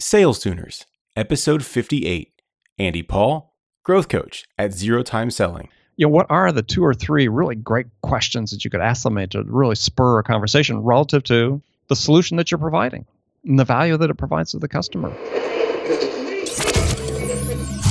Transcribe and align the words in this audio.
Sales 0.00 0.38
Tuners, 0.38 0.86
episode 1.14 1.62
58. 1.62 2.32
Andy 2.78 3.02
Paul, 3.02 3.54
growth 3.84 4.08
coach 4.08 4.46
at 4.56 4.72
Zero 4.72 5.02
Time 5.02 5.30
Selling. 5.30 5.68
You 5.96 6.06
know, 6.06 6.10
what 6.10 6.24
are 6.30 6.50
the 6.50 6.62
two 6.62 6.82
or 6.82 6.94
three 6.94 7.28
really 7.28 7.54
great 7.54 7.84
questions 8.02 8.50
that 8.50 8.64
you 8.64 8.70
could 8.70 8.80
ask 8.80 9.02
somebody 9.02 9.26
to 9.26 9.42
really 9.42 9.74
spur 9.74 10.18
a 10.18 10.22
conversation 10.22 10.78
relative 10.78 11.22
to 11.24 11.60
the 11.88 11.96
solution 11.96 12.38
that 12.38 12.50
you're 12.50 12.56
providing 12.56 13.04
and 13.44 13.58
the 13.58 13.64
value 13.66 13.98
that 13.98 14.08
it 14.08 14.14
provides 14.14 14.52
to 14.52 14.58
the 14.58 14.68
customer? 14.68 15.10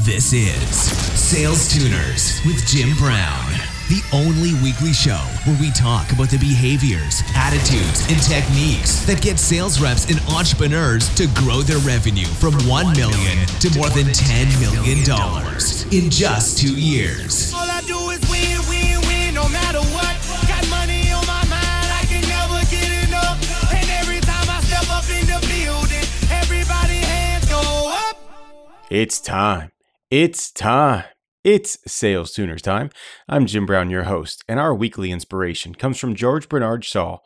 This 0.03 0.33
is 0.33 0.79
Sales 1.13 1.71
Tuners 1.71 2.41
with 2.43 2.65
Jim 2.65 2.97
Brown, 2.97 3.53
the 3.89 4.05
only 4.13 4.53
weekly 4.61 4.93
show 4.93 5.17
where 5.49 5.57
we 5.59 5.71
talk 5.71 6.11
about 6.13 6.29
the 6.29 6.37
behaviors, 6.37 7.23
attitudes, 7.33 8.05
and 8.05 8.21
techniques 8.21 9.01
that 9.09 9.19
get 9.19 9.39
sales 9.39 9.81
reps 9.81 10.05
and 10.05 10.21
entrepreneurs 10.29 11.09
to 11.15 11.25
grow 11.33 11.61
their 11.65 11.79
revenue 11.79 12.29
from 12.37 12.53
1 12.69 12.93
million 12.93 13.37
to 13.57 13.67
more 13.73 13.89
than 13.89 14.05
10 14.13 14.45
million 14.61 15.03
dollars 15.03 15.89
in 15.89 16.09
just 16.09 16.59
2 16.61 16.77
years. 16.77 17.51
All 17.51 17.65
I 17.65 17.81
do 17.81 17.97
is 18.13 18.21
win, 18.29 18.61
win, 18.69 19.01
win, 19.09 19.33
no 19.33 19.49
matter 19.49 19.81
what. 19.89 20.13
Got 20.45 20.61
money 20.69 21.09
on 21.09 21.25
my 21.25 21.41
mind, 21.49 21.89
I 21.89 22.05
can 22.05 22.21
never 22.29 22.61
get 22.69 23.09
enough. 23.09 23.41
And 23.73 23.89
every 23.97 24.21
time 24.21 24.45
I 24.53 24.61
step 24.69 24.85
up 24.93 25.09
in 25.09 25.25
the 25.25 25.41
building, 25.49 26.05
everybody 26.29 27.01
hands 27.01 27.49
go 27.49 27.89
up. 27.89 28.21
It's 28.91 29.19
time. 29.19 29.71
It's 30.11 30.51
time. 30.51 31.05
It's 31.45 31.77
Sales 31.89 32.33
Tuners 32.33 32.61
time. 32.61 32.89
I'm 33.29 33.45
Jim 33.45 33.65
Brown, 33.65 33.89
your 33.89 34.03
host, 34.03 34.43
and 34.49 34.59
our 34.59 34.75
weekly 34.75 35.09
inspiration 35.09 35.73
comes 35.73 35.97
from 35.97 36.13
George 36.13 36.49
Bernard 36.49 36.83
Shaw, 36.83 37.19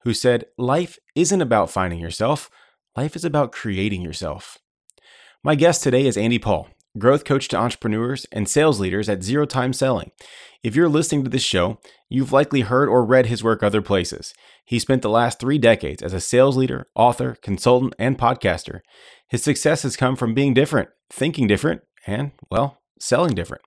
who 0.00 0.12
said, 0.12 0.46
Life 0.58 0.98
isn't 1.14 1.40
about 1.40 1.70
finding 1.70 2.00
yourself, 2.00 2.50
life 2.96 3.14
is 3.14 3.24
about 3.24 3.52
creating 3.52 4.02
yourself. 4.02 4.58
My 5.44 5.54
guest 5.54 5.80
today 5.80 6.06
is 6.06 6.16
Andy 6.16 6.40
Paul, 6.40 6.70
growth 6.98 7.24
coach 7.24 7.46
to 7.48 7.56
entrepreneurs 7.56 8.26
and 8.32 8.48
sales 8.48 8.80
leaders 8.80 9.08
at 9.08 9.22
Zero 9.22 9.46
Time 9.46 9.72
Selling. 9.72 10.10
If 10.64 10.74
you're 10.74 10.88
listening 10.88 11.22
to 11.22 11.30
this 11.30 11.44
show, 11.44 11.78
you've 12.08 12.32
likely 12.32 12.62
heard 12.62 12.88
or 12.88 13.04
read 13.04 13.26
his 13.26 13.44
work 13.44 13.62
other 13.62 13.80
places. 13.80 14.34
He 14.64 14.80
spent 14.80 15.02
the 15.02 15.08
last 15.08 15.38
three 15.38 15.58
decades 15.58 16.02
as 16.02 16.12
a 16.12 16.18
sales 16.18 16.56
leader, 16.56 16.88
author, 16.96 17.36
consultant, 17.42 17.94
and 17.96 18.18
podcaster. 18.18 18.80
His 19.28 19.44
success 19.44 19.84
has 19.84 19.96
come 19.96 20.16
from 20.16 20.34
being 20.34 20.52
different, 20.52 20.88
thinking 21.10 21.46
different, 21.46 21.82
and, 22.08 22.32
well, 22.50 22.81
selling 23.02 23.34
different. 23.34 23.62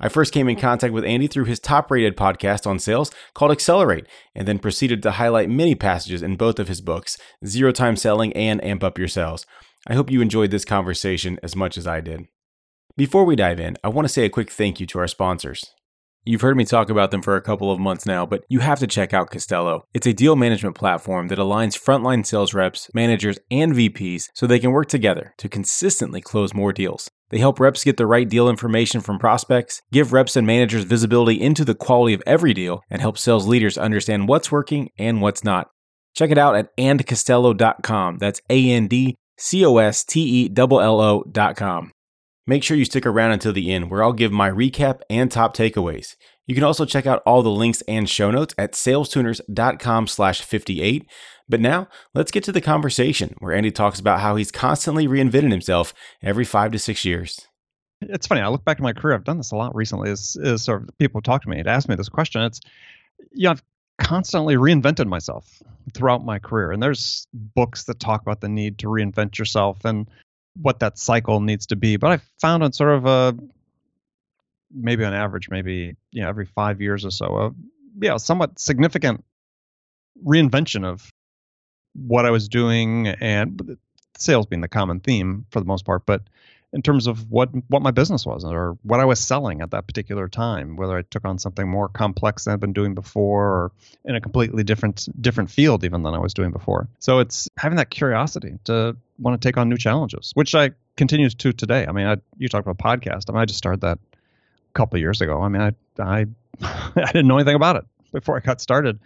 I 0.00 0.08
first 0.08 0.32
came 0.32 0.48
in 0.48 0.56
hmm. 0.56 0.60
contact 0.60 0.92
with 0.92 1.04
Andy 1.04 1.26
through 1.26 1.44
his 1.44 1.60
top 1.60 1.90
rated 1.90 2.16
podcast 2.16 2.66
on 2.66 2.78
sales 2.78 3.10
called 3.34 3.52
Accelerate, 3.52 4.06
and 4.34 4.46
then 4.46 4.58
proceeded 4.58 5.02
to 5.02 5.12
highlight 5.12 5.48
many 5.48 5.74
passages 5.74 6.22
in 6.22 6.36
both 6.36 6.58
of 6.58 6.68
his 6.68 6.80
books, 6.80 7.16
Zero 7.46 7.72
Time 7.72 7.96
Selling 7.96 8.32
and 8.32 8.62
Amp 8.64 8.82
Up 8.82 8.98
Your 8.98 9.08
Sales. 9.08 9.46
I 9.86 9.94
hope 9.94 10.10
you 10.10 10.20
enjoyed 10.20 10.50
this 10.50 10.64
conversation 10.64 11.38
as 11.42 11.54
much 11.54 11.76
as 11.76 11.86
I 11.86 12.00
did. 12.00 12.26
Before 12.96 13.24
we 13.24 13.36
dive 13.36 13.60
in, 13.60 13.76
I 13.82 13.88
want 13.88 14.06
to 14.06 14.12
say 14.12 14.24
a 14.24 14.30
quick 14.30 14.50
thank 14.50 14.80
you 14.80 14.86
to 14.86 14.98
our 14.98 15.08
sponsors. 15.08 15.64
You've 16.26 16.40
heard 16.40 16.56
me 16.56 16.64
talk 16.64 16.88
about 16.88 17.10
them 17.10 17.20
for 17.20 17.36
a 17.36 17.42
couple 17.42 17.70
of 17.70 17.78
months 17.78 18.06
now, 18.06 18.24
but 18.24 18.44
you 18.48 18.60
have 18.60 18.78
to 18.78 18.86
check 18.86 19.12
out 19.12 19.30
Costello. 19.30 19.84
It's 19.92 20.06
a 20.06 20.14
deal 20.14 20.36
management 20.36 20.74
platform 20.74 21.28
that 21.28 21.38
aligns 21.38 21.78
frontline 21.78 22.24
sales 22.24 22.54
reps, 22.54 22.88
managers, 22.94 23.38
and 23.50 23.74
VPs 23.74 24.30
so 24.32 24.46
they 24.46 24.58
can 24.58 24.70
work 24.70 24.88
together 24.88 25.34
to 25.36 25.50
consistently 25.50 26.22
close 26.22 26.54
more 26.54 26.72
deals. 26.72 27.10
They 27.34 27.40
help 27.40 27.58
reps 27.58 27.82
get 27.82 27.96
the 27.96 28.06
right 28.06 28.28
deal 28.28 28.48
information 28.48 29.00
from 29.00 29.18
prospects, 29.18 29.82
give 29.90 30.12
reps 30.12 30.36
and 30.36 30.46
managers 30.46 30.84
visibility 30.84 31.40
into 31.40 31.64
the 31.64 31.74
quality 31.74 32.14
of 32.14 32.22
every 32.28 32.54
deal, 32.54 32.80
and 32.88 33.02
help 33.02 33.18
sales 33.18 33.48
leaders 33.48 33.76
understand 33.76 34.28
what's 34.28 34.52
working 34.52 34.90
and 34.98 35.20
what's 35.20 35.42
not. 35.42 35.66
Check 36.14 36.30
it 36.30 36.38
out 36.38 36.54
at 36.54 36.68
andcostello.com. 36.76 38.18
That's 38.18 38.40
A 38.48 38.70
N 38.70 38.86
D 38.86 39.16
C 39.36 39.66
O 39.66 39.78
S 39.78 40.04
T 40.04 40.44
E 40.44 40.52
L 40.56 40.80
L 40.80 41.00
O.com. 41.00 41.90
Make 42.46 42.62
sure 42.62 42.76
you 42.76 42.84
stick 42.84 43.04
around 43.04 43.32
until 43.32 43.52
the 43.52 43.72
end, 43.72 43.90
where 43.90 44.04
I'll 44.04 44.12
give 44.12 44.30
my 44.30 44.48
recap 44.48 45.00
and 45.10 45.28
top 45.28 45.56
takeaways. 45.56 46.14
You 46.46 46.54
can 46.54 46.64
also 46.64 46.84
check 46.84 47.06
out 47.06 47.22
all 47.24 47.42
the 47.42 47.50
links 47.50 47.82
and 47.88 48.08
show 48.08 48.30
notes 48.30 48.54
at 48.58 48.72
salestuners.com 48.72 50.06
slash 50.06 50.42
58. 50.42 51.06
But 51.48 51.60
now, 51.60 51.88
let's 52.14 52.30
get 52.30 52.44
to 52.44 52.52
the 52.52 52.60
conversation, 52.60 53.34
where 53.38 53.54
Andy 53.54 53.70
talks 53.70 54.00
about 54.00 54.20
how 54.20 54.36
he's 54.36 54.50
constantly 54.50 55.06
reinventing 55.06 55.50
himself 55.50 55.94
every 56.22 56.44
five 56.44 56.72
to 56.72 56.78
six 56.78 57.04
years. 57.04 57.48
It's 58.00 58.26
funny. 58.26 58.40
I 58.40 58.48
look 58.48 58.64
back 58.64 58.78
at 58.78 58.82
my 58.82 58.92
career. 58.92 59.14
I've 59.14 59.24
done 59.24 59.38
this 59.38 59.52
a 59.52 59.56
lot 59.56 59.74
recently. 59.74 60.10
Is, 60.10 60.36
is 60.36 60.62
sort 60.62 60.82
of 60.82 60.98
people 60.98 61.22
talk 61.22 61.42
to 61.42 61.48
me 61.48 61.58
and 61.58 61.68
ask 61.68 61.88
me 61.88 61.94
this 61.94 62.08
question. 62.08 62.42
It's, 62.42 62.60
yeah, 63.32 63.52
I've 63.52 63.62
constantly 63.98 64.56
reinvented 64.56 65.06
myself 65.06 65.62
throughout 65.94 66.24
my 66.24 66.38
career. 66.38 66.72
And 66.72 66.82
there's 66.82 67.26
books 67.32 67.84
that 67.84 68.00
talk 68.00 68.22
about 68.22 68.40
the 68.40 68.48
need 68.48 68.78
to 68.78 68.88
reinvent 68.88 69.38
yourself 69.38 69.84
and 69.84 70.08
what 70.60 70.80
that 70.80 70.98
cycle 70.98 71.40
needs 71.40 71.66
to 71.66 71.76
be. 71.76 71.96
But 71.96 72.12
I 72.12 72.20
found 72.40 72.62
on 72.62 72.72
sort 72.72 72.94
of 72.94 73.06
a 73.06 73.36
maybe 74.74 75.04
on 75.04 75.14
average, 75.14 75.48
maybe 75.48 75.96
you 76.10 76.22
know 76.22 76.28
every 76.28 76.46
five 76.46 76.80
years 76.80 77.04
or 77.04 77.10
so, 77.10 77.26
a 77.36 77.54
yeah, 78.00 78.16
somewhat 78.16 78.58
significant 78.58 79.24
reinvention 80.24 80.84
of 80.84 81.10
what 81.94 82.26
I 82.26 82.30
was 82.30 82.48
doing 82.48 83.08
and 83.08 83.78
sales 84.16 84.46
being 84.46 84.60
the 84.60 84.68
common 84.68 85.00
theme 85.00 85.46
for 85.50 85.60
the 85.60 85.66
most 85.66 85.84
part, 85.84 86.06
but 86.06 86.22
in 86.74 86.82
terms 86.82 87.06
of 87.06 87.30
what 87.30 87.50
what 87.68 87.82
my 87.82 87.92
business 87.92 88.26
was 88.26 88.44
or 88.44 88.76
what 88.82 88.98
I 88.98 89.04
was 89.04 89.20
selling 89.20 89.62
at 89.62 89.70
that 89.70 89.86
particular 89.86 90.28
time, 90.28 90.76
whether 90.76 90.98
I 90.98 91.02
took 91.02 91.24
on 91.24 91.38
something 91.38 91.68
more 91.68 91.88
complex 91.88 92.44
than 92.44 92.54
I've 92.54 92.60
been 92.60 92.72
doing 92.72 92.94
before 92.94 93.44
or 93.44 93.72
in 94.04 94.16
a 94.16 94.20
completely 94.20 94.64
different 94.64 95.08
different 95.22 95.50
field 95.50 95.84
even 95.84 96.02
than 96.02 96.14
I 96.14 96.18
was 96.18 96.34
doing 96.34 96.50
before. 96.50 96.88
So 96.98 97.20
it's 97.20 97.48
having 97.56 97.76
that 97.76 97.90
curiosity 97.90 98.58
to 98.64 98.96
want 99.18 99.40
to 99.40 99.48
take 99.48 99.56
on 99.56 99.68
new 99.68 99.76
challenges, 99.76 100.32
which 100.34 100.54
I 100.56 100.72
continue 100.96 101.30
to 101.30 101.52
today. 101.52 101.86
I 101.86 101.92
mean, 101.92 102.06
I, 102.06 102.16
you 102.38 102.48
talk 102.48 102.66
about 102.66 102.78
podcast. 102.78 103.24
I 103.28 103.32
mean, 103.32 103.40
I 103.40 103.44
just 103.44 103.58
started 103.58 103.82
that 103.82 104.00
couple 104.74 104.96
of 104.96 105.00
years 105.00 105.20
ago. 105.20 105.40
I 105.40 105.48
mean, 105.48 105.62
I 105.62 106.02
I 106.02 106.26
I 106.96 107.06
didn't 107.06 107.26
know 107.26 107.36
anything 107.36 107.56
about 107.56 107.76
it 107.76 107.84
before 108.12 108.36
I 108.36 108.40
got 108.40 108.60
started, 108.60 108.98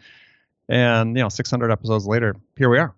and 0.68 1.16
you 1.16 1.22
know, 1.22 1.28
600 1.28 1.70
episodes 1.70 2.06
later, 2.06 2.34
here 2.56 2.68
we 2.68 2.78
are. 2.78 2.94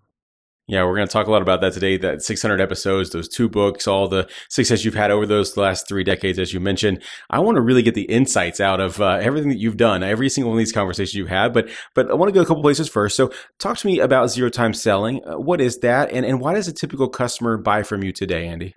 Yeah, 0.71 0.85
we're 0.85 0.95
going 0.95 1.09
to 1.09 1.13
talk 1.13 1.27
a 1.27 1.33
lot 1.33 1.43
about 1.43 1.61
that 1.63 1.73
today. 1.73 1.97
That 1.97 2.23
600 2.23 2.61
episodes, 2.61 3.11
those 3.11 3.27
two 3.27 3.49
books, 3.49 3.89
all 3.89 4.07
the 4.07 4.31
success 4.49 4.85
you've 4.85 4.95
had 4.95 5.11
over 5.11 5.27
those 5.27 5.57
last 5.57 5.89
three 5.89 6.05
decades, 6.05 6.39
as 6.39 6.55
you 6.55 6.61
mentioned. 6.61 7.03
I 7.29 7.41
want 7.41 7.57
to 7.57 7.61
really 7.61 7.83
get 7.83 7.97
the 7.97 8.03
insights 8.03 8.61
out 8.61 8.79
of 8.79 9.01
uh, 9.01 9.19
everything 9.21 9.49
that 9.49 9.59
you've 9.59 9.77
done, 9.77 10.05
every 10.05 10.29
single 10.29 10.53
one 10.53 10.59
of 10.59 10.61
these 10.61 10.71
conversations 10.71 11.17
you've 11.17 11.29
had. 11.29 11.53
But 11.53 11.71
but 11.97 12.09
I 12.09 12.15
want 12.15 12.29
to 12.29 12.33
go 12.33 12.41
a 12.41 12.47
couple 12.47 12.63
places 12.63 12.89
first. 12.89 13.17
So 13.17 13.33
talk 13.59 13.79
to 13.79 13.87
me 13.89 13.99
about 13.99 14.31
zero 14.31 14.49
time 14.49 14.73
selling. 14.73 15.21
Uh, 15.27 15.41
what 15.41 15.61
is 15.61 15.79
that, 15.79 16.13
and 16.13 16.25
and 16.25 16.41
why 16.41 16.55
does 16.55 16.69
a 16.69 16.73
typical 16.73 17.09
customer 17.09 17.57
buy 17.57 17.83
from 17.83 18.05
you 18.05 18.13
today, 18.13 18.47
Andy? 18.47 18.77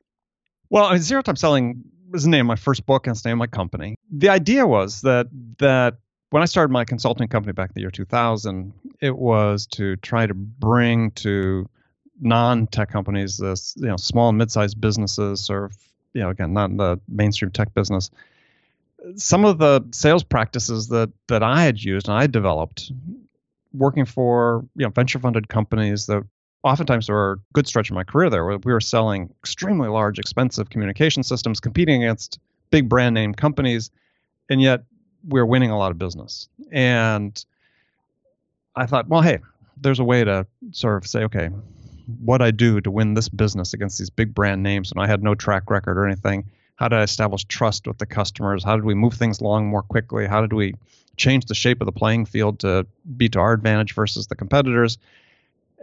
Well, 0.72 0.86
I 0.86 0.94
mean, 0.94 1.02
zero 1.04 1.22
time 1.22 1.36
selling 1.36 1.84
was 2.14 2.24
the 2.24 2.30
name 2.30 2.46
of 2.46 2.48
my 2.48 2.56
first 2.56 2.86
book 2.86 3.08
and 3.08 3.14
it's 3.14 3.24
the 3.24 3.30
name 3.30 3.36
of 3.36 3.40
my 3.40 3.48
company. 3.48 3.96
The 4.12 4.30
idea 4.30 4.66
was 4.66 5.02
that 5.02 5.28
that 5.58 5.98
when 6.30 6.42
I 6.42 6.46
started 6.46 6.72
my 6.72 6.86
consulting 6.86 7.28
company 7.28 7.54
back 7.54 7.72
in 7.72 7.74
the 7.76 7.82
year 7.82 7.92
2000, 7.92 8.74
it 9.02 9.18
was 9.18 9.68
to 9.68 9.98
try 9.98 10.26
to 10.26 10.34
bring 10.34 11.12
to 11.12 11.70
non-tech 12.22 12.90
companies, 12.90 13.38
this 13.38 13.74
you 13.78 13.88
know 13.88 13.98
small 13.98 14.30
and 14.30 14.38
mid-sized 14.38 14.80
businesses, 14.80 15.50
or 15.50 15.72
you 16.14 16.22
know 16.22 16.30
again 16.30 16.54
not 16.54 16.76
the 16.78 17.00
mainstream 17.10 17.52
tech 17.52 17.74
business, 17.74 18.10
some 19.16 19.44
of 19.46 19.58
the 19.58 19.84
sales 19.92 20.24
practices 20.24 20.88
that 20.90 21.12
that 21.28 21.44
I 21.44 21.64
had 21.64 21.84
used 21.84 22.08
and 22.08 22.18
I 22.18 22.28
developed 22.28 22.92
working 23.74 24.06
for 24.06 24.66
you 24.76 24.86
know 24.86 24.92
venture-funded 24.92 25.50
companies 25.50 26.06
that 26.06 26.24
oftentimes 26.64 27.08
there 27.08 27.16
were 27.16 27.34
a 27.34 27.54
good 27.54 27.68
stretch 27.68 27.90
of 27.90 27.96
my 27.96 28.04
career 28.04 28.30
there 28.30 28.46
where 28.46 28.58
we 28.58 28.72
were 28.72 28.82
selling 28.82 29.34
extremely 29.42 29.90
large 29.90 30.20
expensive 30.20 30.70
communication 30.70 31.24
systems 31.24 31.60
competing 31.60 32.04
against 32.04 32.40
big 32.72 32.88
brand 32.90 33.14
name 33.14 33.34
companies 33.34 33.92
and 34.50 34.62
yet 34.62 34.84
we 35.28 35.40
we're 35.40 35.46
winning 35.46 35.72
a 35.72 35.78
lot 35.78 35.92
of 35.92 35.98
business 35.98 36.50
and 36.72 37.46
i 38.76 38.86
thought 38.86 39.08
well 39.08 39.22
hey 39.22 39.40
there's 39.82 40.00
a 40.00 40.04
way 40.04 40.24
to 40.24 40.46
sort 40.72 40.98
of 40.98 41.08
say 41.08 41.24
okay 41.24 41.50
what 42.20 42.42
I 42.42 42.52
do 42.52 42.82
to 42.82 42.92
win 42.92 43.14
this 43.14 43.30
business 43.30 43.74
against 43.74 43.98
these 43.98 44.10
big 44.10 44.34
brand 44.34 44.64
names 44.64 44.92
and 44.92 45.02
I 45.02 45.08
had 45.08 45.24
no 45.24 45.36
track 45.36 45.70
record 45.70 45.98
or 45.98 46.06
anything. 46.06 46.50
How 46.76 46.88
did 46.88 47.00
I 47.00 47.04
establish 47.04 47.46
trust 47.46 47.88
with 47.88 47.98
the 47.98 48.06
customers? 48.06 48.64
How 48.64 48.76
did 48.76 48.86
we 48.86 48.96
move 48.96 49.14
things 49.14 49.40
along 49.40 49.68
more 49.68 49.84
quickly? 49.84 50.28
How 50.28 50.42
did 50.42 50.54
we 50.54 50.74
change 51.18 51.46
the 51.46 51.56
shape 51.56 51.82
of 51.82 51.86
the 51.86 51.92
playing 51.92 52.26
field 52.26 52.60
to 52.60 52.86
be 53.16 53.30
to 53.30 53.40
our 53.40 53.54
advantage 53.54 53.94
versus 53.94 54.28
the 54.28 54.36
competitors? 54.36 54.98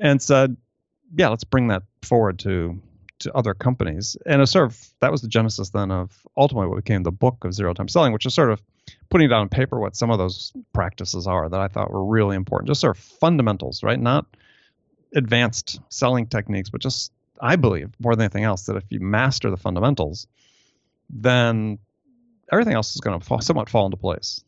And 0.00 0.20
said, 0.20 0.56
yeah, 1.14 1.28
let's 1.28 1.44
bring 1.44 1.68
that 1.68 1.82
forward 2.02 2.38
to 2.40 2.80
to 3.20 3.32
other 3.34 3.54
companies. 3.54 4.16
And 4.26 4.42
a 4.42 4.46
sort 4.46 4.66
of 4.66 4.88
that 5.00 5.12
was 5.12 5.22
the 5.22 5.28
genesis 5.28 5.70
then 5.70 5.90
of 5.90 6.26
ultimately 6.36 6.68
what 6.68 6.76
became 6.76 7.02
the 7.02 7.12
book 7.12 7.44
of 7.44 7.54
zero 7.54 7.72
time 7.74 7.88
selling, 7.88 8.12
which 8.12 8.26
is 8.26 8.34
sort 8.34 8.50
of 8.50 8.62
putting 9.10 9.28
down 9.28 9.42
on 9.42 9.48
paper 9.48 9.78
what 9.78 9.96
some 9.96 10.10
of 10.10 10.18
those 10.18 10.52
practices 10.72 11.26
are 11.26 11.48
that 11.48 11.60
I 11.60 11.68
thought 11.68 11.90
were 11.90 12.04
really 12.04 12.36
important, 12.36 12.68
just 12.68 12.80
sort 12.80 12.96
of 12.96 13.02
fundamentals, 13.02 13.82
right? 13.82 14.00
Not 14.00 14.26
advanced 15.14 15.80
selling 15.88 16.26
techniques, 16.26 16.70
but 16.70 16.80
just 16.80 17.12
I 17.40 17.56
believe 17.56 17.90
more 18.00 18.14
than 18.14 18.24
anything 18.24 18.44
else 18.44 18.66
that 18.66 18.76
if 18.76 18.84
you 18.90 19.00
master 19.00 19.50
the 19.50 19.56
fundamentals, 19.56 20.26
then 21.08 21.78
everything 22.50 22.74
else 22.74 22.94
is 22.94 23.00
going 23.00 23.18
to 23.18 23.24
fall, 23.24 23.40
somewhat 23.40 23.68
fall 23.68 23.86
into 23.86 23.96
place. 23.96 24.42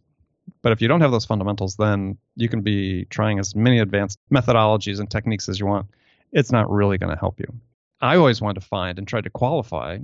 But 0.63 0.73
if 0.73 0.83
you 0.83 0.89
don't 0.89 1.01
have 1.01 1.13
those 1.13 1.25
fundamentals, 1.25 1.77
then 1.77 2.19
you 2.37 2.49
can 2.49 2.63
be 2.63 3.05
trying 3.07 3.39
as 3.39 3.55
many 3.55 3.79
advanced 3.79 4.19
methodologies 4.33 4.99
and 4.99 5.11
techniques 5.11 5.49
as 5.49 5.59
you 5.59 5.67
want. 5.67 5.87
It's 6.33 6.53
not 6.53 6.71
really 6.71 6.99
going 6.99 7.13
to 7.13 7.19
help 7.19 7.39
you. 7.41 7.53
I 8.01 8.17
always 8.17 8.41
wanted 8.41 8.61
to 8.61 8.67
find 8.67 8.99
and 8.99 9.07
try 9.07 9.21
to 9.21 9.31
qualify 9.31 9.99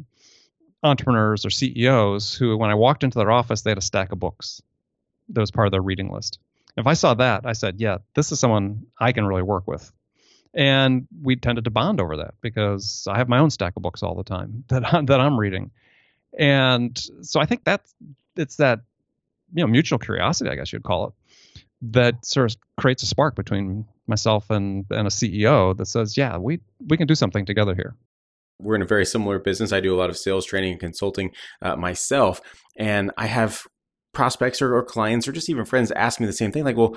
entrepreneurs 0.83 1.45
or 1.45 1.51
CEOs 1.51 2.35
who, 2.35 2.57
when 2.57 2.71
I 2.71 2.75
walked 2.75 3.03
into 3.03 3.19
their 3.19 3.31
office, 3.31 3.63
they 3.63 3.71
had 3.71 3.79
a 3.79 3.83
stack 3.83 4.13
of 4.13 4.21
books 4.21 4.63
that 5.31 5.41
was 5.41 5.51
part 5.51 5.67
of 5.67 5.73
their 5.73 5.83
reading 5.83 6.11
list. 6.11 6.39
If 6.77 6.87
I 6.87 6.95
saw 6.95 7.15
that, 7.15 7.45
I 7.45 7.55
said, 7.55 7.81
yeah, 7.81 7.99
this 8.15 8.31
is 8.31 8.39
someone 8.39 8.87
I 8.99 9.13
can 9.13 9.27
really 9.27 9.43
work 9.43 9.67
with. 9.67 9.91
And 10.55 11.07
we 11.23 11.37
tended 11.37 11.65
to 11.65 11.71
bond 11.71 12.01
over 12.01 12.19
that 12.19 12.35
because 12.41 13.07
I 13.11 13.19
have 13.19 13.29
my 13.29 13.39
own 13.39 13.51
stack 13.51 13.75
of 13.77 13.83
books 13.83 14.03
all 14.03 14.15
the 14.15 14.25
time 14.25 14.65
that 14.69 14.95
I'm, 14.95 15.07
that 15.07 15.21
I'm 15.21 15.39
reading. 15.39 15.71
And 16.39 16.99
so 17.23 17.41
I 17.41 17.47
think 17.47 17.65
that's 17.65 17.93
it's 18.37 18.57
that 18.57 18.81
you 19.53 19.63
know 19.63 19.67
mutual 19.67 19.99
curiosity, 19.99 20.51
I 20.51 20.55
guess 20.55 20.73
you'd 20.73 20.83
call 20.85 21.09
it, 21.09 21.13
that 21.93 22.25
sort 22.25 22.53
of 22.53 22.61
creates 22.77 23.03
a 23.03 23.07
spark 23.07 23.35
between 23.35 23.87
myself 24.09 24.51
and 24.51 24.87
and 24.91 25.07
a 25.07 25.11
CEO 25.11 25.77
that 25.77 25.87
says, 25.87 26.17
yeah, 26.17 26.37
we 26.37 26.61
we 26.89 26.97
can 26.97 27.07
do 27.07 27.15
something 27.15 27.45
together 27.47 27.75
here 27.75 27.97
we're 28.61 28.75
in 28.75 28.83
a 28.83 28.87
very 28.87 29.07
similar 29.07 29.39
business. 29.39 29.73
I 29.73 29.81
do 29.81 29.95
a 29.95 29.99
lot 29.99 30.11
of 30.11 30.19
sales 30.19 30.45
training 30.45 30.73
and 30.73 30.81
consulting 30.81 31.31
uh, 31.63 31.77
myself, 31.77 32.41
and 32.77 33.11
I 33.17 33.27
have 33.27 33.67
prospects 34.19 34.61
or, 34.61 34.75
or, 34.75 34.83
clients 34.83 35.29
or 35.29 35.33
just 35.33 35.49
even 35.49 35.65
friends 35.65 35.93
ask 35.93 36.19
me 36.19 36.27
the 36.27 36.33
same 36.33 36.51
thing 36.51 36.65
like 36.65 36.77
well 36.77 36.97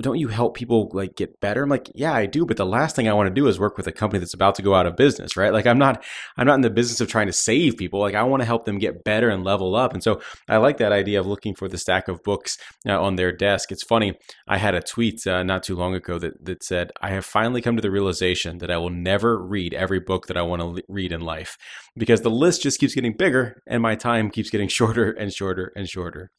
don't 0.00 0.20
you 0.20 0.28
help 0.28 0.54
people 0.54 0.88
like 0.92 1.16
get 1.16 1.40
better? 1.40 1.64
I'm 1.64 1.68
like 1.68 1.90
yeah 1.92 2.12
i 2.12 2.24
do 2.24 2.46
but 2.46 2.56
the 2.56 2.64
last 2.64 2.94
thing 2.94 3.08
i 3.08 3.12
want 3.12 3.26
to 3.26 3.34
do 3.34 3.48
is 3.48 3.58
work 3.58 3.76
with 3.76 3.88
a 3.88 3.92
company 3.92 4.20
that's 4.20 4.32
about 4.32 4.54
to 4.54 4.62
go 4.62 4.72
out 4.72 4.86
of 4.86 4.94
business 4.94 5.36
right? 5.36 5.52
Like 5.52 5.66
i'm 5.66 5.78
not 5.78 6.04
i'm 6.36 6.46
not 6.46 6.54
in 6.54 6.60
the 6.60 6.70
business 6.70 7.00
of 7.00 7.08
trying 7.08 7.26
to 7.26 7.32
save 7.32 7.76
people 7.76 7.98
like 7.98 8.14
i 8.14 8.22
want 8.22 8.42
to 8.42 8.46
help 8.46 8.64
them 8.64 8.78
get 8.78 9.02
better 9.02 9.28
and 9.28 9.42
level 9.42 9.74
up 9.74 9.92
and 9.92 10.04
so 10.04 10.20
i 10.48 10.56
like 10.56 10.76
that 10.76 10.92
idea 10.92 11.18
of 11.18 11.26
looking 11.26 11.52
for 11.52 11.66
the 11.66 11.78
stack 11.78 12.06
of 12.06 12.22
books 12.22 12.56
uh, 12.88 13.00
on 13.00 13.16
their 13.16 13.32
desk. 13.32 13.72
It's 13.72 13.82
funny 13.82 14.14
i 14.46 14.56
had 14.56 14.76
a 14.76 14.80
tweet 14.80 15.26
uh, 15.26 15.42
not 15.42 15.64
too 15.64 15.74
long 15.74 15.96
ago 15.96 16.20
that, 16.20 16.44
that 16.44 16.62
said 16.62 16.92
i 17.00 17.08
have 17.08 17.24
finally 17.24 17.60
come 17.60 17.74
to 17.74 17.82
the 17.82 17.90
realization 17.90 18.58
that 18.58 18.70
i 18.70 18.76
will 18.76 18.90
never 18.90 19.36
read 19.44 19.74
every 19.74 19.98
book 19.98 20.28
that 20.28 20.36
i 20.36 20.42
want 20.42 20.62
to 20.62 20.80
read 20.88 21.10
in 21.10 21.22
life 21.22 21.56
because 21.96 22.20
the 22.20 22.30
list 22.30 22.62
just 22.62 22.78
keeps 22.78 22.94
getting 22.94 23.16
bigger 23.16 23.60
and 23.66 23.82
my 23.82 23.96
time 23.96 24.30
keeps 24.30 24.50
getting 24.50 24.68
shorter 24.78 25.10
and 25.10 25.32
shorter 25.32 25.72
and 25.74 25.88
shorter 25.88 26.30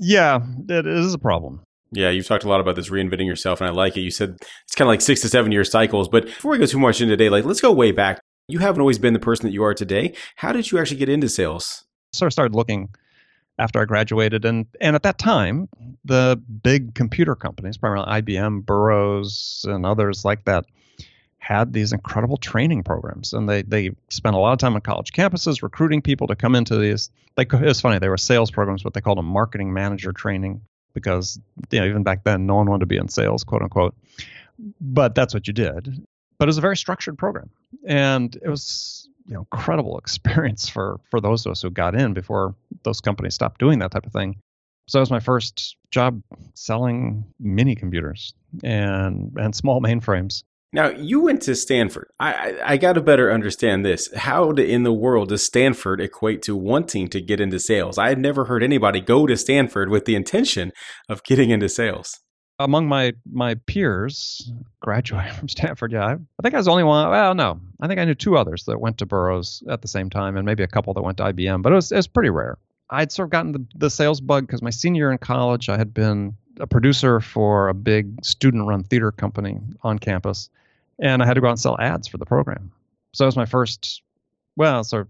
yeah, 0.00 0.40
it 0.68 0.86
is 0.86 1.14
a 1.14 1.18
problem. 1.18 1.60
Yeah, 1.92 2.10
you've 2.10 2.26
talked 2.26 2.44
a 2.44 2.48
lot 2.48 2.60
about 2.60 2.76
this 2.76 2.88
reinventing 2.88 3.26
yourself, 3.26 3.60
and 3.60 3.68
I 3.68 3.72
like 3.72 3.96
it. 3.96 4.00
You 4.00 4.10
said 4.10 4.36
it's 4.64 4.74
kind 4.74 4.86
of 4.86 4.92
like 4.92 5.00
six 5.00 5.20
to 5.22 5.28
seven 5.28 5.52
year 5.52 5.64
cycles. 5.64 6.08
But 6.08 6.26
before 6.26 6.52
we 6.52 6.58
go 6.58 6.66
too 6.66 6.78
much 6.78 7.00
into 7.00 7.16
today, 7.16 7.28
like 7.28 7.44
let's 7.44 7.60
go 7.60 7.72
way 7.72 7.92
back. 7.92 8.20
You 8.48 8.58
haven't 8.60 8.80
always 8.80 8.98
been 8.98 9.12
the 9.12 9.20
person 9.20 9.46
that 9.46 9.52
you 9.52 9.62
are 9.62 9.74
today. 9.74 10.14
How 10.36 10.52
did 10.52 10.70
you 10.70 10.78
actually 10.78 10.96
get 10.96 11.08
into 11.08 11.28
sales? 11.28 11.84
So 12.12 12.26
I 12.26 12.28
started 12.30 12.54
looking 12.54 12.88
after 13.58 13.80
I 13.80 13.84
graduated, 13.84 14.44
and 14.44 14.66
and 14.80 14.96
at 14.96 15.02
that 15.02 15.18
time, 15.18 15.68
the 16.04 16.40
big 16.62 16.94
computer 16.94 17.34
companies, 17.34 17.76
primarily 17.76 18.22
IBM, 18.22 18.64
Burroughs, 18.64 19.64
and 19.68 19.84
others 19.84 20.24
like 20.24 20.44
that, 20.44 20.64
had 21.40 21.72
these 21.72 21.92
incredible 21.92 22.36
training 22.36 22.84
programs, 22.84 23.32
and 23.32 23.48
they 23.48 23.62
they 23.62 23.90
spent 24.08 24.36
a 24.36 24.38
lot 24.38 24.52
of 24.52 24.58
time 24.58 24.74
on 24.74 24.80
college 24.82 25.12
campuses 25.12 25.62
recruiting 25.62 26.02
people 26.02 26.26
to 26.28 26.36
come 26.36 26.54
into 26.54 26.76
these. 26.76 27.10
Like 27.36 27.52
it 27.52 27.62
was 27.62 27.80
funny, 27.80 27.98
they 27.98 28.08
were 28.08 28.18
sales 28.18 28.50
programs, 28.50 28.82
but 28.82 28.94
they 28.94 29.00
called 29.00 29.18
them 29.18 29.26
marketing 29.26 29.72
manager 29.72 30.12
training 30.12 30.60
because 30.94 31.40
you 31.70 31.80
know 31.80 31.86
even 31.86 32.02
back 32.02 32.24
then 32.24 32.46
no 32.46 32.56
one 32.56 32.68
wanted 32.68 32.80
to 32.80 32.86
be 32.86 32.98
in 32.98 33.08
sales, 33.08 33.42
quote 33.42 33.62
unquote. 33.62 33.94
But 34.80 35.14
that's 35.14 35.32
what 35.32 35.46
you 35.46 35.54
did. 35.54 36.06
But 36.38 36.44
it 36.44 36.50
was 36.50 36.58
a 36.58 36.62
very 36.62 36.76
structured 36.76 37.16
program, 37.16 37.50
and 37.86 38.36
it 38.36 38.48
was 38.48 39.08
you 39.26 39.34
know 39.34 39.40
incredible 39.40 39.98
experience 40.04 40.68
for 40.68 41.00
for 41.10 41.20
those 41.22 41.46
of 41.46 41.52
us 41.52 41.62
who 41.62 41.70
got 41.70 41.94
in 41.94 42.12
before 42.12 42.54
those 42.82 43.00
companies 43.00 43.34
stopped 43.34 43.58
doing 43.58 43.78
that 43.78 43.92
type 43.92 44.06
of 44.06 44.12
thing. 44.12 44.36
So 44.88 44.98
that 44.98 45.02
was 45.02 45.10
my 45.10 45.20
first 45.20 45.76
job 45.90 46.22
selling 46.52 47.24
mini 47.40 47.74
computers 47.76 48.34
and 48.62 49.32
and 49.38 49.54
small 49.54 49.80
mainframes 49.80 50.42
now 50.72 50.90
you 50.90 51.20
went 51.20 51.42
to 51.42 51.56
Stanford. 51.56 52.10
I, 52.20 52.32
I, 52.32 52.72
I 52.72 52.76
got 52.76 52.92
to 52.92 53.00
better 53.00 53.32
understand 53.32 53.84
this. 53.84 54.08
How 54.14 54.50
in 54.50 54.84
the 54.84 54.92
world 54.92 55.30
does 55.30 55.42
Stanford 55.42 56.00
equate 56.00 56.42
to 56.42 56.54
wanting 56.54 57.08
to 57.08 57.20
get 57.20 57.40
into 57.40 57.58
sales? 57.58 57.98
I 57.98 58.08
had 58.08 58.18
never 58.18 58.44
heard 58.44 58.62
anybody 58.62 59.00
go 59.00 59.26
to 59.26 59.36
Stanford 59.36 59.88
with 59.88 60.04
the 60.04 60.14
intention 60.14 60.72
of 61.08 61.24
getting 61.24 61.50
into 61.50 61.68
sales. 61.68 62.20
Among 62.60 62.86
my 62.86 63.14
my 63.32 63.54
peers, 63.66 64.52
graduating 64.80 65.32
from 65.38 65.48
Stanford, 65.48 65.92
yeah, 65.92 66.06
I, 66.06 66.12
I 66.12 66.42
think 66.42 66.54
I 66.54 66.58
was 66.58 66.66
the 66.66 66.72
only 66.72 66.84
one. 66.84 67.10
Well, 67.10 67.34
no, 67.34 67.58
I 67.80 67.88
think 67.88 67.98
I 67.98 68.04
knew 68.04 68.14
two 68.14 68.36
others 68.36 68.64
that 68.64 68.80
went 68.80 68.98
to 68.98 69.06
Burroughs 69.06 69.62
at 69.68 69.82
the 69.82 69.88
same 69.88 70.10
time, 70.10 70.36
and 70.36 70.44
maybe 70.44 70.62
a 70.62 70.68
couple 70.68 70.94
that 70.94 71.02
went 71.02 71.16
to 71.18 71.24
IBM, 71.24 71.62
but 71.62 71.72
it 71.72 71.76
was 71.76 71.90
it 71.90 71.96
was 71.96 72.06
pretty 72.06 72.30
rare. 72.30 72.58
I'd 72.90 73.12
sort 73.12 73.28
of 73.28 73.30
gotten 73.30 73.52
the, 73.52 73.66
the 73.76 73.90
sales 73.90 74.20
bug 74.20 74.46
because 74.46 74.62
my 74.62 74.70
senior 74.70 75.04
year 75.04 75.12
in 75.12 75.18
college, 75.18 75.68
I 75.68 75.78
had 75.78 75.94
been 75.94 76.34
a 76.60 76.66
producer 76.66 77.20
for 77.20 77.68
a 77.68 77.74
big 77.74 78.24
student 78.24 78.66
run 78.66 78.84
theater 78.84 79.10
company 79.10 79.58
on 79.82 79.98
campus 79.98 80.50
and 81.00 81.22
I 81.22 81.26
had 81.26 81.34
to 81.34 81.40
go 81.40 81.48
out 81.48 81.52
and 81.52 81.60
sell 81.60 81.78
ads 81.80 82.06
for 82.06 82.18
the 82.18 82.26
program. 82.26 82.70
So 83.12 83.24
it 83.24 83.28
was 83.28 83.36
my 83.36 83.46
first, 83.46 84.02
well, 84.56 84.84
sort 84.84 85.02
of 85.02 85.08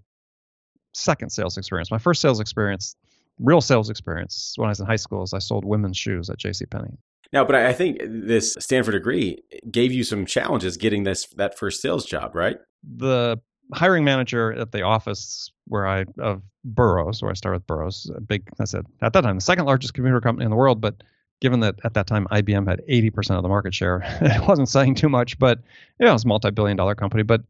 second 0.94 1.30
sales 1.30 1.58
experience. 1.58 1.90
My 1.90 1.98
first 1.98 2.22
sales 2.22 2.40
experience, 2.40 2.96
real 3.38 3.60
sales 3.60 3.90
experience, 3.90 4.54
when 4.56 4.68
I 4.68 4.70
was 4.70 4.80
in 4.80 4.86
high 4.86 4.96
school, 4.96 5.22
is 5.22 5.34
I 5.34 5.38
sold 5.38 5.64
women's 5.64 5.98
shoes 5.98 6.30
at 6.30 6.38
J.C. 6.38 6.66
Penney. 6.66 6.96
Now, 7.32 7.44
but 7.44 7.54
I 7.54 7.72
think 7.72 8.00
this 8.04 8.56
Stanford 8.58 8.94
degree 8.94 9.42
gave 9.70 9.92
you 9.92 10.02
some 10.02 10.26
challenges 10.26 10.76
getting 10.76 11.04
this 11.04 11.26
that 11.36 11.56
first 11.56 11.80
sales 11.80 12.04
job, 12.04 12.34
right? 12.34 12.56
The 12.82 13.40
hiring 13.72 14.04
manager 14.04 14.52
at 14.52 14.72
the 14.72 14.82
office 14.82 15.50
where 15.66 15.86
I 15.86 16.06
of 16.18 16.42
Burroughs, 16.64 17.22
where 17.22 17.30
I 17.30 17.34
started 17.34 17.58
with 17.58 17.66
Burroughs, 17.68 18.10
a 18.16 18.20
big, 18.20 18.48
I 18.58 18.64
said 18.64 18.84
at 19.00 19.12
that 19.12 19.20
time 19.20 19.36
the 19.36 19.42
second 19.42 19.66
largest 19.66 19.94
computer 19.94 20.20
company 20.20 20.44
in 20.44 20.50
the 20.50 20.56
world, 20.56 20.80
but 20.80 21.02
given 21.40 21.60
that 21.60 21.76
at 21.84 21.94
that 21.94 22.06
time 22.06 22.26
IBM 22.30 22.68
had 22.68 22.82
80% 22.88 23.36
of 23.36 23.42
the 23.42 23.48
market 23.48 23.74
share, 23.74 24.02
it 24.20 24.46
wasn't 24.46 24.68
saying 24.68 24.94
too 24.94 25.08
much, 25.08 25.38
but 25.38 25.58
you 25.98 26.04
know, 26.04 26.10
it 26.10 26.14
was 26.14 26.24
a 26.24 26.28
multi-billion 26.28 26.76
dollar 26.76 26.94
company. 26.94 27.22
But 27.22 27.42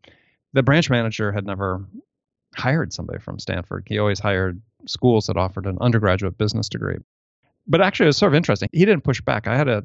the 0.53 0.63
branch 0.63 0.91
manager 0.91 1.33
had 1.33 1.47
never 1.47 1.85
hired 2.57 2.93
somebody 2.93 3.21
from 3.21 3.39
Stanford. 3.39 3.87
He 3.87 3.99
always 3.99 4.19
hired 4.19 4.61
schools 4.87 5.27
that 5.27 5.37
offered 5.37 5.67
an 5.67 5.79
undergraduate 5.81 6.39
business 6.39 6.69
degree. 6.69 6.97
But 7.67 7.81
actually, 7.81 8.07
it 8.07 8.09
was 8.09 8.17
sort 8.17 8.33
of 8.33 8.37
interesting. 8.37 8.69
He 8.73 8.85
didn't 8.85 9.05
push 9.05 9.21
back. 9.21 9.47
I 9.47 9.57
had 9.57 9.69
a, 9.69 9.85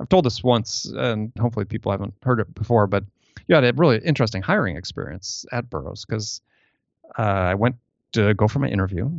I've 0.00 0.08
told 0.08 0.24
this 0.24 0.42
once, 0.42 0.84
and 0.84 1.32
hopefully 1.38 1.64
people 1.64 1.92
haven't 1.92 2.14
heard 2.22 2.40
it 2.40 2.54
before, 2.54 2.86
but 2.86 3.04
you 3.46 3.54
had 3.54 3.64
a 3.64 3.72
really 3.74 3.98
interesting 3.98 4.42
hiring 4.42 4.76
experience 4.76 5.46
at 5.52 5.70
Burroughs 5.70 6.04
because 6.04 6.40
uh, 7.18 7.22
I 7.22 7.54
went 7.54 7.76
to 8.12 8.34
go 8.34 8.48
for 8.48 8.58
my 8.58 8.68
interview 8.68 9.10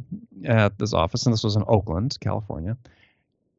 at 0.46 0.78
this 0.78 0.94
office, 0.94 1.26
and 1.26 1.34
this 1.34 1.44
was 1.44 1.56
in 1.56 1.64
Oakland, 1.68 2.18
California. 2.20 2.78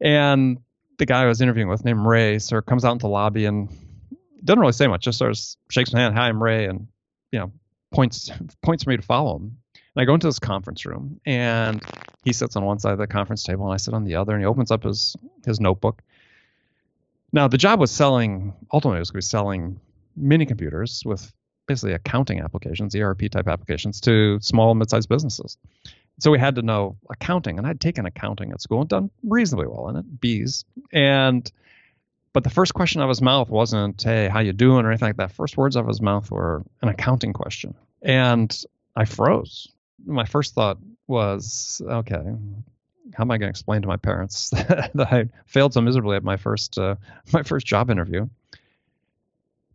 And 0.01 0.59
the 0.99 1.07
guy 1.07 1.23
I 1.23 1.27
was 1.27 1.41
interviewing 1.41 1.69
with, 1.69 1.85
named 1.85 2.05
Ray, 2.05 2.39
sort 2.39 2.63
of 2.63 2.67
comes 2.67 2.85
out 2.85 2.93
into 2.93 3.05
the 3.05 3.09
lobby 3.09 3.45
and 3.47 3.69
doesn't 4.45 4.61
really 4.61 4.73
say 4.73 4.87
much, 4.87 5.03
just 5.03 5.19
sort 5.19 5.31
of 5.31 5.39
shakes 5.71 5.93
my 5.93 6.01
hand, 6.01 6.15
"Hi, 6.15 6.29
I'm 6.29 6.43
Ray," 6.43 6.67
and 6.67 6.87
you 7.33 7.39
know 7.39 7.53
points 7.93 8.31
points 8.63 8.85
for 8.85 8.91
me 8.91 8.97
to 8.97 9.03
follow 9.03 9.37
him. 9.37 9.59
And 9.75 10.03
I 10.03 10.05
go 10.05 10.15
into 10.15 10.27
this 10.27 10.39
conference 10.39 10.87
room, 10.87 11.21
and 11.27 11.83
he 12.25 12.33
sits 12.33 12.57
on 12.57 12.65
one 12.65 12.79
side 12.79 12.93
of 12.93 12.99
the 12.99 13.07
conference 13.07 13.43
table, 13.43 13.65
and 13.65 13.75
I 13.75 13.79
sit 13.79 13.95
on 13.95 14.05
the 14.05 14.15
other. 14.15 14.35
And 14.35 14.43
he 14.43 14.47
opens 14.47 14.71
up 14.71 14.85
his 14.85 15.17
his 15.45 15.61
notebook. 15.61 16.03
Now, 17.33 17.49
the 17.49 17.59
job 17.59 17.81
was 17.81 17.91
selling. 17.91 18.55
Ultimately, 18.73 18.99
it 18.99 19.01
was 19.01 19.11
going 19.11 19.21
to 19.21 19.27
be 19.27 19.29
selling 19.29 19.81
mini 20.17 20.47
computers 20.47 21.03
with 21.05 21.33
basically 21.67 21.93
accounting 21.93 22.41
applications, 22.41 22.95
ERP 22.97 23.31
type 23.31 23.47
applications, 23.47 24.01
to 24.01 24.39
small 24.41 24.71
and 24.71 24.79
mid-sized 24.79 25.09
businesses 25.09 25.59
so 26.19 26.31
we 26.31 26.39
had 26.39 26.57
to 26.57 26.63
know 26.63 26.97
accounting, 27.11 27.59
and 27.59 27.67
I'd 27.67 27.81
taken 27.81 28.05
accounting 28.05 28.53
at 28.53 28.61
school 28.61 28.81
and 28.81 28.89
done 28.89 29.11
reasonably 29.23 29.69
well 29.69 29.89
in 29.89 29.97
it, 29.97 30.21
B's. 30.21 30.65
And 30.93 31.51
but 32.33 32.45
the 32.45 32.51
first 32.51 32.75
question 32.75 33.01
out 33.01 33.05
of 33.05 33.09
his 33.09 33.23
mouth 33.23 33.49
wasn't, 33.49 34.03
"Hey, 34.03 34.29
how 34.29 34.41
you 34.41 34.53
doing?" 34.53 34.85
or 34.85 34.91
anything 34.91 35.09
like 35.09 35.17
that. 35.17 35.33
First 35.33 35.57
words 35.57 35.77
out 35.77 35.81
of 35.81 35.89
his 35.89 36.03
mouth 36.03 36.31
were 36.31 36.65
an 36.83 36.89
accounting 36.89 37.33
question, 37.33 37.75
and 38.03 38.65
I 38.97 39.05
froze. 39.05 39.69
My 40.05 40.25
first 40.25 40.55
thought 40.55 40.79
was, 41.07 41.81
"Okay, 41.85 42.23
how 43.15 43.23
am 43.23 43.31
I 43.31 43.39
going 43.39 43.49
to 43.49 43.51
explain 43.51 43.83
to 43.83 43.89
my 43.89 43.97
parents 43.97 44.51
that 44.51 45.09
I 45.13 45.29
failed 45.47 45.75
so 45.75 45.81
miserably 45.81 46.17
at 46.17 46.25
my 46.25 46.37
first 46.37 46.79
uh, 46.79 46.97
my 47.33 47.45
first 47.45 47.67
job 47.67 47.91
interview?" 47.91 48.29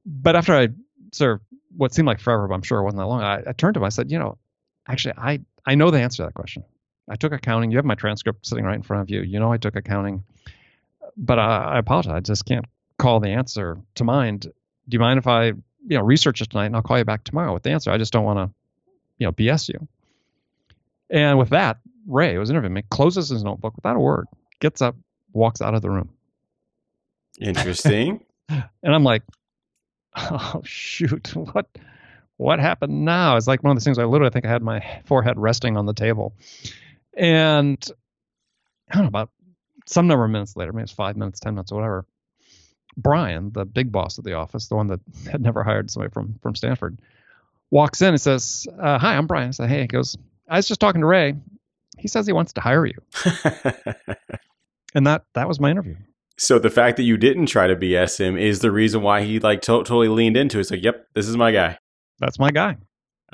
But 0.05 0.35
after 0.35 0.53
I 0.53 0.69
sort 1.13 1.33
of 1.33 1.41
what 1.77 1.93
seemed 1.93 2.07
like 2.07 2.19
forever, 2.19 2.47
but 2.47 2.53
I'm 2.53 2.62
sure 2.62 2.79
it 2.79 2.83
wasn't 2.83 3.00
that 3.00 3.07
long, 3.07 3.21
I, 3.21 3.43
I 3.47 3.53
turned 3.53 3.75
to 3.75 3.79
him. 3.79 3.85
I 3.85 3.89
said, 3.89 4.12
"You 4.12 4.19
know, 4.19 4.38
actually, 4.88 5.16
I 5.18 5.42
I 5.66 5.75
know 5.75 5.92
the 5.92 6.00
answer 6.00 6.18
to 6.18 6.28
that 6.28 6.34
question. 6.34 6.63
I 7.10 7.16
took 7.16 7.34
accounting. 7.34 7.72
You 7.72 7.78
have 7.78 7.86
my 7.86 7.96
transcript 7.96 8.46
sitting 8.46 8.66
right 8.66 8.75
in 8.75 8.84
front 8.84 9.02
of 9.02 9.10
you. 9.10 9.22
You 9.22 9.40
know 9.40 9.52
I 9.52 9.58
took 9.58 9.75
accounting, 9.75 10.24
but 11.18 11.40
I, 11.40 11.74
I 11.75 11.80
apologize. 11.80 12.13
I 12.13 12.20
just 12.22 12.46
can't 12.46 12.66
call 12.98 13.20
the 13.20 13.30
answer 13.30 13.78
to 13.96 14.04
mind. 14.04 14.42
Do 14.42 14.96
you 14.96 15.00
mind 15.00 15.18
if 15.18 15.28
I, 15.28 15.48
you 15.48 15.58
know, 15.98 16.02
research 16.02 16.42
it 16.42 16.50
tonight 16.50 16.68
and 16.68 16.75
I'll 16.75 16.82
call 16.82 16.98
you 16.98 17.06
back 17.06 17.24
tomorrow 17.24 17.54
with 17.54 17.63
the 17.63 17.72
answer? 17.72 17.92
I 17.92 17.98
just 17.98 18.13
don't 18.13 18.24
want 18.24 18.40
to, 18.40 18.56
you 19.18 19.28
know, 19.28 19.32
BS 19.32 19.70
you. 19.70 19.88
And 21.10 21.38
with 21.38 21.50
that, 21.50 21.78
Ray, 22.08 22.34
who 22.34 22.40
was 22.40 22.50
interviewing 22.50 22.74
me, 22.74 22.84
closes 22.90 23.30
his 23.30 23.44
notebook 23.44 23.75
without 23.75 23.96
a 23.96 24.00
word, 24.00 24.28
gets 24.60 24.82
up, 24.82 24.96
walks 25.32 25.62
out 25.62 25.74
of 25.74 25.82
the 25.82 25.90
room. 25.90 26.10
Interesting. 27.40 28.24
and 28.50 28.63
I'm 28.84 29.04
like, 29.04 29.24
oh 30.16 30.62
shoot, 30.63 31.36
what 31.36 31.68
what 32.38 32.60
happened 32.60 33.06
now? 33.06 33.38
It's 33.38 33.48
like 33.48 33.63
one 33.63 33.72
of 33.72 33.78
those 33.78 33.84
things 33.84 34.00
I 34.00 34.06
literally 34.06 34.32
think 34.32 34.46
I 34.46 34.50
had 34.50 34.63
my 34.63 35.02
forehead 35.06 35.38
resting 35.38 35.78
on 35.78 35.86
the 35.86 35.94
table. 35.94 36.34
And 37.16 37.84
I 38.90 38.96
don't 38.96 39.04
know, 39.04 39.08
about 39.08 39.30
some 39.86 40.08
number 40.08 40.25
of 40.25 40.32
minutes 40.32 40.56
later, 40.56 40.74
maybe 40.74 40.84
it's 40.84 40.92
five 40.92 41.16
minutes, 41.18 41.40
10 41.40 41.56
minutes, 41.56 41.72
or 41.72 41.75
whatever, 41.75 42.06
Brian, 42.98 43.52
the 43.52 43.66
big 43.66 43.92
boss 43.92 44.18
of 44.18 44.24
the 44.24 44.34
office, 44.34 44.68
the 44.68 44.75
one 44.75 44.88
that 44.88 45.00
had 45.32 45.42
never 45.42 45.63
hired 45.63 45.92
somebody 45.92 46.12
from, 46.12 46.40
from 46.42 46.56
Stanford, 46.56 46.98
walks 47.72 48.02
in 48.02 48.10
and 48.10 48.22
says, 48.22 48.68
uh, 48.80 48.98
"Hi, 49.00 49.16
I'm 49.16 49.28
Brian." 49.28 49.48
I 49.48 49.52
said, 49.52 49.70
"Hey." 49.70 49.82
He 49.82 49.88
goes, 49.88 50.16
"I 50.48 50.58
was 50.58 50.68
just 50.68 50.80
talking 50.80 51.02
to 51.02 51.08
Ray. 51.08 51.34
He 51.98 52.08
says 52.08 52.28
he 52.28 52.34
wants 52.34 52.54
to 52.54 52.62
hire 52.62 52.86
you." 52.86 53.00
and 54.94 55.08
that 55.08 55.25
that 55.34 55.48
was 55.48 55.60
my 55.60 55.72
interview. 55.72 55.96
so 56.38 56.60
the 56.60 56.70
fact 56.70 56.98
that 56.98 57.04
you 57.04 57.18
didn't 57.18 57.48
try 57.48 57.66
to 57.68 57.75
BS 57.75 58.20
him 58.20 58.38
is 58.38 58.60
the 58.60 58.72
reason 58.72 59.02
why 59.02 59.24
he 59.24 59.40
like 59.40 59.62
to- 59.62 59.72
totally 59.84 60.08
leaned 60.08 60.38
into 60.38 60.58
it. 60.58 60.62
It's 60.62 60.72
like, 60.72 60.84
yep, 60.84 61.08
this 61.16 61.28
is 61.28 61.36
my 61.36 61.52
guy. 61.52 61.80
That's 62.20 62.39
my 62.39 62.51
guy. 62.51 62.77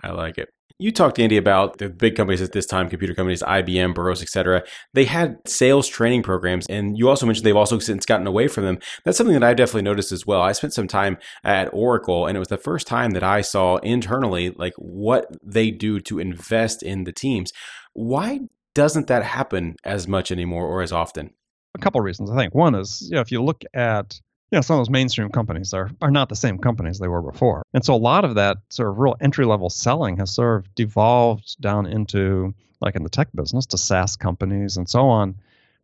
I 0.03 0.11
like 0.11 0.37
it. 0.37 0.49
You 0.81 0.93
talked 0.93 1.17
to 1.17 1.23
Andy 1.23 1.35
about 1.35 1.77
the 1.77 1.89
big 1.89 2.15
companies 2.15 2.41
at 2.41 2.53
this 2.53 2.65
time, 2.65 2.87
computer 2.87 3.13
companies, 3.13 3.43
IBM, 3.43 3.93
Burroughs, 3.93 4.21
etc. 4.21 4.63
They 4.93 5.03
had 5.03 5.35
sales 5.45 5.89
training 5.89 6.23
programs, 6.23 6.65
and 6.69 6.97
you 6.97 7.09
also 7.09 7.25
mentioned 7.25 7.45
they've 7.45 7.53
also 7.53 7.79
since 7.79 8.05
gotten 8.05 8.25
away 8.25 8.47
from 8.47 8.63
them. 8.63 8.79
That's 9.03 9.17
something 9.17 9.33
that 9.33 9.43
I've 9.43 9.57
definitely 9.57 9.81
noticed 9.81 10.13
as 10.13 10.25
well. 10.25 10.41
I 10.41 10.53
spent 10.53 10.73
some 10.73 10.87
time 10.87 11.17
at 11.43 11.67
Oracle, 11.73 12.27
and 12.27 12.37
it 12.37 12.39
was 12.39 12.47
the 12.47 12.57
first 12.57 12.87
time 12.87 13.11
that 13.11 13.23
I 13.23 13.41
saw 13.41 13.75
internally 13.77 14.51
like 14.51 14.73
what 14.77 15.27
they 15.43 15.69
do 15.69 15.99
to 16.01 16.17
invest 16.17 16.81
in 16.81 17.03
the 17.03 17.11
teams. 17.11 17.51
Why 17.91 18.39
doesn't 18.73 19.07
that 19.07 19.23
happen 19.23 19.75
as 19.83 20.07
much 20.07 20.31
anymore 20.31 20.65
or 20.65 20.81
as 20.81 20.93
often? 20.93 21.31
A 21.75 21.79
couple 21.79 21.99
of 21.99 22.05
reasons. 22.05 22.31
I 22.31 22.37
think 22.37 22.55
one 22.55 22.73
is, 22.75 23.05
you 23.09 23.15
know, 23.15 23.21
if 23.21 23.33
you 23.33 23.43
look 23.43 23.63
at 23.73 24.17
you 24.51 24.57
know, 24.57 24.61
some 24.61 24.75
of 24.75 24.79
those 24.79 24.89
mainstream 24.89 25.29
companies 25.29 25.73
are, 25.73 25.91
are 26.01 26.09
not 26.09 26.29
the 26.29 26.35
same 26.35 26.57
companies 26.57 26.97
they 26.97 27.07
were 27.07 27.21
before. 27.21 27.63
And 27.73 27.85
so 27.85 27.93
a 27.93 27.97
lot 27.97 28.25
of 28.25 28.35
that 28.35 28.57
sort 28.69 28.89
of 28.89 28.97
real 28.97 29.15
entry 29.21 29.45
level 29.45 29.69
selling 29.69 30.17
has 30.17 30.33
sort 30.33 30.59
of 30.59 30.75
devolved 30.75 31.59
down 31.61 31.85
into, 31.85 32.55
like 32.81 32.95
in 32.95 33.03
the 33.03 33.09
tech 33.09 33.27
business, 33.33 33.67
to 33.67 33.77
SaaS 33.77 34.15
companies 34.15 34.77
and 34.77 34.89
so 34.89 35.07
on, 35.07 35.35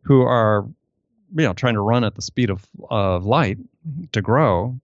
who 0.02 0.22
are, 0.22 0.66
you 1.36 1.44
know, 1.44 1.52
trying 1.52 1.74
to 1.74 1.80
run 1.80 2.02
at 2.02 2.16
the 2.16 2.22
speed 2.22 2.50
of, 2.50 2.66
of 2.90 3.24
light 3.24 3.58
to 4.12 4.20
grow 4.20 4.78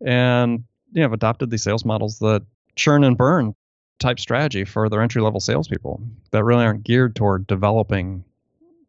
and, 0.00 0.64
you 0.92 1.00
know, 1.00 1.02
have 1.02 1.12
adopted 1.12 1.50
these 1.50 1.62
sales 1.62 1.84
models 1.84 2.20
that 2.20 2.44
churn 2.76 3.02
and 3.02 3.16
burn 3.16 3.54
type 3.98 4.20
strategy 4.20 4.64
for 4.64 4.88
their 4.88 5.02
entry 5.02 5.22
level 5.22 5.40
salespeople 5.40 6.00
that 6.30 6.44
really 6.44 6.64
aren't 6.64 6.84
geared 6.84 7.16
toward 7.16 7.46
developing 7.46 8.24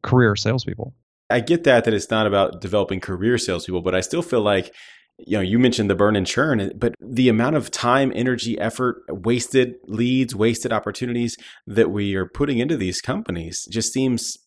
career 0.03 0.35
salespeople. 0.35 0.93
I 1.29 1.39
get 1.39 1.63
that 1.63 1.85
that 1.85 1.93
it's 1.93 2.09
not 2.09 2.27
about 2.27 2.61
developing 2.61 2.99
career 2.99 3.37
salespeople, 3.37 3.81
but 3.81 3.95
I 3.95 4.01
still 4.01 4.21
feel 4.21 4.41
like 4.41 4.73
you 5.17 5.37
know 5.37 5.41
you 5.41 5.57
mentioned 5.57 5.89
the 5.89 5.95
burn 5.95 6.15
and 6.15 6.27
churn, 6.27 6.71
but 6.75 6.93
the 6.99 7.29
amount 7.29 7.55
of 7.55 7.71
time, 7.71 8.11
energy, 8.15 8.59
effort, 8.59 9.03
wasted 9.09 9.75
leads, 9.87 10.35
wasted 10.35 10.71
opportunities 10.71 11.37
that 11.65 11.89
we 11.89 12.15
are 12.15 12.27
putting 12.27 12.59
into 12.59 12.77
these 12.77 13.01
companies 13.01 13.67
just 13.71 13.91
seems 13.91 14.37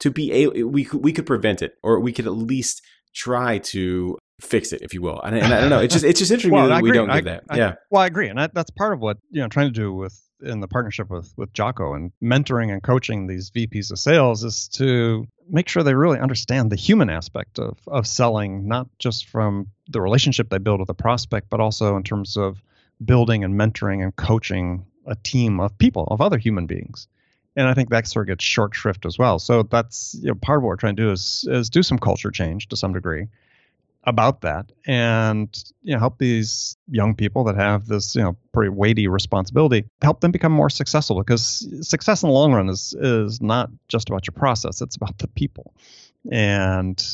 to 0.00 0.10
be 0.10 0.32
a 0.32 0.64
we 0.64 0.88
we 0.92 1.12
could 1.12 1.26
prevent 1.26 1.62
it, 1.62 1.72
or 1.82 2.00
we 2.00 2.12
could 2.12 2.26
at 2.26 2.32
least 2.32 2.82
try 3.14 3.58
to 3.58 4.18
fix 4.40 4.72
it, 4.72 4.82
if 4.82 4.94
you 4.94 5.02
will. 5.02 5.20
And, 5.22 5.36
and 5.36 5.52
I 5.52 5.60
don't 5.60 5.70
know, 5.70 5.80
it's 5.80 5.92
just 5.94 6.04
it's 6.04 6.18
just 6.20 6.30
interesting 6.32 6.52
Well, 6.52 6.68
that 6.68 6.82
we 6.82 6.92
don't 6.92 7.10
I- 7.10 7.20
do 7.20 7.24
that. 7.26 7.44
I- 7.48 7.56
yeah, 7.56 7.74
Well, 7.90 8.02
I 8.02 8.06
agree, 8.06 8.28
and 8.28 8.38
that, 8.38 8.54
that's 8.54 8.70
part 8.70 8.92
of 8.92 9.00
what 9.00 9.18
you 9.30 9.40
know 9.42 9.48
trying 9.48 9.68
to 9.68 9.72
do 9.72 9.92
with 9.92 10.20
in 10.42 10.60
the 10.60 10.68
partnership 10.68 11.10
with 11.10 11.32
with 11.36 11.52
Jocko 11.52 11.94
and 11.94 12.12
mentoring 12.22 12.72
and 12.72 12.82
coaching 12.82 13.26
these 13.26 13.50
VPs 13.50 13.90
of 13.90 13.98
sales 13.98 14.44
is 14.44 14.68
to 14.68 15.26
make 15.50 15.68
sure 15.68 15.82
they 15.82 15.94
really 15.94 16.20
understand 16.20 16.70
the 16.70 16.76
human 16.76 17.10
aspect 17.10 17.58
of 17.58 17.78
of 17.88 18.06
selling, 18.06 18.68
not 18.68 18.86
just 18.98 19.28
from 19.28 19.66
the 19.88 20.00
relationship 20.00 20.50
they 20.50 20.58
build 20.58 20.78
with 20.80 20.88
a 20.90 20.94
prospect, 20.94 21.50
but 21.50 21.58
also 21.60 21.96
in 21.96 22.02
terms 22.04 22.36
of 22.36 22.62
building 23.04 23.42
and 23.44 23.54
mentoring 23.54 24.02
and 24.02 24.14
coaching 24.16 24.84
a 25.06 25.14
team 25.16 25.58
of 25.58 25.76
people 25.78 26.06
of 26.10 26.20
other 26.20 26.36
human 26.38 26.66
beings. 26.66 27.08
And 27.56 27.66
I 27.66 27.74
think 27.74 27.90
that 27.90 28.06
sort 28.06 28.26
of 28.28 28.34
gets 28.34 28.44
short 28.44 28.74
shrift 28.74 29.04
as 29.06 29.18
well. 29.18 29.38
So 29.40 29.64
that's 29.64 30.14
you 30.20 30.28
know, 30.28 30.34
part 30.36 30.58
of 30.58 30.62
what 30.62 30.68
we're 30.68 30.76
trying 30.76 30.94
to 30.96 31.02
do 31.02 31.10
is 31.10 31.44
is 31.50 31.68
do 31.70 31.82
some 31.82 31.98
culture 31.98 32.30
change 32.30 32.68
to 32.68 32.76
some 32.76 32.92
degree 32.92 33.26
about 34.04 34.40
that 34.40 34.70
and 34.86 35.64
you 35.82 35.92
know 35.92 35.98
help 35.98 36.18
these 36.18 36.76
young 36.88 37.14
people 37.14 37.44
that 37.44 37.56
have 37.56 37.86
this 37.86 38.14
you 38.14 38.22
know 38.22 38.36
pretty 38.52 38.70
weighty 38.70 39.08
responsibility 39.08 39.84
help 40.02 40.20
them 40.20 40.30
become 40.30 40.52
more 40.52 40.70
successful 40.70 41.18
because 41.18 41.68
success 41.86 42.22
in 42.22 42.28
the 42.28 42.32
long 42.32 42.52
run 42.52 42.68
is 42.68 42.94
is 43.00 43.40
not 43.42 43.70
just 43.88 44.08
about 44.08 44.26
your 44.26 44.32
process 44.32 44.80
it's 44.80 44.96
about 44.96 45.18
the 45.18 45.28
people 45.28 45.74
and 46.30 47.04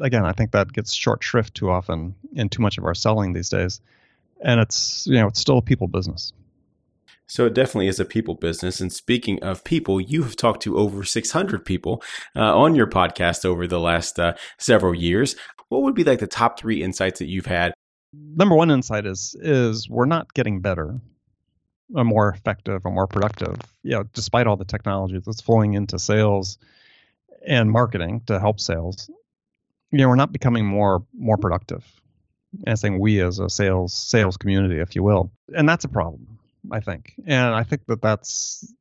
again 0.00 0.24
i 0.24 0.32
think 0.32 0.52
that 0.52 0.72
gets 0.72 0.92
short 0.92 1.24
shrift 1.24 1.54
too 1.54 1.70
often 1.70 2.14
in 2.34 2.48
too 2.48 2.62
much 2.62 2.78
of 2.78 2.84
our 2.84 2.94
selling 2.94 3.32
these 3.32 3.48
days 3.48 3.80
and 4.42 4.60
it's 4.60 5.06
you 5.06 5.14
know 5.14 5.26
it's 5.26 5.40
still 5.40 5.58
a 5.58 5.62
people 5.62 5.88
business 5.88 6.32
So 7.26 7.46
it 7.46 7.54
definitely 7.54 7.88
is 7.88 7.98
a 7.98 8.04
people 8.04 8.34
business. 8.34 8.80
And 8.80 8.92
speaking 8.92 9.42
of 9.42 9.64
people, 9.64 9.98
you 9.98 10.22
have 10.24 10.36
talked 10.36 10.62
to 10.64 10.76
over 10.76 11.04
600 11.04 11.64
people 11.64 12.02
uh, 12.36 12.54
on 12.54 12.74
your 12.74 12.86
podcast 12.86 13.46
over 13.46 13.66
the 13.66 13.80
last 13.80 14.20
uh, 14.20 14.34
several 14.58 14.94
years. 14.94 15.34
What 15.74 15.82
would 15.82 15.94
be 15.94 16.04
like 16.04 16.20
the 16.20 16.26
top 16.26 16.58
three 16.58 16.82
insights 16.82 17.18
that 17.18 17.26
you've 17.26 17.46
had? 17.46 17.74
number 18.36 18.54
one 18.54 18.70
insight 18.70 19.06
is 19.06 19.36
is 19.40 19.88
we're 19.88 20.04
not 20.06 20.32
getting 20.34 20.60
better 20.60 21.00
or 21.94 22.04
more 22.04 22.28
effective 22.28 22.80
or 22.84 22.90
more 22.90 23.06
productive 23.06 23.56
you 23.82 23.90
know 23.92 24.04
despite 24.14 24.46
all 24.46 24.56
the 24.56 24.64
technology 24.64 25.20
that's 25.24 25.40
flowing 25.40 25.74
into 25.74 25.98
sales 25.98 26.58
and 27.46 27.70
marketing 27.70 28.22
to 28.26 28.40
help 28.40 28.58
sales. 28.58 29.10
You 29.90 29.98
know 29.98 30.08
we're 30.08 30.16
not 30.16 30.32
becoming 30.32 30.64
more 30.64 31.04
more 31.12 31.36
productive 31.36 31.84
and 32.60 32.70
I'm 32.70 32.76
saying 32.76 33.00
we 33.00 33.20
as 33.20 33.38
a 33.38 33.48
sales 33.50 33.92
sales 33.92 34.36
community 34.36 34.78
if 34.78 34.94
you 34.94 35.02
will. 35.02 35.30
And 35.54 35.68
that's 35.68 35.84
a 35.84 35.88
problem 35.88 36.38
i 36.72 36.80
think. 36.80 37.14
And 37.26 37.54
i 37.54 37.62
think 37.62 37.86
that 37.86 38.00
that's 38.00 38.72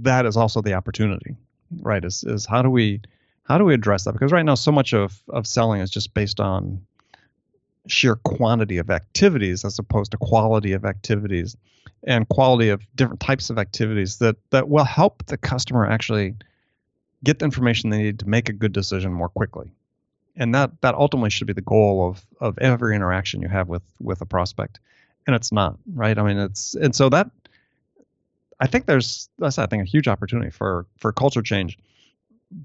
that 0.00 0.26
is 0.26 0.36
also 0.36 0.62
the 0.62 0.74
opportunity 0.74 1.36
right 1.82 2.04
is 2.04 2.24
is 2.24 2.46
how 2.46 2.62
do 2.62 2.70
we 2.70 3.00
how 3.48 3.56
do 3.56 3.64
we 3.64 3.72
address 3.72 4.04
that? 4.04 4.12
Because 4.12 4.30
right 4.30 4.44
now 4.44 4.54
so 4.54 4.70
much 4.70 4.92
of 4.92 5.20
of 5.30 5.46
selling 5.46 5.80
is 5.80 5.90
just 5.90 6.12
based 6.12 6.38
on 6.38 6.86
sheer 7.86 8.16
quantity 8.16 8.76
of 8.76 8.90
activities 8.90 9.64
as 9.64 9.78
opposed 9.78 10.10
to 10.10 10.18
quality 10.18 10.74
of 10.74 10.84
activities 10.84 11.56
and 12.06 12.28
quality 12.28 12.68
of 12.68 12.82
different 12.94 13.20
types 13.20 13.48
of 13.48 13.58
activities 13.58 14.18
that 14.18 14.36
that 14.50 14.68
will 14.68 14.84
help 14.84 15.24
the 15.26 15.38
customer 15.38 15.86
actually 15.86 16.34
get 17.24 17.38
the 17.38 17.46
information 17.46 17.88
they 17.88 18.02
need 18.02 18.18
to 18.18 18.28
make 18.28 18.50
a 18.50 18.52
good 18.52 18.72
decision 18.72 19.12
more 19.12 19.30
quickly. 19.30 19.70
And 20.36 20.54
that 20.54 20.70
that 20.82 20.94
ultimately 20.94 21.30
should 21.30 21.46
be 21.46 21.54
the 21.54 21.62
goal 21.62 22.06
of 22.06 22.26
of 22.40 22.58
every 22.58 22.94
interaction 22.94 23.40
you 23.40 23.48
have 23.48 23.68
with 23.68 23.82
with 23.98 24.20
a 24.20 24.26
prospect. 24.26 24.78
And 25.26 25.34
it's 25.34 25.50
not 25.50 25.78
right? 25.94 26.18
I 26.18 26.22
mean 26.22 26.36
it's 26.36 26.74
and 26.74 26.94
so 26.94 27.08
that 27.08 27.30
i 28.60 28.66
think 28.66 28.86
there's 28.86 29.28
that's 29.38 29.56
i 29.56 29.66
think 29.66 29.82
a 29.82 29.86
huge 29.86 30.08
opportunity 30.08 30.50
for 30.50 30.84
for 30.98 31.12
culture 31.12 31.42
change 31.42 31.78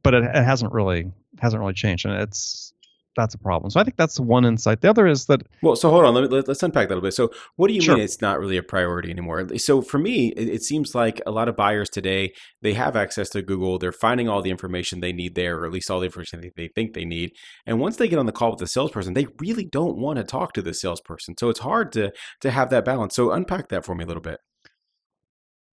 but 0.01 0.13
it, 0.13 0.23
it 0.23 0.43
hasn't 0.43 0.71
really 0.71 1.11
hasn't 1.39 1.59
really 1.59 1.73
changed 1.73 2.05
and 2.05 2.15
it's 2.21 2.73
that's 3.15 3.35
a 3.35 3.37
problem 3.37 3.69
so 3.69 3.79
i 3.79 3.83
think 3.83 3.95
that's 3.95 4.19
one 4.19 4.43
insight 4.43 4.81
the 4.81 4.89
other 4.89 5.05
is 5.05 5.25
that 5.27 5.41
Well, 5.61 5.75
so 5.75 5.89
hold 5.89 6.05
on. 6.05 6.13
Let 6.15 6.23
me, 6.23 6.29
let, 6.29 6.49
us 6.49 6.63
unpack 6.63 6.87
that 6.87 6.95
a 6.95 6.95
little 6.95 7.07
bit. 7.07 7.13
So, 7.13 7.29
what 7.57 7.67
do 7.67 7.73
you 7.75 7.81
Sure. 7.81 7.93
mean 7.95 8.03
it's 8.03 8.21
not 8.21 8.39
really 8.39 8.57
a 8.57 8.63
priority 8.63 9.11
anymore? 9.11 9.47
So, 9.57 9.81
for 9.83 9.99
me, 9.99 10.29
it, 10.29 10.49
it 10.49 10.63
seems 10.63 10.95
like 10.95 11.21
a 11.27 11.31
lot 11.31 11.47
of 11.47 11.55
buyers 11.55 11.89
today 11.89 12.33
they 12.61 12.73
have 12.73 12.95
access 12.95 13.29
to 13.29 13.41
Google. 13.43 13.77
They're 13.77 13.91
finding 13.91 14.27
all 14.27 14.41
the 14.41 14.49
information 14.49 14.99
they 14.99 15.13
need 15.13 15.35
there, 15.35 15.59
or 15.59 15.65
at 15.65 15.71
least 15.71 15.91
all 15.91 15.99
the 15.99 16.07
information 16.07 16.41
they, 16.41 16.51
they 16.55 16.69
think 16.69 16.93
they 16.93 17.05
need. 17.05 17.31
And 17.67 17.79
once 17.79 17.97
they 17.97 18.07
get 18.07 18.19
on 18.19 18.25
the 18.25 18.31
call 18.31 18.49
with 18.51 18.59
the 18.59 18.67
salesperson, 18.67 19.13
they 19.13 19.27
really 19.39 19.65
don't 19.65 19.97
want 19.97 20.17
to 20.17 20.23
talk 20.23 20.53
to 20.53 20.61
the 20.63 20.73
salesperson. 20.73 21.35
So, 21.39 21.49
it's 21.49 21.59
hard 21.59 21.91
to 21.93 22.11
to 22.41 22.51
have 22.51 22.71
that 22.71 22.83
balance. 22.83 23.15
So, 23.15 23.31
unpack 23.31 23.69
that 23.69 23.85
for 23.85 23.93
me 23.93 24.03
a 24.05 24.07
little 24.07 24.23
bit. 24.23 24.39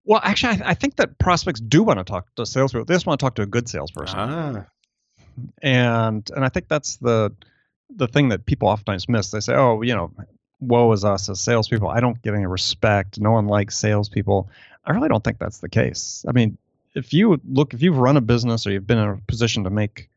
Well 0.04 0.21
actually 0.23 0.62
i, 0.62 0.71
I 0.71 0.75
think 0.75 0.97
that 0.97 1.19
prospects 1.19 1.61
do 1.61 1.83
want 1.83 1.99
to 1.99 2.04
talk 2.04 2.35
to 2.37 2.47
salespeople 2.47 2.85
they 2.87 2.95
just 2.95 3.07
want 3.07 3.21
to 3.21 3.25
talk 3.25 3.35
to 3.37 3.42
a 3.42 3.47
good 3.47 3.69
salesperson 3.69 4.19
Ah, 4.19 4.66
and 5.62 6.28
and 6.35 6.45
I 6.45 6.49
think 6.49 6.69
that's 6.69 6.97
the 6.97 7.33
the 7.97 8.07
thing 8.07 8.28
that 8.28 8.47
people 8.47 8.69
oftentimes 8.69 9.09
miss. 9.09 9.30
They 9.30 9.40
say, 9.40 9.54
"Oh, 9.54 9.83
you 9.83 9.95
know, 9.95 10.12
woe 10.61 10.92
is 10.92 11.04
us 11.04 11.28
as 11.28 11.40
salespeople. 11.40 11.88
I 11.88 12.00
don't 12.00 12.21
get 12.23 12.35
any 12.35 12.47
respect. 12.47 13.21
No 13.21 13.33
one 13.33 13.47
likes 13.47 13.76
salespeople." 13.76 14.49
I 14.85 14.92
really 14.92 15.09
don't 15.09 15.23
think 15.23 15.38
that's 15.38 15.59
the 15.59 15.69
case. 15.69 16.25
I 16.28 16.33
mean, 16.33 16.57
if 16.95 17.12
you 17.12 17.40
look, 17.49 17.75
if 17.75 17.83
you've 17.83 17.99
run 17.99 18.16
a 18.16 18.21
business 18.21 18.66
or 18.66 18.73
you've 18.73 18.87
been 18.87 18.99
in 18.99 19.09
a 19.09 19.16
position 19.28 19.64
to 19.64 19.71
make 19.71 20.09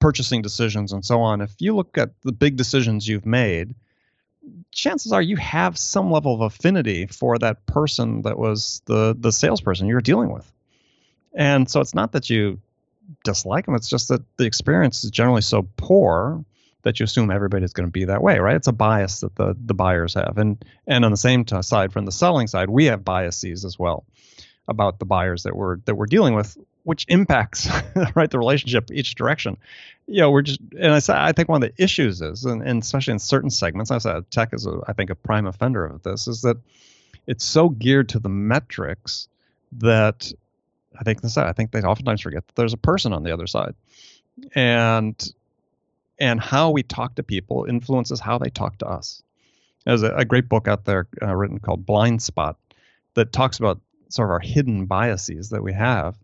purchasing 0.00 0.42
decisions 0.42 0.92
and 0.92 1.04
so 1.04 1.20
on, 1.20 1.40
if 1.40 1.54
you 1.58 1.74
look 1.74 1.96
at 1.98 2.10
the 2.22 2.32
big 2.32 2.56
decisions 2.56 3.08
you've 3.08 3.26
made, 3.26 3.74
chances 4.72 5.12
are 5.12 5.22
you 5.22 5.36
have 5.36 5.78
some 5.78 6.10
level 6.10 6.34
of 6.34 6.40
affinity 6.40 7.06
for 7.06 7.38
that 7.38 7.66
person 7.66 8.22
that 8.22 8.38
was 8.38 8.82
the 8.86 9.16
the 9.18 9.32
salesperson 9.32 9.86
you're 9.86 10.00
dealing 10.00 10.32
with. 10.32 10.50
And 11.34 11.70
so 11.70 11.80
it's 11.80 11.94
not 11.94 12.12
that 12.12 12.28
you 12.28 12.60
dislike 13.24 13.66
them. 13.66 13.74
It's 13.74 13.88
just 13.88 14.08
that 14.08 14.22
the 14.36 14.44
experience 14.44 15.04
is 15.04 15.10
generally 15.10 15.42
so 15.42 15.66
poor 15.76 16.44
that 16.82 16.98
you 16.98 17.04
assume 17.04 17.30
everybody's 17.30 17.72
going 17.72 17.86
to 17.86 17.92
be 17.92 18.06
that 18.06 18.22
way, 18.22 18.38
right? 18.38 18.56
It's 18.56 18.66
a 18.66 18.72
bias 18.72 19.20
that 19.20 19.36
the 19.36 19.56
the 19.58 19.74
buyers 19.74 20.14
have, 20.14 20.36
and 20.36 20.62
and 20.86 21.04
on 21.04 21.10
the 21.10 21.16
same 21.16 21.44
t- 21.44 21.62
side, 21.62 21.92
from 21.92 22.04
the 22.04 22.12
selling 22.12 22.48
side, 22.48 22.68
we 22.68 22.86
have 22.86 23.04
biases 23.04 23.64
as 23.64 23.78
well 23.78 24.04
about 24.68 24.98
the 24.98 25.04
buyers 25.04 25.44
that 25.44 25.56
we're 25.56 25.78
that 25.84 25.94
we're 25.94 26.06
dealing 26.06 26.34
with, 26.34 26.56
which 26.84 27.06
impacts 27.08 27.68
right 28.14 28.30
the 28.30 28.38
relationship 28.38 28.90
each 28.90 29.14
direction. 29.14 29.56
You 30.06 30.20
know, 30.20 30.30
we're 30.30 30.42
just 30.42 30.60
and 30.78 30.92
I 30.92 30.98
say 30.98 31.14
I 31.16 31.32
think 31.32 31.48
one 31.48 31.62
of 31.62 31.68
the 31.68 31.82
issues 31.82 32.20
is, 32.20 32.44
and, 32.44 32.62
and 32.62 32.82
especially 32.82 33.12
in 33.12 33.18
certain 33.18 33.50
segments, 33.50 33.90
I 33.90 33.98
said 33.98 34.30
tech 34.30 34.52
is 34.52 34.66
a, 34.66 34.80
I 34.86 34.92
think 34.92 35.10
a 35.10 35.14
prime 35.14 35.46
offender 35.46 35.84
of 35.84 36.02
this, 36.02 36.26
is 36.26 36.42
that 36.42 36.56
it's 37.26 37.44
so 37.44 37.68
geared 37.68 38.08
to 38.10 38.18
the 38.18 38.28
metrics 38.28 39.28
that 39.72 40.32
I 40.98 41.04
think 41.04 41.22
this 41.22 41.36
I 41.36 41.52
think 41.52 41.70
they 41.70 41.82
oftentimes 41.82 42.20
forget 42.20 42.46
that 42.46 42.54
there's 42.56 42.72
a 42.74 42.78
person 42.78 43.12
on 43.12 43.22
the 43.22 43.32
other 43.32 43.46
side. 43.46 43.74
And 44.54 45.32
and 46.18 46.40
how 46.40 46.70
we 46.70 46.82
talk 46.82 47.16
to 47.16 47.22
people 47.22 47.64
influences 47.68 48.20
how 48.20 48.38
they 48.38 48.50
talk 48.50 48.78
to 48.78 48.86
us. 48.86 49.22
There's 49.84 50.02
a, 50.02 50.14
a 50.14 50.24
great 50.24 50.48
book 50.48 50.68
out 50.68 50.84
there 50.84 51.08
uh, 51.20 51.34
written 51.34 51.58
called 51.58 51.86
Blind 51.86 52.22
Spot 52.22 52.56
that 53.14 53.32
talks 53.32 53.58
about 53.58 53.80
sort 54.08 54.28
of 54.28 54.32
our 54.32 54.40
hidden 54.40 54.86
biases 54.86 55.50
that 55.50 55.62
we 55.62 55.72
have. 55.72 56.16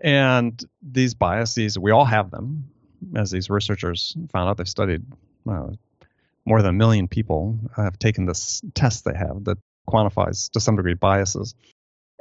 And 0.00 0.62
these 0.82 1.14
biases, 1.14 1.78
we 1.78 1.90
all 1.90 2.04
have 2.04 2.30
them, 2.30 2.70
as 3.14 3.30
these 3.30 3.48
researchers 3.48 4.16
found 4.30 4.48
out. 4.48 4.56
They've 4.56 4.68
studied 4.68 5.04
uh, 5.48 5.68
more 6.44 6.62
than 6.62 6.70
a 6.70 6.78
million 6.78 7.08
people 7.08 7.58
have 7.76 7.98
taken 7.98 8.26
this 8.26 8.62
test 8.74 9.04
they 9.04 9.14
have 9.14 9.44
that 9.44 9.58
quantifies 9.88 10.50
to 10.50 10.60
some 10.60 10.76
degree 10.76 10.94
biases. 10.94 11.54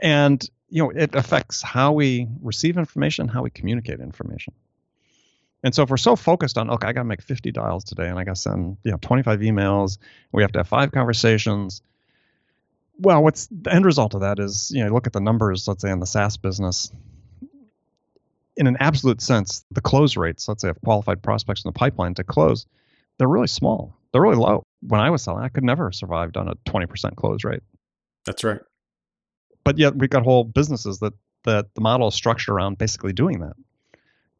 And 0.01 0.47
you 0.69 0.83
know, 0.83 0.89
it 0.89 1.15
affects 1.15 1.61
how 1.61 1.93
we 1.93 2.27
receive 2.41 2.77
information, 2.77 3.27
how 3.27 3.43
we 3.43 3.49
communicate 3.49 3.99
information. 3.99 4.53
And 5.63 5.73
so 5.73 5.83
if 5.83 5.89
we're 5.89 5.97
so 5.97 6.15
focused 6.15 6.57
on, 6.57 6.69
okay, 6.69 6.87
I 6.87 6.93
got 6.93 7.01
to 7.01 7.05
make 7.05 7.21
50 7.21 7.51
dials 7.51 7.83
today 7.83 8.07
and 8.07 8.19
I 8.19 8.23
got 8.23 8.35
to 8.35 8.41
send, 8.41 8.77
you 8.83 8.91
know, 8.91 8.97
25 9.01 9.39
emails, 9.39 9.97
we 10.31 10.43
have 10.43 10.51
to 10.51 10.59
have 10.59 10.67
five 10.67 10.91
conversations. 10.91 11.81
Well, 12.99 13.23
what's 13.23 13.47
the 13.47 13.73
end 13.73 13.85
result 13.85 14.13
of 14.13 14.21
that 14.21 14.39
is, 14.39 14.71
you 14.73 14.83
know, 14.83 14.93
look 14.93 15.07
at 15.07 15.13
the 15.13 15.21
numbers, 15.21 15.67
let's 15.67 15.81
say 15.81 15.91
in 15.91 15.99
the 15.99 16.05
SaaS 16.05 16.37
business. 16.37 16.91
In 18.57 18.67
an 18.67 18.77
absolute 18.79 19.21
sense, 19.21 19.65
the 19.71 19.81
close 19.81 20.15
rates, 20.15 20.47
let's 20.47 20.61
say 20.61 20.69
of 20.69 20.79
qualified 20.81 21.21
prospects 21.21 21.63
in 21.63 21.69
the 21.69 21.73
pipeline 21.73 22.13
to 22.15 22.23
close, 22.23 22.65
they're 23.17 23.27
really 23.27 23.47
small. 23.47 23.97
They're 24.11 24.21
really 24.21 24.37
low. 24.37 24.63
When 24.81 25.01
I 25.01 25.09
was 25.09 25.23
selling, 25.23 25.43
I 25.43 25.49
could 25.49 25.63
never 25.63 25.85
have 25.85 25.95
survived 25.95 26.37
on 26.37 26.47
a 26.47 26.55
20% 26.69 27.15
close 27.15 27.43
rate. 27.43 27.63
That's 28.25 28.43
right. 28.43 28.61
But 29.63 29.77
yet 29.77 29.95
we've 29.95 30.09
got 30.09 30.23
whole 30.23 30.43
businesses 30.43 30.99
that 30.99 31.13
that 31.43 31.67
the 31.75 31.81
model 31.81 32.07
is 32.07 32.15
structured 32.15 32.53
around 32.53 32.77
basically 32.77 33.13
doing 33.13 33.39
that. 33.39 33.55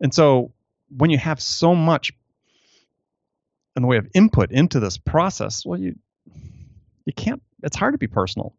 And 0.02 0.14
so 0.14 0.54
when 0.90 1.10
you 1.10 1.18
have 1.18 1.40
so 1.40 1.76
much 1.76 2.12
in 3.76 3.82
the 3.82 3.88
way 3.88 3.98
of 3.98 4.08
input 4.14 4.52
into 4.52 4.80
this 4.80 4.98
process, 4.98 5.66
well, 5.66 5.80
you 5.80 5.96
you 7.06 7.14
can't. 7.14 7.42
It's 7.64 7.78
hard 7.78 7.94
to 7.94 7.98
be 7.98 8.08
personal. 8.08 8.56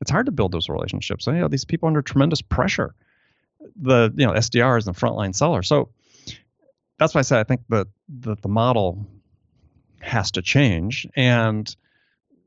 It's 0.00 0.10
hard 0.10 0.26
to 0.26 0.32
build 0.32 0.52
those 0.52 0.68
relationships. 0.68 1.24
So, 1.24 1.32
you 1.32 1.38
know, 1.38 1.48
these 1.48 1.64
people 1.64 1.86
are 1.86 1.90
under 1.90 2.02
tremendous 2.02 2.42
pressure. 2.42 2.94
The 3.76 4.12
you 4.16 4.26
know 4.26 4.32
SDRs 4.32 4.86
and 4.86 4.96
frontline 4.96 5.34
sellers. 5.34 5.68
So 5.68 5.90
that's 6.98 7.14
why 7.14 7.20
I 7.20 7.22
say 7.22 7.38
I 7.38 7.44
think 7.44 7.62
that 7.68 7.88
the, 8.08 8.36
the 8.36 8.48
model 8.48 9.06
has 10.00 10.30
to 10.32 10.42
change, 10.42 11.06
and 11.16 11.74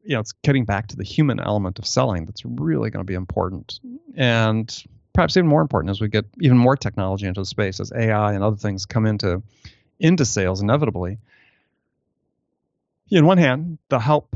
you 0.04 0.14
know 0.14 0.20
it's 0.20 0.34
getting 0.44 0.66
back 0.66 0.88
to 0.88 0.96
the 0.96 1.04
human 1.04 1.40
element 1.40 1.80
of 1.80 1.86
selling 1.86 2.26
that's 2.26 2.44
really 2.46 2.90
going 2.90 3.02
to 3.02 3.08
be 3.08 3.16
important. 3.16 3.80
And 4.16 4.84
perhaps 5.14 5.36
even 5.36 5.48
more 5.48 5.62
important 5.62 5.92
as 5.92 6.02
we 6.02 6.08
get 6.08 6.26
even 6.40 6.58
more 6.58 6.78
technology 6.78 7.28
into 7.28 7.42
the 7.42 7.46
space 7.46 7.80
as 7.80 7.92
AI 7.92 8.34
and 8.34 8.44
other 8.44 8.58
things 8.58 8.86
come 8.86 9.06
into 9.06 9.44
into 10.00 10.26
sales 10.26 10.62
inevitably. 10.62 11.18
In 13.12 13.26
one 13.26 13.38
hand, 13.38 13.80
they'll 13.90 14.00
help 14.00 14.34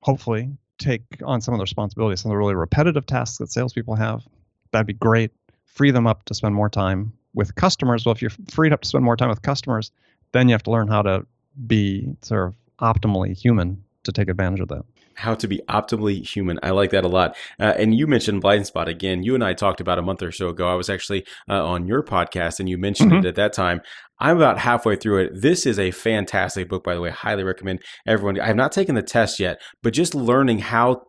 hopefully 0.00 0.56
take 0.78 1.02
on 1.24 1.40
some 1.40 1.54
of 1.54 1.58
the 1.58 1.62
responsibilities, 1.62 2.20
some 2.20 2.30
of 2.30 2.34
the 2.34 2.38
really 2.38 2.54
repetitive 2.54 3.06
tasks 3.06 3.38
that 3.38 3.50
salespeople 3.50 3.96
have. 3.96 4.26
That'd 4.72 4.86
be 4.86 4.92
great. 4.92 5.32
Free 5.74 5.90
them 5.90 6.06
up 6.06 6.24
to 6.24 6.34
spend 6.34 6.54
more 6.54 6.68
time 6.68 7.12
with 7.34 7.54
customers. 7.54 8.04
Well, 8.04 8.14
if 8.14 8.22
you're 8.22 8.30
freed 8.50 8.72
up 8.72 8.80
to 8.82 8.88
spend 8.88 9.04
more 9.04 9.16
time 9.16 9.28
with 9.28 9.42
customers, 9.42 9.90
then 10.32 10.48
you 10.48 10.54
have 10.54 10.62
to 10.64 10.70
learn 10.70 10.88
how 10.88 11.02
to 11.02 11.26
be 11.66 12.08
sort 12.22 12.48
of 12.48 12.56
optimally 12.80 13.36
human 13.36 13.82
to 14.04 14.12
take 14.12 14.28
advantage 14.28 14.60
of 14.60 14.68
that 14.68 14.84
how 15.14 15.34
to 15.34 15.48
be 15.48 15.60
optimally 15.68 16.26
human. 16.26 16.58
I 16.62 16.70
like 16.70 16.90
that 16.90 17.04
a 17.04 17.08
lot. 17.08 17.36
Uh, 17.58 17.74
and 17.76 17.94
you 17.94 18.06
mentioned 18.06 18.42
blind 18.42 18.66
spot 18.66 18.88
again. 18.88 19.22
You 19.22 19.34
and 19.34 19.44
I 19.44 19.54
talked 19.54 19.80
about 19.80 19.98
a 19.98 20.02
month 20.02 20.22
or 20.22 20.32
so 20.32 20.48
ago. 20.48 20.68
I 20.68 20.74
was 20.74 20.90
actually 20.90 21.24
uh, 21.48 21.64
on 21.64 21.86
your 21.86 22.02
podcast 22.02 22.60
and 22.60 22.68
you 22.68 22.78
mentioned 22.78 23.12
mm-hmm. 23.12 23.24
it 23.24 23.28
at 23.28 23.34
that 23.36 23.52
time. 23.52 23.80
I'm 24.18 24.36
about 24.36 24.58
halfway 24.58 24.96
through 24.96 25.24
it. 25.24 25.32
This 25.34 25.66
is 25.66 25.78
a 25.78 25.90
fantastic 25.90 26.68
book, 26.68 26.84
by 26.84 26.94
the 26.94 27.00
way. 27.00 27.10
Highly 27.10 27.44
recommend 27.44 27.80
everyone. 28.06 28.40
I 28.40 28.46
have 28.46 28.56
not 28.56 28.72
taken 28.72 28.94
the 28.94 29.02
test 29.02 29.40
yet, 29.40 29.60
but 29.82 29.92
just 29.92 30.14
learning 30.14 30.60
how 30.60 31.02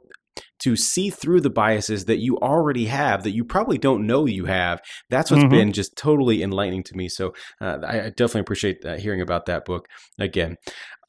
to 0.66 0.76
see 0.76 1.12
through 1.12 1.40
the 1.42 1.50
biases 1.52 2.06
that 2.06 2.18
you 2.18 2.40
already 2.40 2.86
have 2.86 3.22
that 3.22 3.36
you 3.36 3.46
probably 3.46 3.78
don't 3.78 4.08
know 4.08 4.26
you 4.26 4.46
have. 4.46 4.82
That's 5.12 5.30
what's 5.30 5.44
mm-hmm. 5.44 5.52
been 5.52 5.74
just 5.74 5.96
totally 5.96 6.42
enlightening 6.42 6.82
to 6.86 6.98
me. 6.98 7.08
So 7.08 7.36
uh, 7.62 7.78
I, 7.86 8.10
definitely 8.10 8.42
appreciate 8.42 8.84
uh, 8.84 8.98
hearing 8.98 9.22
about 9.22 9.46
that 9.46 9.66
book 9.66 9.88
again. 10.18 10.58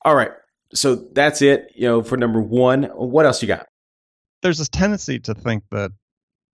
All 0.04 0.14
right, 0.14 0.32
so 0.74 1.06
that's 1.14 1.40
it, 1.40 1.72
you 1.74 1.88
know, 1.88 2.02
for 2.02 2.18
number 2.18 2.38
one. 2.38 2.82
What 2.82 3.24
else 3.24 3.40
you 3.40 3.48
got? 3.48 3.66
There's 4.42 4.58
this 4.58 4.68
tendency 4.68 5.20
to 5.20 5.32
think 5.32 5.64
that 5.70 5.90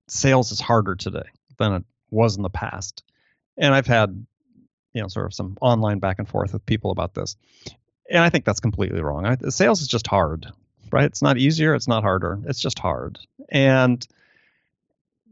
sales 0.10 0.52
is 0.52 0.60
harder 0.60 0.96
today 0.96 1.30
than 1.58 1.72
it 1.72 1.84
was 2.12 2.36
in 2.36 2.44
the 2.44 2.50
past. 2.50 3.02
And 3.58 3.74
I've 3.74 3.88
had, 3.88 4.26
you 4.92 5.02
know, 5.02 5.08
sort 5.08 5.26
of 5.26 5.34
some 5.34 5.58
online 5.62 6.00
back 6.00 6.20
and 6.20 6.28
forth 6.28 6.52
with 6.52 6.66
people 6.66 6.92
about 6.92 7.14
this. 7.14 7.38
And 8.12 8.22
I 8.22 8.30
think 8.30 8.44
that's 8.44 8.60
completely 8.60 9.02
wrong. 9.02 9.26
I, 9.26 9.38
sales 9.48 9.82
is 9.82 9.88
just 9.88 10.06
hard, 10.06 10.48
right? 10.92 11.06
It's 11.06 11.22
not 11.22 11.38
easier, 11.38 11.76
it's 11.76 11.88
not 11.88 12.04
harder. 12.04 12.40
It's 12.46 12.60
just 12.60 12.80
hard. 12.80 13.20
And 13.50 14.06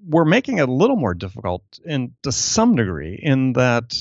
we're 0.08 0.26
making 0.26 0.60
it 0.60 0.70
a 0.70 0.72
little 0.72 0.96
more 0.96 1.14
difficult 1.14 1.64
in 1.86 2.14
to 2.24 2.32
some 2.32 2.76
degree 2.76 3.20
in 3.22 3.54
that 3.54 3.96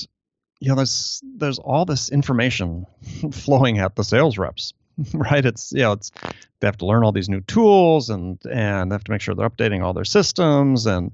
you 0.59 0.69
know 0.69 0.75
there's 0.75 1.21
there's 1.23 1.59
all 1.59 1.85
this 1.85 2.09
information 2.09 2.85
flowing 3.31 3.79
at 3.79 3.95
the 3.95 4.03
sales 4.03 4.37
reps 4.37 4.73
right 5.13 5.45
it's 5.45 5.71
you 5.71 5.81
know 5.81 5.91
it's 5.93 6.11
they 6.59 6.67
have 6.67 6.77
to 6.77 6.85
learn 6.85 7.03
all 7.03 7.11
these 7.11 7.29
new 7.29 7.41
tools 7.41 8.09
and 8.09 8.39
and 8.45 8.91
they 8.91 8.95
have 8.95 9.03
to 9.03 9.11
make 9.11 9.21
sure 9.21 9.35
they're 9.35 9.49
updating 9.49 9.83
all 9.83 9.93
their 9.93 10.05
systems 10.05 10.85
and 10.85 11.11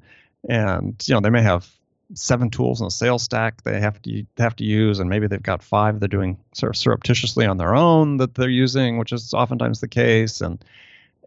and 0.48 1.04
you 1.08 1.14
know 1.14 1.22
they 1.22 1.30
may 1.30 1.42
have 1.42 1.68
seven 2.14 2.50
tools 2.50 2.82
in 2.82 2.86
the 2.86 2.92
sales 2.92 3.24
stack 3.24 3.64
they 3.64 3.80
have 3.80 4.02
to 4.02 4.26
have 4.38 4.56
to 4.56 4.64
use 4.64 5.00
and 5.00 5.10
maybe 5.10 5.28
they've 5.28 5.42
got 5.42 5.64
five 5.64 6.00
they're 6.00 6.08
doing 6.08 6.38
sort 6.54 6.70
of 6.70 6.78
surreptitiously 6.78 7.46
on 7.46 7.58
their 7.58 7.74
own 7.74 8.18
that 8.18 8.36
they're 8.36 8.50
using 8.50 8.98
which 8.98 9.12
is 9.12 9.34
oftentimes 9.34 9.80
the 9.80 9.88
case 9.88 10.42
and 10.42 10.64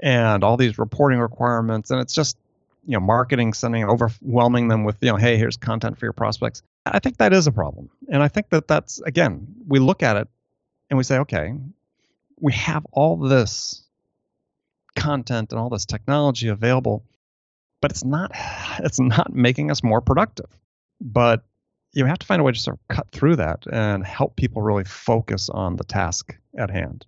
and 0.02 0.44
all 0.44 0.56
these 0.56 0.78
reporting 0.78 1.18
requirements 1.18 1.90
and 1.90 2.00
it's 2.00 2.14
just 2.14 2.36
you 2.86 2.92
know 2.92 3.00
marketing 3.00 3.52
sending 3.52 3.84
overwhelming 3.84 4.68
them 4.68 4.84
with 4.84 4.96
you 5.00 5.10
know 5.10 5.16
hey 5.16 5.36
here's 5.36 5.56
content 5.56 5.98
for 5.98 6.06
your 6.06 6.12
prospects. 6.12 6.62
I 6.84 7.00
think 7.00 7.16
that 7.18 7.32
is 7.32 7.46
a 7.46 7.52
problem 7.52 7.90
and 8.08 8.22
i 8.22 8.28
think 8.28 8.50
that 8.50 8.68
that's 8.68 9.00
again 9.00 9.46
we 9.66 9.80
look 9.80 10.02
at 10.02 10.16
it 10.16 10.28
and 10.88 10.96
we 10.96 11.04
say 11.04 11.18
okay 11.18 11.52
we 12.38 12.52
have 12.52 12.86
all 12.92 13.16
this 13.16 13.82
content 14.94 15.52
and 15.52 15.60
all 15.60 15.68
this 15.68 15.84
technology 15.84 16.48
available 16.48 17.02
but 17.80 17.90
it's 17.90 18.04
not 18.04 18.30
it's 18.80 19.00
not 19.00 19.34
making 19.34 19.70
us 19.70 19.82
more 19.82 20.00
productive 20.00 20.46
but 21.00 21.44
you 21.92 22.04
have 22.04 22.18
to 22.18 22.26
find 22.26 22.40
a 22.40 22.44
way 22.44 22.52
to 22.52 22.58
sort 22.58 22.78
of 22.78 22.96
cut 22.96 23.06
through 23.10 23.36
that 23.36 23.64
and 23.72 24.06
help 24.06 24.36
people 24.36 24.62
really 24.62 24.84
focus 24.84 25.48
on 25.48 25.76
the 25.76 25.84
task 25.84 26.36
at 26.58 26.70
hand 26.70 27.06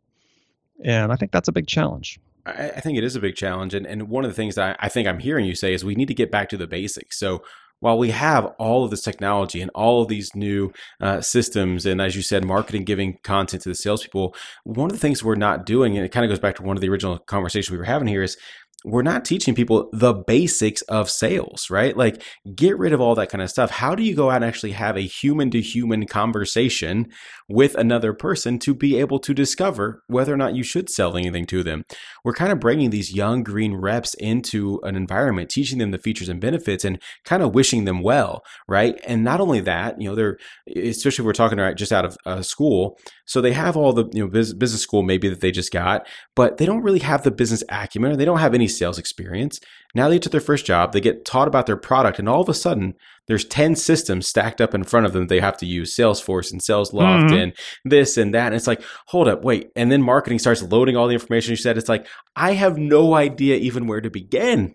and 0.84 1.12
i 1.12 1.16
think 1.16 1.32
that's 1.32 1.48
a 1.48 1.52
big 1.52 1.66
challenge 1.66 2.18
I, 2.46 2.70
I 2.76 2.80
think 2.80 2.98
it 2.98 3.04
is 3.04 3.16
a 3.16 3.20
big 3.20 3.36
challenge. 3.36 3.74
And, 3.74 3.86
and 3.86 4.08
one 4.08 4.24
of 4.24 4.30
the 4.30 4.34
things 4.34 4.54
that 4.54 4.78
I, 4.80 4.86
I 4.86 4.88
think 4.88 5.06
I'm 5.06 5.18
hearing 5.18 5.44
you 5.44 5.54
say 5.54 5.74
is 5.74 5.84
we 5.84 5.94
need 5.94 6.08
to 6.08 6.14
get 6.14 6.30
back 6.30 6.48
to 6.50 6.56
the 6.56 6.66
basics. 6.66 7.18
So 7.18 7.42
while 7.80 7.98
we 7.98 8.10
have 8.10 8.46
all 8.58 8.84
of 8.84 8.90
this 8.90 9.02
technology 9.02 9.60
and 9.60 9.70
all 9.74 10.02
of 10.02 10.08
these 10.08 10.34
new 10.34 10.72
uh, 11.00 11.20
systems, 11.20 11.86
and 11.86 12.00
as 12.00 12.16
you 12.16 12.22
said, 12.22 12.44
marketing 12.44 12.84
giving 12.84 13.18
content 13.22 13.62
to 13.62 13.68
the 13.68 13.74
salespeople, 13.74 14.34
one 14.64 14.86
of 14.86 14.92
the 14.92 14.98
things 14.98 15.22
we're 15.22 15.36
not 15.36 15.64
doing, 15.64 15.96
and 15.96 16.04
it 16.04 16.10
kind 16.10 16.24
of 16.24 16.30
goes 16.30 16.40
back 16.40 16.56
to 16.56 16.62
one 16.62 16.76
of 16.76 16.80
the 16.80 16.88
original 16.88 17.18
conversations 17.18 17.70
we 17.70 17.78
were 17.78 17.84
having 17.84 18.08
here, 18.08 18.22
is 18.22 18.36
we're 18.84 19.02
not 19.02 19.24
teaching 19.24 19.54
people 19.54 19.90
the 19.92 20.14
basics 20.14 20.82
of 20.82 21.10
sales, 21.10 21.68
right? 21.68 21.96
Like, 21.96 22.22
get 22.54 22.78
rid 22.78 22.92
of 22.92 23.00
all 23.00 23.16
that 23.16 23.28
kind 23.28 23.42
of 23.42 23.50
stuff. 23.50 23.70
How 23.70 23.96
do 23.96 24.04
you 24.04 24.14
go 24.14 24.30
out 24.30 24.36
and 24.36 24.44
actually 24.44 24.72
have 24.72 24.96
a 24.96 25.00
human 25.00 25.50
to 25.50 25.60
human 25.60 26.06
conversation 26.06 27.08
with 27.48 27.74
another 27.74 28.12
person 28.12 28.58
to 28.60 28.74
be 28.74 28.96
able 28.98 29.18
to 29.20 29.34
discover 29.34 30.04
whether 30.06 30.32
or 30.32 30.36
not 30.36 30.54
you 30.54 30.62
should 30.62 30.88
sell 30.88 31.16
anything 31.16 31.44
to 31.46 31.64
them? 31.64 31.84
We're 32.22 32.34
kind 32.34 32.52
of 32.52 32.60
bringing 32.60 32.90
these 32.90 33.12
young 33.12 33.42
green 33.42 33.74
reps 33.74 34.14
into 34.14 34.80
an 34.84 34.94
environment, 34.94 35.50
teaching 35.50 35.78
them 35.78 35.90
the 35.90 35.98
features 35.98 36.28
and 36.28 36.40
benefits 36.40 36.84
and 36.84 37.02
kind 37.24 37.42
of 37.42 37.54
wishing 37.54 37.84
them 37.84 38.00
well, 38.00 38.44
right? 38.68 39.00
And 39.04 39.24
not 39.24 39.40
only 39.40 39.58
that, 39.60 40.00
you 40.00 40.08
know, 40.08 40.14
they're, 40.14 40.38
especially 40.76 41.24
if 41.24 41.26
we're 41.26 41.32
talking 41.32 41.58
right 41.58 41.76
just 41.76 41.92
out 41.92 42.04
of 42.04 42.16
uh, 42.24 42.42
school, 42.42 42.96
so 43.24 43.40
they 43.40 43.52
have 43.52 43.76
all 43.76 43.92
the, 43.92 44.08
you 44.12 44.22
know, 44.22 44.28
business 44.28 44.80
school 44.80 45.02
maybe 45.02 45.28
that 45.28 45.40
they 45.40 45.50
just 45.50 45.72
got, 45.72 46.06
but 46.36 46.58
they 46.58 46.64
don't 46.64 46.82
really 46.82 47.00
have 47.00 47.24
the 47.24 47.30
business 47.30 47.64
acumen 47.68 48.12
or 48.12 48.16
they 48.16 48.24
don't 48.24 48.38
have 48.38 48.54
any 48.54 48.67
sales 48.68 48.98
experience. 48.98 49.60
Now 49.94 50.08
they 50.08 50.18
took 50.18 50.32
their 50.32 50.40
first 50.40 50.66
job, 50.66 50.92
they 50.92 51.00
get 51.00 51.24
taught 51.24 51.48
about 51.48 51.66
their 51.66 51.76
product, 51.76 52.18
and 52.18 52.28
all 52.28 52.42
of 52.42 52.48
a 52.48 52.54
sudden 52.54 52.94
there's 53.26 53.44
10 53.44 53.76
systems 53.76 54.26
stacked 54.26 54.60
up 54.60 54.74
in 54.74 54.84
front 54.84 55.06
of 55.06 55.12
them 55.12 55.26
they 55.26 55.40
have 55.40 55.56
to 55.58 55.66
use 55.66 55.94
Salesforce 55.94 56.50
and 56.50 56.60
SalesLoft 56.60 57.28
mm-hmm. 57.28 57.34
and 57.34 57.52
this 57.84 58.16
and 58.16 58.34
that. 58.34 58.46
And 58.46 58.54
it's 58.54 58.66
like, 58.66 58.82
hold 59.06 59.28
up, 59.28 59.44
wait. 59.44 59.70
And 59.76 59.92
then 59.92 60.02
marketing 60.02 60.38
starts 60.38 60.62
loading 60.62 60.96
all 60.96 61.08
the 61.08 61.14
information 61.14 61.50
you 61.50 61.56
said. 61.56 61.78
It's 61.78 61.88
like, 61.88 62.06
I 62.36 62.52
have 62.52 62.78
no 62.78 63.14
idea 63.14 63.56
even 63.56 63.86
where 63.86 64.00
to 64.00 64.10
begin. 64.10 64.74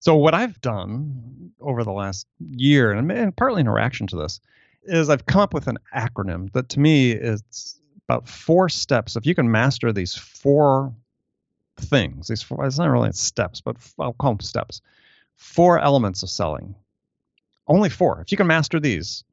So, 0.00 0.16
what 0.16 0.34
I've 0.34 0.60
done 0.60 1.52
over 1.60 1.84
the 1.84 1.92
last 1.92 2.26
year, 2.40 2.90
and 2.90 3.36
partly 3.36 3.60
in 3.60 3.68
reaction 3.68 4.06
to 4.08 4.16
this, 4.16 4.40
is 4.82 5.08
I've 5.08 5.26
come 5.26 5.40
up 5.40 5.54
with 5.54 5.68
an 5.68 5.78
acronym 5.94 6.52
that 6.52 6.68
to 6.70 6.80
me 6.80 7.12
is 7.12 7.80
about 8.08 8.28
four 8.28 8.68
steps. 8.68 9.16
If 9.16 9.26
you 9.26 9.34
can 9.34 9.50
master 9.50 9.92
these 9.92 10.14
four 10.14 10.92
things. 11.76 12.28
These 12.28 12.42
four, 12.42 12.64
it's 12.66 12.78
not 12.78 12.90
really 12.90 13.12
steps, 13.12 13.60
but 13.60 13.76
I'll 13.98 14.12
call 14.12 14.32
them 14.32 14.40
steps. 14.40 14.80
Four 15.36 15.78
elements 15.80 16.22
of 16.22 16.30
selling. 16.30 16.74
Only 17.66 17.88
four. 17.90 18.20
If 18.20 18.30
you 18.32 18.36
can 18.36 18.46
master 18.46 18.80
these, 18.80 19.24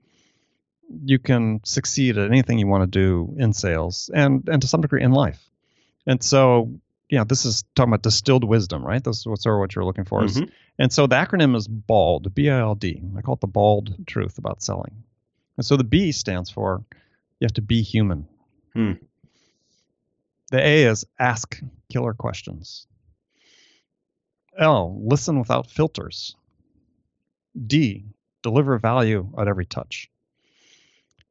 you 1.05 1.19
can 1.19 1.61
succeed 1.63 2.17
at 2.17 2.29
anything 2.29 2.57
you 2.59 2.67
want 2.67 2.83
to 2.91 2.99
do 2.99 3.35
in 3.37 3.53
sales 3.53 4.09
and 4.13 4.47
and 4.49 4.61
to 4.61 4.67
some 4.67 4.81
degree 4.81 5.03
in 5.03 5.11
life. 5.11 5.39
And 6.07 6.21
so 6.23 6.79
yeah, 7.09 7.23
this 7.23 7.43
is 7.45 7.63
talking 7.75 7.89
about 7.91 8.03
distilled 8.03 8.43
wisdom, 8.43 8.83
right? 8.85 9.03
This 9.03 9.19
is 9.19 9.25
what's 9.27 9.43
sort 9.43 9.55
of 9.55 9.59
what 9.59 9.75
you're 9.75 9.85
looking 9.85 10.05
for. 10.05 10.23
is- 10.23 10.39
Mhm. 10.41 10.51
And 10.77 10.93
so 10.93 11.07
the 11.07 11.15
acronym 11.17 11.55
is 11.57 11.67
BALD, 11.67 12.33
B 12.33 12.49
I 12.49 12.59
L 12.59 12.73
D. 12.75 13.01
I 13.17 13.21
call 13.21 13.33
it 13.33 13.41
the 13.41 13.47
bald 13.47 14.05
truth 14.07 14.37
about 14.37 14.61
selling. 14.63 15.03
And 15.57 15.65
so 15.65 15.75
the 15.75 15.83
B 15.83 16.11
stands 16.13 16.49
for 16.49 16.83
you 17.39 17.45
have 17.45 17.53
to 17.53 17.61
be 17.61 17.81
human. 17.81 18.27
Hmm. 18.73 18.93
The 20.49 20.59
A 20.59 20.83
is 20.85 21.05
ask 21.19 21.59
killer 21.91 22.13
questions. 22.13 22.87
L, 24.57 24.99
listen 25.01 25.39
without 25.39 25.69
filters. 25.69 26.35
D, 27.67 28.05
deliver 28.43 28.77
value 28.77 29.31
at 29.37 29.47
every 29.47 29.65
touch. 29.65 30.09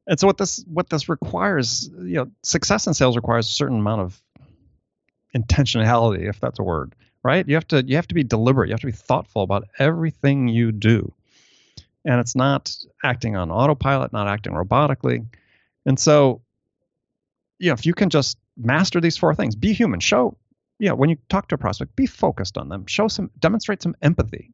And 0.07 0.19
so 0.19 0.25
what 0.25 0.37
this 0.37 0.63
what 0.67 0.89
this 0.89 1.07
requires, 1.07 1.89
you 1.93 2.15
know, 2.15 2.31
success 2.43 2.87
in 2.87 2.93
sales 2.93 3.15
requires 3.15 3.47
a 3.47 3.51
certain 3.51 3.79
amount 3.79 4.01
of 4.01 4.21
intentionality, 5.35 6.27
if 6.27 6.39
that's 6.39 6.59
a 6.59 6.63
word, 6.63 6.95
right? 7.23 7.47
You 7.47 7.55
have 7.55 7.67
to 7.67 7.85
you 7.85 7.95
have 7.95 8.07
to 8.07 8.15
be 8.15 8.23
deliberate. 8.23 8.69
You 8.69 8.73
have 8.73 8.81
to 8.81 8.87
be 8.87 8.91
thoughtful 8.91 9.43
about 9.43 9.67
everything 9.77 10.47
you 10.47 10.71
do. 10.71 11.13
And 12.05 12.19
it's 12.19 12.35
not 12.35 12.75
acting 13.03 13.35
on 13.35 13.51
autopilot, 13.51 14.13
not 14.13 14.27
acting 14.27 14.53
robotically. 14.53 15.25
And 15.85 15.99
so, 15.99 16.41
you 17.59 17.67
know, 17.69 17.73
if 17.73 17.85
you 17.85 17.93
can 17.93 18.09
just 18.09 18.37
master 18.57 18.99
these 19.01 19.17
four 19.17 19.35
things, 19.35 19.55
be 19.55 19.73
human, 19.73 19.99
show, 19.99 20.37
you 20.79 20.87
know, 20.89 20.95
when 20.95 21.09
you 21.09 21.17
talk 21.29 21.47
to 21.49 21.55
a 21.55 21.57
prospect, 21.57 21.95
be 21.95 22.05
focused 22.05 22.57
on 22.57 22.69
them, 22.69 22.85
show 22.87 23.07
some, 23.07 23.29
demonstrate 23.39 23.81
some 23.81 23.95
empathy, 24.01 24.51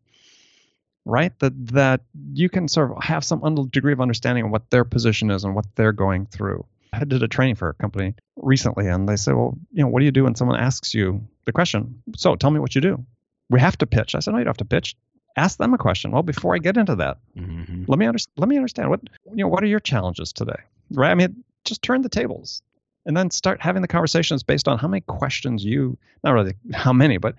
right? 1.06 1.38
That 1.40 1.54
that 1.68 2.02
you 2.34 2.50
can 2.50 2.68
sort 2.68 2.92
of 2.92 3.04
have 3.04 3.24
some 3.24 3.68
degree 3.70 3.94
of 3.94 4.02
understanding 4.02 4.46
of 4.46 4.52
what 4.52 4.70
their 4.72 4.84
position 4.84 5.30
is 5.32 5.44
and 5.44 5.56
what 5.56 5.66
they're 5.76 5.92
going 5.92 6.26
through. 6.26 6.66
I 6.94 7.04
did 7.04 7.22
a 7.24 7.28
training 7.28 7.56
for 7.56 7.70
a 7.70 7.74
company 7.74 8.16
recently, 8.38 8.88
and 8.88 9.08
they 9.08 9.18
said, 9.18 9.36
"Well, 9.36 9.58
you 9.72 9.84
know, 9.84 9.88
what 9.90 10.00
do 10.00 10.06
you 10.06 10.12
do 10.12 10.24
when 10.24 10.36
someone 10.36 10.60
asks 10.60 10.94
you 10.94 11.22
the 11.46 11.52
question? 11.52 12.02
So, 12.16 12.36
tell 12.36 12.52
me 12.52 12.60
what 12.60 12.74
you 12.74 12.82
do." 12.82 13.06
We 13.50 13.60
have 13.60 13.78
to 13.80 13.86
pitch. 13.86 14.16
I 14.16 14.20
said, 14.20 14.32
"No, 14.32 14.38
you 14.40 14.46
don't 14.46 14.52
have 14.52 14.58
to 14.58 14.66
pitch. 14.66 14.96
Ask 15.36 15.58
them 15.58 15.74
a 15.74 15.78
question." 15.78 16.12
Well, 16.12 16.24
before 16.24 16.56
I 16.56 16.60
get 16.60 16.78
into 16.78 16.96
that, 16.96 17.18
Mhm. 17.38 17.86
let 17.88 18.00
me 18.00 18.06
under, 18.08 18.20
let 18.38 18.48
me 18.50 18.56
understand 18.56 18.90
what 18.90 19.02
you 19.32 19.44
know. 19.44 19.48
What 19.50 19.64
are 19.64 19.68
your 19.68 19.82
challenges 19.82 20.32
today? 20.34 20.60
Right? 20.92 21.12
I 21.12 21.16
mean, 21.16 21.44
just 21.66 21.82
turn 21.82 22.02
the 22.02 22.10
tables, 22.10 22.62
and 23.06 23.16
then 23.16 23.30
start 23.32 23.62
having 23.62 23.82
the 23.82 23.88
conversations 23.88 24.44
based 24.44 24.68
on 24.68 24.78
how 24.78 24.88
many 24.88 25.02
questions 25.02 25.64
you 25.64 25.98
not 26.24 26.32
really 26.32 26.54
how 26.74 26.94
many, 26.94 27.18
but 27.18 27.36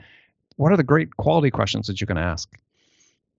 what 0.56 0.72
are 0.72 0.76
the 0.76 0.84
great 0.84 1.16
quality 1.16 1.50
questions 1.50 1.86
that 1.86 2.00
you 2.00 2.06
can 2.06 2.18
ask 2.18 2.48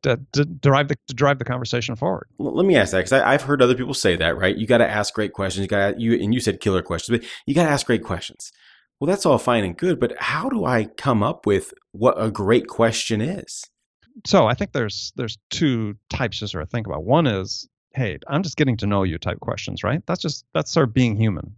to, 0.04 0.20
to 0.34 0.46
drive 0.46 0.88
the 0.88 0.98
to 1.08 1.14
drive 1.14 1.40
the 1.40 1.46
conversation 1.46 1.96
forward. 1.96 2.28
Let 2.38 2.66
me 2.66 2.76
ask 2.76 2.92
that 2.92 3.00
because 3.00 3.14
I've 3.14 3.42
heard 3.42 3.62
other 3.62 3.76
people 3.76 3.94
say 3.94 4.16
that, 4.16 4.38
right? 4.38 4.56
You 4.56 4.68
got 4.68 4.78
to 4.78 4.90
ask 4.90 5.14
great 5.14 5.34
questions. 5.34 5.64
You 5.64 5.68
got 5.68 6.00
you 6.00 6.14
and 6.14 6.34
you 6.34 6.40
said 6.40 6.60
killer 6.60 6.82
questions, 6.82 7.20
but 7.20 7.30
you 7.46 7.54
got 7.54 7.64
to 7.64 7.70
ask 7.70 7.86
great 7.86 8.04
questions. 8.04 8.52
Well, 9.00 9.08
that's 9.08 9.26
all 9.26 9.38
fine 9.38 9.64
and 9.64 9.78
good, 9.78 10.00
but 10.00 10.16
how 10.18 10.50
do 10.50 10.66
I 10.66 10.86
come 10.86 11.22
up 11.22 11.46
with 11.46 11.74
what 11.92 12.16
a 12.18 12.32
great 12.32 12.68
question 12.68 13.22
is? 13.22 13.64
So 14.26 14.48
I 14.48 14.54
think 14.54 14.72
there's 14.72 15.14
there's 15.16 15.38
two 15.50 15.96
types 16.10 16.40
to 16.40 16.48
sort 16.48 16.64
of 16.64 16.70
think 16.70 16.88
about. 16.88 17.04
One 17.04 17.28
is, 17.28 17.68
hey, 17.94 18.18
I'm 18.28 18.44
just 18.44 18.58
getting 18.58 18.78
to 18.78 18.88
know 18.88 19.04
you 19.04 19.18
type 19.18 19.40
questions, 19.40 19.84
right? 19.84 20.02
That's 20.08 20.22
just 20.22 20.46
that's 20.54 20.72
sort 20.72 20.88
of 20.88 20.94
being 20.94 21.16
human, 21.16 21.56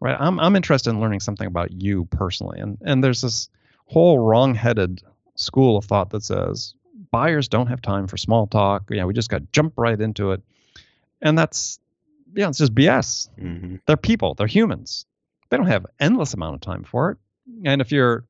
right? 0.00 0.16
I'm 0.18 0.40
I'm 0.40 0.56
interested 0.56 0.90
in 0.90 1.00
learning 1.00 1.20
something 1.20 1.46
about 1.46 1.72
you 1.72 2.06
personally, 2.06 2.60
and 2.60 2.78
and 2.82 3.04
there's 3.04 3.22
this 3.22 3.48
whole 3.86 4.18
wrong-headed 4.18 5.02
school 5.34 5.76
of 5.76 5.84
thought 5.84 6.10
that 6.10 6.22
says 6.22 6.74
buyers 7.10 7.48
don't 7.48 7.66
have 7.66 7.82
time 7.82 8.06
for 8.06 8.16
small 8.16 8.46
talk. 8.46 8.84
Yeah, 8.90 9.04
we 9.04 9.14
just 9.14 9.28
got 9.28 9.38
to 9.38 9.46
jump 9.52 9.74
right 9.76 10.00
into 10.00 10.32
it, 10.32 10.42
and 11.20 11.36
that's 11.36 11.78
yeah, 12.34 12.48
it's 12.48 12.58
just 12.58 12.74
BS. 12.74 13.28
Mm-hmm. 13.38 13.76
They're 13.86 13.96
people. 13.96 14.34
They're 14.34 14.46
humans. 14.46 15.06
They 15.48 15.56
don't 15.56 15.66
have 15.66 15.86
endless 15.98 16.34
amount 16.34 16.54
of 16.54 16.60
time 16.60 16.84
for 16.84 17.10
it. 17.10 17.18
And 17.64 17.80
if 17.80 17.90
you're 17.90 18.24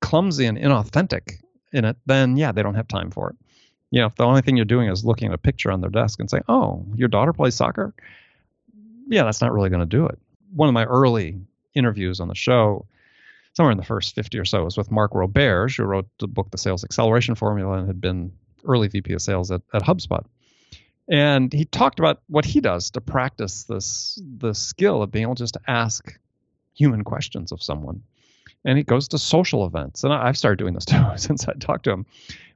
clumsy 0.00 0.44
and 0.44 0.58
inauthentic 0.58 1.40
in 1.72 1.84
it, 1.84 1.96
then 2.04 2.36
yeah, 2.36 2.52
they 2.52 2.62
don't 2.62 2.74
have 2.74 2.88
time 2.88 3.10
for 3.10 3.30
it. 3.30 3.36
You 3.90 4.00
know, 4.00 4.06
if 4.06 4.16
the 4.16 4.24
only 4.24 4.42
thing 4.42 4.56
you're 4.56 4.66
doing 4.66 4.88
is 4.88 5.04
looking 5.04 5.28
at 5.28 5.34
a 5.34 5.38
picture 5.38 5.70
on 5.70 5.80
their 5.80 5.90
desk 5.90 6.20
and 6.20 6.28
saying, 6.28 6.44
"Oh, 6.48 6.84
your 6.94 7.08
daughter 7.08 7.32
plays 7.32 7.54
soccer," 7.54 7.94
yeah, 9.08 9.24
that's 9.24 9.40
not 9.40 9.52
really 9.52 9.70
going 9.70 9.80
to 9.80 9.86
do 9.86 10.06
it. 10.06 10.18
One 10.54 10.68
of 10.68 10.74
my 10.74 10.84
early 10.84 11.40
interviews 11.74 12.20
on 12.20 12.28
the 12.28 12.34
show, 12.34 12.86
somewhere 13.54 13.72
in 13.72 13.78
the 13.78 13.84
first 13.84 14.14
50 14.14 14.38
or 14.38 14.44
so, 14.44 14.64
was 14.64 14.76
with 14.76 14.90
Mark 14.90 15.12
Roberge, 15.12 15.76
who 15.76 15.84
wrote 15.84 16.08
the 16.18 16.26
book 16.28 16.50
The 16.50 16.58
Sales 16.58 16.84
Acceleration 16.84 17.34
Formula 17.34 17.78
and 17.78 17.86
had 17.86 18.00
been 18.00 18.32
early 18.64 18.88
VP 18.88 19.12
of 19.12 19.22
Sales 19.22 19.50
at, 19.50 19.62
at 19.72 19.82
HubSpot. 19.82 20.24
And 21.08 21.52
he 21.52 21.64
talked 21.64 21.98
about 22.00 22.20
what 22.28 22.44
he 22.44 22.60
does 22.60 22.90
to 22.90 23.00
practice 23.00 23.64
this 23.64 24.20
the 24.38 24.54
skill 24.54 25.02
of 25.02 25.12
being 25.12 25.22
able 25.22 25.34
just 25.36 25.54
to 25.54 25.60
ask 25.68 26.18
human 26.74 27.04
questions 27.04 27.52
of 27.52 27.62
someone. 27.62 28.02
And 28.64 28.76
he 28.76 28.82
goes 28.82 29.08
to 29.08 29.18
social 29.18 29.64
events. 29.66 30.02
And 30.02 30.12
I- 30.12 30.26
i've 30.26 30.36
started 30.36 30.58
doing 30.58 30.74
this 30.74 30.84
too 30.84 31.02
since 31.16 31.46
i 31.46 31.52
talked 31.54 31.84
to 31.84 31.92
him. 31.92 32.06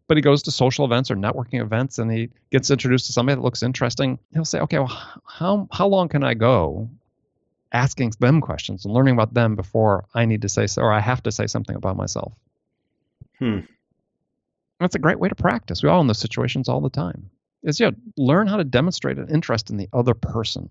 But 0.08 0.16
he 0.16 0.22
goes 0.22 0.42
to 0.42 0.50
social 0.50 0.84
events 0.84 1.12
or 1.12 1.14
networking 1.14 1.62
events 1.62 1.98
and 1.98 2.10
he 2.10 2.30
gets 2.50 2.68
introduced 2.70 3.06
to 3.06 3.12
somebody 3.12 3.36
that 3.36 3.42
looks 3.42 3.62
interesting. 3.62 4.18
He'll 4.32 4.44
say 4.44 4.58
okay 4.60 4.78
well 4.78 5.20
how 5.24 5.68
how 5.70 5.86
long 5.86 6.08
can 6.08 6.24
i 6.24 6.34
go 6.34 6.90
asking 7.72 8.12
them 8.20 8.40
questions 8.40 8.84
and 8.84 8.92
learning 8.94 9.14
about 9.14 9.32
them 9.34 9.54
before 9.56 10.04
i 10.14 10.24
need 10.24 10.42
to 10.42 10.48
say 10.48 10.66
so 10.66 10.82
or 10.82 10.92
i 10.92 11.00
have 11.00 11.22
to 11.22 11.30
say 11.32 11.46
something 11.46 11.76
about 11.76 11.96
myself 11.96 12.32
Hmm. 13.38 13.60
that's 14.78 14.94
a 14.94 14.98
great 14.98 15.18
way 15.18 15.28
to 15.28 15.34
practice 15.34 15.82
we 15.82 15.88
all 15.88 16.00
in 16.00 16.06
those 16.06 16.18
situations 16.18 16.68
all 16.68 16.80
the 16.80 16.90
time 16.90 17.30
is 17.62 17.80
yeah 17.80 17.90
learn 18.16 18.46
how 18.46 18.56
to 18.56 18.64
demonstrate 18.64 19.18
an 19.18 19.28
interest 19.28 19.70
in 19.70 19.76
the 19.76 19.88
other 19.92 20.14
person 20.14 20.68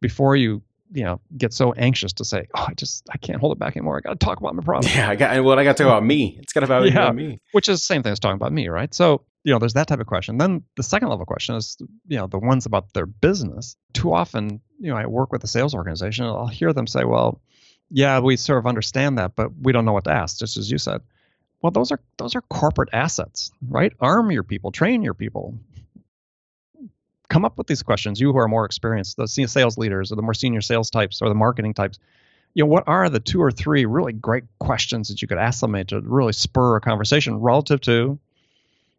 before 0.00 0.36
you 0.36 0.62
you 0.92 1.04
know 1.04 1.20
get 1.38 1.52
so 1.54 1.72
anxious 1.72 2.12
to 2.12 2.24
say 2.24 2.46
oh 2.54 2.66
i 2.68 2.74
just 2.74 3.04
i 3.12 3.16
can't 3.18 3.40
hold 3.40 3.52
it 3.52 3.58
back 3.58 3.76
anymore 3.76 3.96
i 3.96 4.00
got 4.00 4.18
to 4.20 4.24
talk 4.24 4.38
about 4.38 4.54
my 4.54 4.62
problem 4.62 4.92
Yeah, 4.96 5.08
I 5.08 5.16
got. 5.16 5.42
Well, 5.42 5.58
I 5.58 5.64
got 5.64 5.76
to 5.76 5.82
talk 5.84 5.90
about 5.90 6.04
me. 6.04 6.36
It's 6.40 6.52
gotta 6.52 6.66
about 6.66 6.84
Yeah. 6.92 7.10
me. 7.12 7.40
which 7.52 7.68
is 7.68 7.80
the 7.80 7.84
same 7.84 8.02
thing 8.02 8.12
as 8.12 8.20
talking 8.20 8.34
about 8.36 8.52
me 8.52 8.68
right 8.68 8.92
so 8.92 9.22
you 9.44 9.52
know 9.52 9.58
there's 9.58 9.74
that 9.74 9.88
type 9.88 10.00
of 10.00 10.06
question. 10.06 10.38
Then 10.38 10.62
the 10.76 10.82
second 10.82 11.08
level 11.08 11.26
question 11.26 11.56
is 11.56 11.76
you 12.06 12.16
know 12.16 12.26
the 12.26 12.38
ones 12.38 12.66
about 12.66 12.92
their 12.92 13.06
business. 13.06 13.76
Too 13.92 14.12
often 14.12 14.60
you 14.82 14.90
know 14.90 14.96
i 14.96 15.06
work 15.06 15.32
with 15.32 15.42
a 15.44 15.46
sales 15.46 15.74
organization 15.74 16.26
i'll 16.26 16.48
hear 16.48 16.72
them 16.72 16.86
say 16.86 17.04
well 17.04 17.40
yeah 17.90 18.18
we 18.18 18.36
sort 18.36 18.58
of 18.58 18.66
understand 18.66 19.16
that 19.16 19.34
but 19.36 19.50
we 19.62 19.72
don't 19.72 19.84
know 19.84 19.92
what 19.92 20.04
to 20.04 20.12
ask 20.12 20.38
just 20.38 20.56
as 20.56 20.70
you 20.70 20.76
said. 20.76 21.00
Well 21.62 21.70
those 21.70 21.92
are 21.92 22.00
those 22.18 22.34
are 22.34 22.42
corporate 22.42 22.90
assets 22.92 23.52
right? 23.68 23.92
Arm 24.00 24.30
your 24.30 24.42
people 24.42 24.72
train 24.72 25.02
your 25.02 25.14
people. 25.14 25.54
Come 27.30 27.44
up 27.46 27.56
with 27.56 27.66
these 27.66 27.82
questions 27.82 28.20
you 28.20 28.32
who 28.32 28.38
are 28.38 28.48
more 28.48 28.66
experienced 28.66 29.16
the 29.16 29.26
sales 29.26 29.78
leaders 29.78 30.12
or 30.12 30.16
the 30.16 30.22
more 30.22 30.34
senior 30.34 30.60
sales 30.60 30.90
types 30.90 31.22
or 31.22 31.28
the 31.28 31.34
marketing 31.34 31.72
types. 31.72 31.98
You 32.54 32.64
know 32.64 32.68
what 32.68 32.84
are 32.86 33.08
the 33.08 33.20
two 33.20 33.40
or 33.40 33.50
three 33.50 33.86
really 33.86 34.12
great 34.12 34.44
questions 34.58 35.08
that 35.08 35.22
you 35.22 35.28
could 35.28 35.38
ask 35.38 35.58
somebody 35.58 35.84
to 35.86 36.00
really 36.00 36.34
spur 36.34 36.76
a 36.76 36.80
conversation 36.80 37.36
relative 37.36 37.80
to 37.82 38.18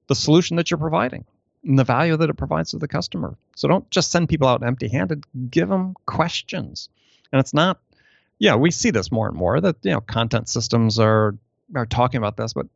the 0.08 0.16
solution 0.16 0.58
that 0.58 0.70
you're 0.70 0.78
providing 0.78 1.26
and 1.66 1.80
the 1.80 1.84
value 1.84 2.18
that 2.18 2.30
it 2.30 2.36
provides 2.36 2.72
to 2.72 2.78
the 2.78 2.88
customer. 2.88 3.38
So 3.56 3.68
don't 3.68 3.90
just 3.90 4.12
send 4.12 4.30
people 4.30 4.48
out 4.48 4.64
empty 4.64 4.88
handed 4.88 5.26
give 5.50 5.70
them 5.70 5.96
questions. 6.06 6.90
And 7.32 7.40
it's 7.40 7.54
not 7.54 7.80
yeah 8.40 8.56
we 8.56 8.72
see 8.72 8.92
this 8.92 9.12
more 9.12 9.28
and 9.28 9.38
more 9.38 9.60
that 9.60 9.78
you 9.84 9.92
know 9.92 10.02
content 10.02 10.50
systems 10.50 11.00
are 11.00 11.36
are 11.76 11.86
talking 11.86 12.18
about 12.18 12.36
this 12.36 12.54
but 12.54 12.68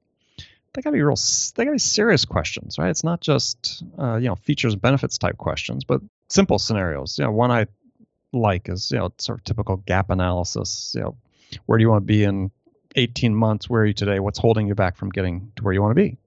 they 0.74 0.82
gotta 0.82 0.94
be 0.94 1.02
real 1.02 1.18
they 1.56 1.66
gotta 1.66 1.76
be 1.76 1.80
serious 1.80 2.26
questions 2.26 2.78
right? 2.78 2.90
It's 2.90 3.04
not 3.04 3.22
just 3.22 3.84
uh, 4.00 4.16
you 4.16 4.28
know 4.28 4.36
features 4.36 4.74
and 4.74 4.82
benefits 4.82 5.18
type 5.18 5.38
questions 5.38 5.84
but 5.84 6.02
simple 6.30 6.60
scenarios. 6.60 7.18
You 7.18 7.26
know 7.26 7.32
one 7.32 7.52
i 7.52 7.68
like 8.34 8.70
is 8.70 8.92
you 8.92 8.98
know 8.98 9.12
sort 9.18 9.40
of 9.40 9.44
typical 9.44 9.78
gap 9.78 10.10
analysis. 10.10 10.94
You 10.96 11.02
know 11.02 11.18
where 11.66 11.78
do 11.78 11.82
you 11.82 11.90
want 11.90 12.04
to 12.04 12.08
be 12.08 12.24
in 12.24 12.52
18 12.96 13.36
months? 13.36 13.70
Where 13.70 13.82
are 13.82 13.86
you 13.86 13.94
today? 13.94 14.20
What's 14.20 14.40
holding 14.40 14.68
you 14.68 14.76
back 14.76 14.98
from 14.98 15.10
getting 15.10 15.52
to 15.58 15.64
where 15.64 15.74
you 15.74 15.82
want 15.82 15.92
to 15.92 16.02
be 16.02 16.18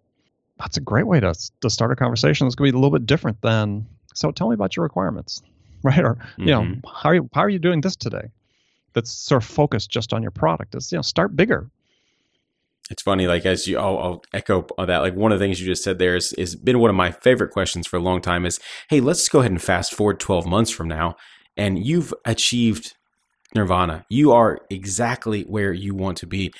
that's 0.60 0.76
a 0.76 0.80
great 0.80 1.06
way 1.06 1.18
to, 1.20 1.34
to 1.62 1.68
start 1.70 1.90
a 1.90 1.96
conversation 1.96 2.46
it's 2.46 2.54
going 2.54 2.68
to 2.68 2.72
be 2.72 2.76
a 2.76 2.80
little 2.80 2.96
bit 2.98 3.06
different 3.06 3.40
than 3.42 3.86
so 4.14 4.30
tell 4.30 4.48
me 4.48 4.54
about 4.54 4.76
your 4.76 4.84
requirements 4.84 5.42
right 5.82 6.04
or 6.04 6.16
you 6.38 6.46
know 6.46 6.62
Mhm. 6.62 6.82
how 6.86 7.08
are 7.10 7.14
you, 7.14 7.28
how 7.34 7.40
are 7.40 7.48
you 7.48 7.58
doing 7.58 7.80
this 7.80 7.96
today 7.96 8.28
that's 8.92 9.10
sort 9.10 9.42
of 9.42 9.48
focused 9.48 9.90
just 9.90 10.12
on 10.12 10.22
your 10.22 10.30
product 10.32 10.74
is 10.74 10.92
you 10.92 10.98
know 10.98 11.02
start 11.02 11.34
bigger 11.36 11.70
It's 12.90 13.02
funny, 13.02 13.28
like 13.28 13.46
as 13.46 13.68
you, 13.68 13.78
I'll, 13.78 13.98
I'll 13.98 14.22
echo 14.32 14.66
that. 14.76 14.98
Like 14.98 15.14
one 15.14 15.30
of 15.32 15.38
the 15.38 15.44
things 15.44 15.60
you 15.60 15.66
just 15.66 15.84
said 15.84 15.98
there 16.00 16.16
is, 16.16 16.32
is 16.32 16.56
been 16.56 16.80
one 16.80 16.90
of 16.90 16.96
my 16.96 17.12
favorite 17.12 17.52
questions 17.52 17.86
for 17.86 17.96
a 17.98 18.02
long 18.02 18.20
time. 18.20 18.44
Is 18.44 18.58
hey, 18.88 19.00
let's 19.00 19.28
go 19.28 19.38
ahead 19.38 19.52
and 19.52 19.62
fast 19.62 19.94
forward 19.94 20.18
twelve 20.18 20.44
months 20.44 20.72
from 20.72 20.88
now, 20.88 21.14
and 21.56 21.78
you've 21.86 22.12
achieved 22.24 22.94
nirvana. 23.54 24.04
You 24.08 24.32
are 24.32 24.58
exactly 24.70 25.42
where 25.42 25.72
you 25.72 25.94
want 25.94 26.18
to 26.18 26.26
be. 26.26 26.52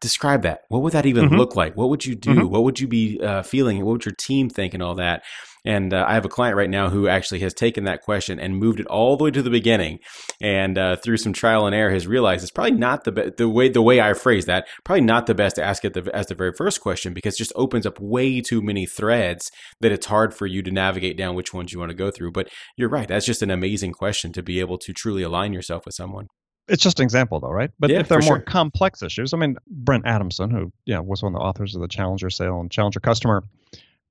Describe 0.00 0.42
that. 0.42 0.60
What 0.68 0.82
would 0.82 0.92
that 0.92 1.06
even 1.06 1.30
Mhm. 1.30 1.38
look 1.38 1.56
like? 1.56 1.74
What 1.74 1.88
would 1.88 2.04
you 2.04 2.14
do? 2.14 2.30
Mhm. 2.34 2.50
What 2.50 2.64
would 2.64 2.78
you 2.78 2.86
be 2.86 3.18
uh, 3.20 3.42
feeling? 3.42 3.78
What 3.84 3.92
would 3.92 4.04
your 4.04 4.14
team 4.18 4.50
think 4.50 4.74
and 4.74 4.82
all 4.82 4.94
that? 4.96 5.22
And 5.64 5.92
uh, 5.92 6.04
I 6.06 6.14
have 6.14 6.24
a 6.24 6.28
client 6.28 6.56
right 6.56 6.70
now 6.70 6.90
who 6.90 7.08
actually 7.08 7.40
has 7.40 7.52
taken 7.54 7.84
that 7.84 8.02
question 8.02 8.38
and 8.38 8.56
moved 8.58 8.78
it 8.78 8.86
all 8.86 9.16
the 9.16 9.24
way 9.24 9.30
to 9.32 9.42
the 9.42 9.50
beginning, 9.50 9.98
and 10.40 10.78
uh, 10.78 10.94
through 10.96 11.16
some 11.16 11.32
trial 11.32 11.66
and 11.66 11.74
error, 11.74 11.90
has 11.90 12.06
realized 12.06 12.42
it's 12.44 12.52
probably 12.52 12.72
not 12.78 13.02
the 13.04 13.10
be- 13.10 13.30
the 13.36 13.48
way 13.48 13.68
the 13.68 13.82
way 13.82 14.00
I 14.00 14.12
phrase 14.12 14.44
that. 14.46 14.68
Probably 14.84 15.00
not 15.00 15.26
the 15.26 15.34
best 15.34 15.56
to 15.56 15.64
ask 15.64 15.84
it 15.84 15.94
the, 15.94 16.08
as 16.14 16.26
the 16.26 16.36
very 16.36 16.52
first 16.52 16.80
question 16.82 17.12
because 17.14 17.34
it 17.34 17.38
just 17.38 17.52
opens 17.56 17.84
up 17.86 17.98
way 17.98 18.40
too 18.40 18.62
many 18.62 18.86
threads 18.86 19.50
that 19.80 19.90
it's 19.92 20.06
hard 20.06 20.34
for 20.34 20.46
you 20.46 20.62
to 20.62 20.70
navigate 20.70 21.16
down 21.16 21.34
which 21.34 21.52
ones 21.54 21.72
you 21.72 21.80
want 21.80 21.90
to 21.90 21.96
go 21.96 22.10
through. 22.12 22.30
But 22.32 22.48
you're 22.76 22.90
right. 22.90 23.08
That's 23.08 23.26
just 23.26 23.42
an 23.42 23.50
amazing 23.50 23.92
question 23.92 24.30
to 24.34 24.42
be 24.42 24.60
able 24.60 24.78
to 24.78 24.92
truly 24.92 25.22
align 25.24 25.52
yourself 25.52 25.84
with 25.84 25.94
someone. 25.96 26.26
It's 26.68 26.82
just 26.82 27.00
an 27.00 27.04
example 27.04 27.40
though, 27.40 27.50
right? 27.50 27.70
But 27.78 27.90
Yeah, 27.90 28.00
if 28.00 28.08
they're 28.08 28.20
more 28.20 28.36
sure. 28.36 28.40
complex 28.40 29.02
issues, 29.02 29.32
I 29.32 29.36
mean, 29.36 29.56
Brent 29.68 30.06
Adamson, 30.06 30.50
who 30.50 30.72
yeah 30.84 31.00
was 31.00 31.22
one 31.22 31.34
of 31.34 31.40
the 31.40 31.44
authors 31.44 31.74
of 31.74 31.80
the 31.80 31.88
Challenger 31.88 32.30
Sale 32.30 32.60
and 32.60 32.70
Challenger 32.70 33.00
Customer, 33.00 33.44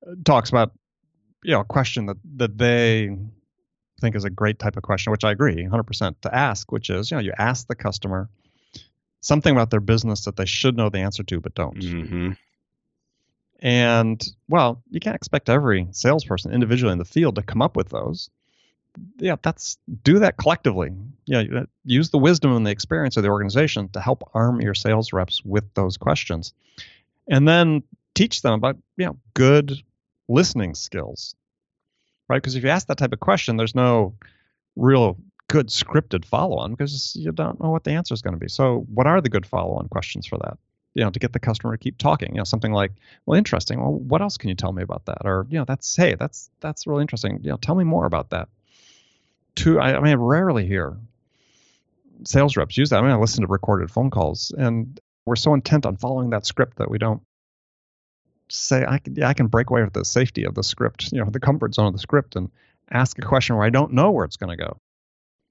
uh, 0.07 0.15
talks 0.23 0.49
about 0.49 0.71
you 1.43 1.51
know 1.51 1.61
a 1.61 1.65
question 1.65 2.05
that 2.07 2.17
that 2.37 2.57
they 2.57 3.15
think 4.01 4.15
is 4.15 4.25
a 4.25 4.29
great 4.29 4.59
type 4.59 4.77
of 4.77 4.83
question, 4.83 5.11
which 5.11 5.23
I 5.23 5.31
agree 5.31 5.65
100% 5.65 6.15
to 6.21 6.35
ask, 6.35 6.71
which 6.71 6.89
is 6.89 7.11
you 7.11 7.17
know 7.17 7.21
you 7.21 7.33
ask 7.37 7.67
the 7.67 7.75
customer 7.75 8.29
something 9.21 9.51
about 9.53 9.71
their 9.71 9.79
business 9.79 10.25
that 10.25 10.35
they 10.35 10.45
should 10.45 10.77
know 10.77 10.89
the 10.89 10.99
answer 10.99 11.23
to 11.23 11.39
but 11.39 11.55
don't. 11.55 11.81
hmm 11.83 12.31
And 13.59 14.23
well, 14.47 14.83
you 14.89 14.99
can't 14.99 15.15
expect 15.15 15.49
every 15.49 15.87
salesperson 15.91 16.51
individually 16.51 16.91
in 16.91 16.99
the 16.99 17.05
field 17.05 17.35
to 17.35 17.41
come 17.41 17.61
up 17.61 17.75
with 17.75 17.89
those. 17.89 18.29
Yeah, 19.17 19.35
that's 19.41 19.77
do 20.03 20.19
that 20.19 20.37
collectively. 20.37 20.91
Yeah, 21.25 21.41
you- 21.41 21.57
uh, 21.57 21.65
use 21.83 22.09
the 22.09 22.17
wisdom 22.17 22.55
and 22.55 22.65
the 22.65 22.71
experience 22.71 23.17
of 23.17 23.23
the 23.23 23.29
organization 23.29 23.89
to 23.89 23.99
help 24.01 24.29
arm 24.33 24.61
your 24.61 24.73
sales 24.73 25.13
reps 25.13 25.43
with 25.43 25.65
those 25.73 25.97
questions, 25.97 26.53
and 27.29 27.47
then 27.47 27.83
teach 28.13 28.41
them 28.41 28.53
about 28.53 28.77
you 28.97 29.05
know 29.05 29.17
good 29.33 29.73
listening 30.27 30.73
skills, 30.75 31.35
right? 32.29 32.37
Because 32.41 32.55
if 32.55 32.63
you 32.63 32.69
ask 32.69 32.87
that 32.87 32.97
type 32.97 33.13
of 33.13 33.19
question, 33.19 33.57
there's 33.57 33.75
no 33.75 34.15
real 34.75 35.17
good 35.47 35.67
scripted 35.67 36.25
follow-on 36.25 36.71
because 36.71 37.15
you 37.15 37.31
don't 37.31 37.61
know 37.61 37.69
what 37.69 37.83
the 37.83 37.91
answer 37.91 38.13
is 38.13 38.21
going 38.21 38.33
to 38.33 38.39
be. 38.39 38.47
So, 38.49 38.85
what 38.93 39.07
are 39.07 39.21
the 39.21 39.29
good 39.29 39.45
follow-on 39.45 39.89
questions 39.89 40.25
for 40.25 40.37
that? 40.39 40.57
You 40.95 41.03
know, 41.03 41.09
to 41.11 41.19
get 41.19 41.33
the 41.33 41.39
customer 41.39 41.73
to 41.75 41.77
keep 41.83 41.97
talking. 41.97 42.29
You 42.33 42.37
know, 42.39 42.43
something 42.45 42.71
like, 42.71 42.93
"Well, 43.25 43.37
interesting. 43.37 43.81
Well, 43.81 43.93
what 43.93 44.21
else 44.21 44.37
can 44.37 44.49
you 44.49 44.55
tell 44.55 44.71
me 44.71 44.81
about 44.83 45.05
that?" 45.05 45.19
Or, 45.25 45.45
you 45.49 45.59
know, 45.59 45.65
that's 45.65 45.95
hey, 45.95 46.15
that's 46.15 46.49
that's 46.61 46.87
really 46.87 47.01
interesting. 47.01 47.39
You 47.43 47.51
know, 47.51 47.57
tell 47.57 47.75
me 47.75 47.83
more 47.83 48.05
about 48.05 48.29
that. 48.31 48.49
Two, 49.55 49.79
I, 49.79 49.95
I 49.95 49.99
mean, 49.99 50.11
I 50.11 50.15
rarely 50.15 50.65
hear 50.65 50.97
sales 52.23 52.57
reps 52.57 52.77
use 52.77 52.89
that. 52.89 52.99
I 52.99 53.01
mean, 53.01 53.11
I 53.11 53.17
listen 53.17 53.41
to 53.41 53.47
recorded 53.47 53.91
phone 53.91 54.09
calls, 54.09 54.53
and 54.57 54.99
we're 55.25 55.35
so 55.35 55.53
intent 55.53 55.85
on 55.85 55.97
following 55.97 56.29
that 56.31 56.45
script 56.45 56.77
that 56.77 56.89
we 56.89 56.97
don't 56.97 57.21
say, 58.49 58.85
"I 58.87 58.99
can, 58.99 59.15
yeah, 59.15 59.27
I 59.27 59.33
can 59.33 59.47
break 59.47 59.69
away 59.69 59.83
with 59.83 59.93
the 59.93 60.05
safety 60.05 60.43
of 60.43 60.55
the 60.55 60.63
script, 60.63 61.11
you 61.11 61.23
know, 61.23 61.29
the 61.29 61.39
comfort 61.39 61.73
zone 61.73 61.87
of 61.87 61.93
the 61.93 61.99
script, 61.99 62.35
and 62.35 62.49
ask 62.91 63.17
a 63.17 63.21
question 63.21 63.55
where 63.55 63.65
I 63.65 63.69
don't 63.69 63.93
know 63.93 64.11
where 64.11 64.25
it's 64.25 64.37
going 64.37 64.55
to 64.57 64.63
go." 64.63 64.77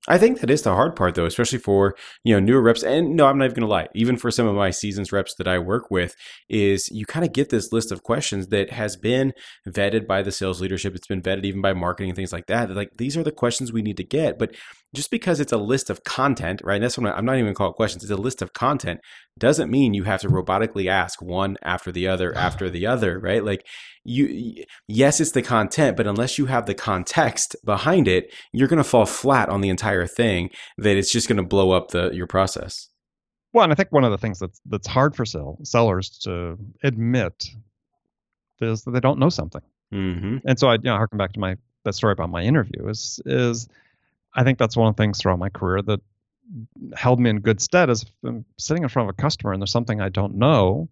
I 0.06 0.18
think 0.18 0.40
that 0.40 0.50
is 0.50 0.62
the 0.62 0.74
hard 0.74 0.96
part, 0.96 1.14
though, 1.14 1.24
especially 1.24 1.58
for 1.58 1.96
you 2.24 2.34
know 2.34 2.40
newer 2.40 2.60
reps. 2.60 2.82
And 2.82 3.16
no, 3.16 3.26
I'm 3.26 3.38
not 3.38 3.46
even 3.46 3.54
going 3.54 3.68
to 3.68 3.72
lie. 3.72 3.88
Even 3.94 4.18
for 4.18 4.30
some 4.30 4.46
of 4.46 4.54
my 4.54 4.70
seasons 4.70 5.12
reps 5.12 5.34
that 5.36 5.48
I 5.48 5.58
work 5.58 5.90
with, 5.90 6.14
is 6.48 6.90
you 6.90 7.06
kind 7.06 7.24
of 7.24 7.32
get 7.32 7.48
this 7.48 7.72
list 7.72 7.90
of 7.90 8.02
questions 8.02 8.48
that 8.48 8.70
has 8.70 8.96
been 8.96 9.32
vetted 9.66 10.06
by 10.06 10.22
the 10.22 10.32
sales 10.32 10.60
leadership. 10.60 10.94
It's 10.94 11.06
been 11.06 11.22
vetted 11.22 11.44
even 11.44 11.62
by 11.62 11.72
marketing 11.72 12.10
and 12.10 12.16
things 12.16 12.32
like 12.32 12.46
that. 12.46 12.70
Like 12.70 12.90
these 12.98 13.16
are 13.16 13.22
the 13.22 13.32
questions 13.32 13.72
we 13.72 13.82
need 13.82 13.96
to 13.96 14.04
get. 14.04 14.38
But 14.38 14.54
just 14.94 15.11
because 15.11 15.40
it's 15.40 15.52
a 15.52 15.59
list 15.59 15.90
of 15.90 16.04
content, 16.04 16.61
right? 16.64 16.76
And 16.76 16.85
that's 16.85 16.96
what 16.96 17.12
I'm 17.12 17.24
not 17.24 17.35
even 17.35 17.46
going 17.46 17.54
to 17.54 17.59
call 17.59 17.70
it 17.70 17.74
questions. 17.74 18.04
It's 18.04 18.12
a 18.12 18.16
list 18.16 18.40
of 18.40 18.52
content. 18.52 19.00
Doesn't 19.38 19.70
mean 19.70 19.92
you 19.92 20.04
have 20.04 20.20
to 20.20 20.28
robotically 20.28 20.88
ask 20.88 21.20
one 21.20 21.57
after 21.62 21.92
the 21.92 22.09
other 22.09 22.35
after 22.37 22.70
the 22.70 22.87
other, 22.87 23.18
right? 23.18 23.44
Like 23.44 23.66
you, 24.04 24.64
yes, 24.87 25.20
it's 25.20 25.33
the 25.33 25.42
content, 25.42 25.96
but 25.96 26.07
unless 26.07 26.38
you 26.38 26.46
have 26.46 26.66
the 26.66 26.74
context 26.74 27.57
behind 27.64 28.09
it, 28.09 28.33
you're 28.52 28.68
going 28.68 28.83
to 28.83 28.88
fall 28.88 29.07
flat 29.07 29.48
on 29.48 29.61
the 29.61 29.68
entire 29.68 30.07
thing. 30.07 30.50
That 30.78 30.96
it's 30.96 31.12
just 31.12 31.28
going 31.28 31.38
to 31.38 31.42
blow 31.42 31.72
up 31.72 31.88
the 31.90 32.11
your 32.12 32.26
process. 32.26 32.88
Well, 33.52 33.64
and 33.64 33.72
I 33.72 33.76
think 33.76 33.92
one 33.92 34.04
of 34.04 34.11
the 34.11 34.18
things 34.18 34.38
that's 34.38 34.61
that's 34.66 34.87
hard 34.87 35.14
for 35.14 35.24
sell, 35.24 35.59
sellers 35.62 36.11
to 36.24 36.57
admit 36.83 37.46
is 38.61 38.83
that 38.85 38.92
they 38.92 39.00
don't 39.00 39.18
know 39.18 39.28
something. 39.28 39.62
Mm-hmm. 39.92 40.38
And 40.46 40.59
so 40.59 40.68
I, 40.68 40.74
you 40.74 40.80
know, 40.85 40.96
harken 40.96 41.18
back 41.18 41.33
to 41.33 41.40
my 41.40 41.57
that 41.85 41.94
story 41.94 42.12
about 42.12 42.30
my 42.30 42.42
interview 42.42 42.88
is 42.88 43.20
is 43.26 43.68
I 44.34 44.42
think 44.44 44.58
that's 44.58 44.76
one 44.76 44.88
of 44.88 44.96
the 44.96 45.02
things 45.02 45.18
throughout 45.18 45.38
my 45.38 45.48
career 45.48 45.82
that 45.82 46.00
held 46.94 47.20
me 47.20 47.30
in 47.30 47.40
good 47.40 47.60
stead 47.60 47.88
is 47.88 48.02
if 48.02 48.08
I'm 48.24 48.44
sitting 48.58 48.82
in 48.82 48.88
front 48.88 49.08
of 49.08 49.14
a 49.18 49.22
customer 49.22 49.52
and 49.52 49.62
there's 49.62 49.70
something 49.70 50.00
I 50.00 50.08
don't 50.08 50.34
know, 50.36 50.88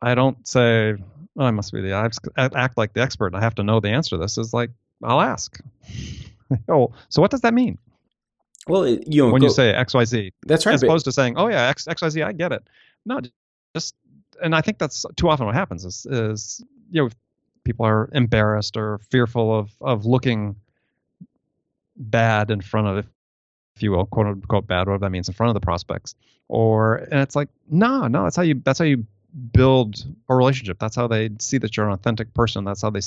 I 0.00 0.14
don't 0.14 0.46
say, 0.46 0.94
oh, 1.36 1.44
I 1.44 1.50
must 1.50 1.72
be 1.72 1.80
the 1.82 1.92
I 1.94 2.08
act 2.36 2.76
like 2.78 2.92
the 2.94 3.00
expert 3.02 3.34
I 3.34 3.40
have 3.40 3.56
to 3.56 3.62
know 3.62 3.80
the 3.80 3.90
answer 3.90 4.10
to 4.10 4.18
this. 4.18 4.38
Is 4.38 4.54
like 4.54 4.70
I'll 5.02 5.20
ask. 5.20 5.58
oh, 6.68 6.92
so 7.08 7.20
what 7.20 7.30
does 7.30 7.42
that 7.42 7.54
mean 7.54 7.78
Well, 8.66 8.84
it, 8.84 9.04
you 9.06 9.24
know, 9.26 9.32
when 9.32 9.40
go- 9.40 9.48
you 9.48 9.52
say 9.52 9.70
X 9.74 9.94
Y 9.94 10.04
Z? 10.04 10.32
that's 10.46 10.64
right. 10.66 10.74
as 10.74 10.82
opposed 10.82 11.04
to 11.06 11.12
saying, 11.12 11.34
"Oh 11.36 11.48
yeah, 11.48 11.68
X 11.68 11.86
X 11.88 12.00
Y 12.02 12.08
Z, 12.08 12.22
I 12.22 12.32
get 12.32 12.52
it." 12.52 12.62
No, 13.04 13.20
just 13.74 13.94
and 14.42 14.54
I 14.54 14.60
think 14.60 14.78
that's 14.78 15.04
too 15.16 15.28
often 15.28 15.46
what 15.46 15.54
happens 15.54 15.84
is 15.84 16.06
is 16.06 16.64
you 16.90 17.02
know 17.02 17.10
people 17.64 17.84
are 17.84 18.08
embarrassed 18.12 18.76
or 18.76 18.98
fearful 19.10 19.56
of 19.56 19.70
of 19.80 20.06
looking 20.06 20.56
bad 21.98 22.50
in 22.50 22.60
front 22.60 22.86
of, 22.86 23.06
if 23.76 23.82
you 23.82 23.90
will, 23.90 24.06
quote 24.06 24.26
unquote 24.26 24.66
bad, 24.66 24.86
whatever 24.86 25.00
that 25.00 25.10
means, 25.10 25.28
in 25.28 25.34
front 25.34 25.48
of 25.50 25.54
the 25.54 25.60
prospects. 25.60 26.14
Or 26.48 26.96
and 26.96 27.20
it's 27.20 27.36
like, 27.36 27.48
no, 27.68 28.06
no, 28.06 28.24
that's 28.24 28.36
how 28.36 28.42
you 28.42 28.60
that's 28.64 28.78
how 28.78 28.84
you 28.84 29.04
build 29.52 30.04
a 30.28 30.34
relationship. 30.34 30.78
That's 30.78 30.96
how 30.96 31.06
they 31.06 31.30
see 31.38 31.58
that 31.58 31.76
you're 31.76 31.86
an 31.86 31.92
authentic 31.92 32.32
person. 32.34 32.64
That's 32.64 32.82
how 32.82 32.90
they 32.90 33.00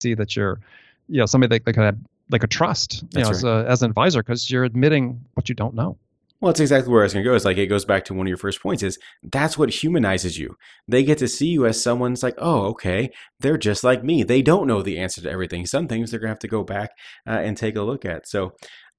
see 0.00 0.14
that 0.14 0.34
you're, 0.36 0.60
you 1.08 1.18
know, 1.18 1.26
somebody 1.26 1.58
they, 1.58 1.62
they 1.64 1.72
could 1.72 1.84
have, 1.84 1.98
they 2.28 2.38
could 2.38 2.50
trust, 2.50 3.02
you 3.02 3.08
That's 3.12 3.28
know, 3.28 3.30
as, 3.30 3.44
a, 3.44 3.70
as 3.70 3.82
an 3.82 3.90
advisor 3.90 4.22
because 4.22 4.50
you're 4.50 4.64
admitting 4.64 5.24
what 5.34 5.48
you 5.48 5.54
don't 5.54 5.74
know. 5.74 5.96
Well, 6.40 6.50
that's 6.50 6.60
exactly 6.60 6.92
where 6.92 7.02
I 7.02 7.04
was 7.04 7.14
going 7.14 7.24
to 7.24 7.30
go. 7.30 7.34
Is 7.34 7.44
like 7.44 7.56
it 7.56 7.66
goes 7.66 7.86
back 7.86 8.04
to 8.06 8.14
one 8.14 8.26
of 8.26 8.28
your 8.28 8.36
first 8.36 8.62
points. 8.62 8.82
Is 8.82 8.98
that's 9.22 9.56
what 9.56 9.70
humanizes 9.70 10.38
you. 10.38 10.56
They 10.86 11.02
get 11.02 11.18
to 11.18 11.28
see 11.28 11.48
you 11.48 11.66
as 11.66 11.82
someone's 11.82 12.22
like, 12.22 12.34
oh, 12.38 12.66
okay, 12.66 13.10
they're 13.40 13.56
just 13.56 13.82
like 13.82 14.04
me. 14.04 14.22
They 14.22 14.42
don't 14.42 14.66
know 14.66 14.82
the 14.82 14.98
answer 14.98 15.22
to 15.22 15.30
everything. 15.30 15.66
Some 15.66 15.88
things 15.88 16.10
they're 16.10 16.20
going 16.20 16.28
to 16.28 16.32
have 16.32 16.38
to 16.40 16.48
go 16.48 16.62
back 16.62 16.90
uh, 17.26 17.30
and 17.30 17.56
take 17.56 17.76
a 17.76 17.82
look 17.82 18.04
at. 18.04 18.28
So, 18.28 18.52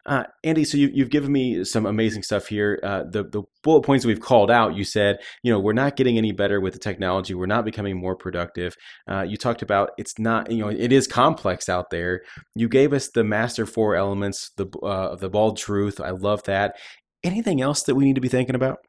uh, 0.07 0.23
Andy, 0.43 0.63
so 0.63 0.77
you, 0.77 0.89
you've 0.91 1.09
given 1.09 1.31
me 1.31 1.63
some 1.63 1.85
amazing 1.85 2.23
stuff 2.23 2.47
here. 2.47 2.79
Uh, 2.81 3.03
the 3.11 3.23
the 3.23 3.43
bullet 3.61 3.81
points 3.81 4.05
we've 4.05 4.21
called 4.21 4.49
out. 4.49 4.75
You 4.75 4.85
said, 4.85 5.17
you 5.43 5.51
know, 5.51 5.59
we're 5.59 5.73
not 5.73 5.95
getting 5.97 6.17
any 6.17 6.31
better 6.31 6.59
with 6.59 6.73
the 6.73 6.79
technology. 6.79 7.35
We're 7.35 7.45
not 7.45 7.65
becoming 7.65 7.99
more 7.99 8.15
productive. 8.15 8.73
Uh, 9.07 9.23
you 9.23 9.37
talked 9.37 9.61
about 9.61 9.91
it's 9.97 10.17
not, 10.17 10.49
you 10.49 10.59
know, 10.59 10.69
it 10.69 10.91
is 10.91 11.07
complex 11.07 11.69
out 11.69 11.91
there. 11.91 12.21
You 12.55 12.69
gave 12.69 12.93
us 12.93 13.09
the 13.09 13.25
master 13.25 13.65
four 13.65 13.95
elements, 13.95 14.49
the 14.55 14.67
uh, 14.81 15.17
the 15.17 15.29
bald 15.29 15.57
truth. 15.57 15.99
I 15.99 16.11
love 16.11 16.41
that. 16.43 16.77
Anything 17.27 17.61
else 17.61 17.83
that 17.83 17.95
we 17.95 18.05
need 18.05 18.15
to 18.15 18.21
be 18.21 18.29
thinking 18.29 18.55
about? 18.55 18.79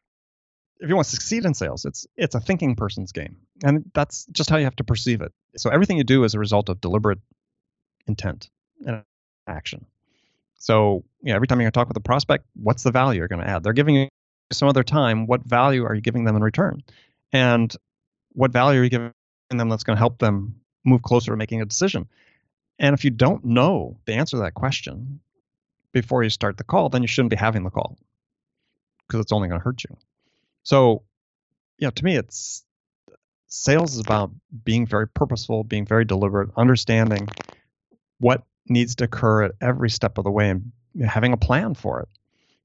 if 0.81 0.89
you 0.89 0.95
want 0.95 1.07
to 1.07 1.11
succeed 1.11 1.45
in 1.45 1.55
sales, 1.55 1.85
it's 1.85 2.07
it's 2.17 2.35
a 2.35 2.41
thinking 2.41 2.77
person's 2.77 3.13
game, 3.13 3.37
and 3.65 3.91
that's 3.95 4.27
just 4.27 4.49
how 4.49 4.57
you 4.57 4.65
have 4.65 4.77
to 4.77 4.85
perceive 4.85 5.21
it. 5.21 5.33
So 5.57 5.71
everything 5.71 5.97
you 5.97 6.05
do 6.05 6.25
is 6.25 6.35
a 6.35 6.39
result 6.39 6.69
of 6.69 6.81
deliberate 6.81 7.19
intent 8.07 8.49
and 8.87 9.03
action. 9.47 9.87
So 10.59 11.05
you 11.23 11.31
know, 11.31 11.37
every 11.37 11.49
time 11.49 11.59
you're 11.59 11.65
going 11.65 11.73
to 11.73 11.79
talk 11.79 11.89
with 11.89 11.97
a 11.97 12.01
prospect, 12.01 12.45
what's 12.55 12.83
the 12.83 12.93
value 12.93 13.19
you're 13.19 13.29
going 13.29 13.43
to 13.43 13.49
add? 13.49 13.65
They're 13.65 13.73
giving 13.73 13.97
you 13.97 14.09
some 14.53 14.69
other 14.69 14.85
time. 14.85 15.27
What 15.27 15.45
value 15.45 15.85
are 15.85 15.95
you 15.95 16.01
giving 16.01 16.25
them 16.25 16.37
in 16.37 16.43
return? 16.43 16.83
And 17.33 17.75
what 18.33 18.53
value 18.53 18.81
are 18.81 18.85
you 18.85 18.91
giving 18.91 19.13
them 19.51 19.69
that's 19.69 19.85
going 19.85 19.97
to 19.97 20.01
help 20.01 20.19
them 20.19 20.61
move 20.85 21.03
closer 21.03 21.33
to 21.33 21.37
making 21.37 21.61
a 21.61 21.67
decision? 21.67 22.09
And 22.79 22.95
if 22.95 23.05
you 23.05 23.11
don't 23.11 23.45
know 23.45 23.99
the 24.05 24.15
answer 24.15 24.37
to 24.37 24.43
that 24.43 24.55
question 24.55 25.19
before 25.93 26.23
you 26.23 26.31
start 26.31 26.57
the 26.57 26.65
call, 26.65 26.89
then 26.89 27.03
you 27.03 27.09
shouldn't 27.09 27.31
be 27.31 27.37
having 27.37 27.65
the 27.65 27.71
call 27.71 27.99
because 29.09 29.21
it's 29.21 29.33
only 29.33 29.49
going 29.49 29.61
to 29.61 29.65
hurt 29.65 29.83
you. 29.85 29.97
So, 30.63 31.03
you 31.79 31.87
know, 31.87 31.91
to 31.91 32.05
me, 32.05 32.17
it's 32.17 32.65
sales 33.47 33.95
is 33.95 34.01
about 34.01 34.31
being 34.65 34.87
very 34.87 35.09
purposeful, 35.09 35.65
being 35.65 35.87
very 35.87 36.05
deliberate, 36.05 36.51
understanding 36.57 37.29
what 38.19 38.43
needs 38.69 38.97
to 38.97 39.05
occur 39.05 39.45
at 39.45 39.53
every 39.61 39.89
step 39.89 40.19
of 40.19 40.25
the 40.25 40.31
way, 40.31 40.51
and 40.51 40.73
having 41.05 41.33
a 41.33 41.37
plan 41.37 41.75
for 41.75 42.01
it. 42.01 42.09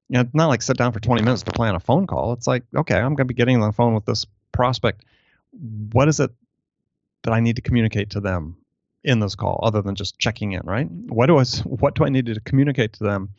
You 0.08 0.14
know, 0.14 0.20
it's 0.20 0.34
not 0.34 0.48
like 0.48 0.60
sit 0.60 0.76
down 0.76 0.92
for 0.92 1.00
20 1.00 1.22
minutes 1.22 1.42
to 1.44 1.52
plan 1.52 1.74
a 1.74 1.80
phone 1.80 2.06
call. 2.06 2.34
It's 2.34 2.46
like, 2.46 2.64
okay, 2.76 2.96
I'm 2.96 3.14
going 3.14 3.26
to 3.28 3.32
be 3.32 3.34
getting 3.34 3.56
on 3.56 3.68
the 3.68 3.72
phone 3.72 3.94
with 3.94 4.04
this 4.04 4.26
prospect. 4.52 5.04
What 5.92 6.08
is 6.08 6.20
it 6.20 6.30
that 7.22 7.32
I 7.32 7.40
need 7.40 7.56
to 7.56 7.62
communicate 7.62 8.10
to 8.10 8.20
them 8.20 8.58
in 9.02 9.20
this 9.20 9.34
call, 9.34 9.60
other 9.62 9.80
than 9.80 9.94
just 9.94 10.18
checking 10.18 10.52
in, 10.52 10.60
right? 10.64 10.90
What 10.90 11.26
do 11.26 11.38
I, 11.38 11.44
what 11.64 11.94
do 11.94 12.04
I 12.04 12.10
need 12.10 12.26
to 12.26 12.40
communicate 12.40 12.94
to 12.94 13.04
them, 13.04 13.30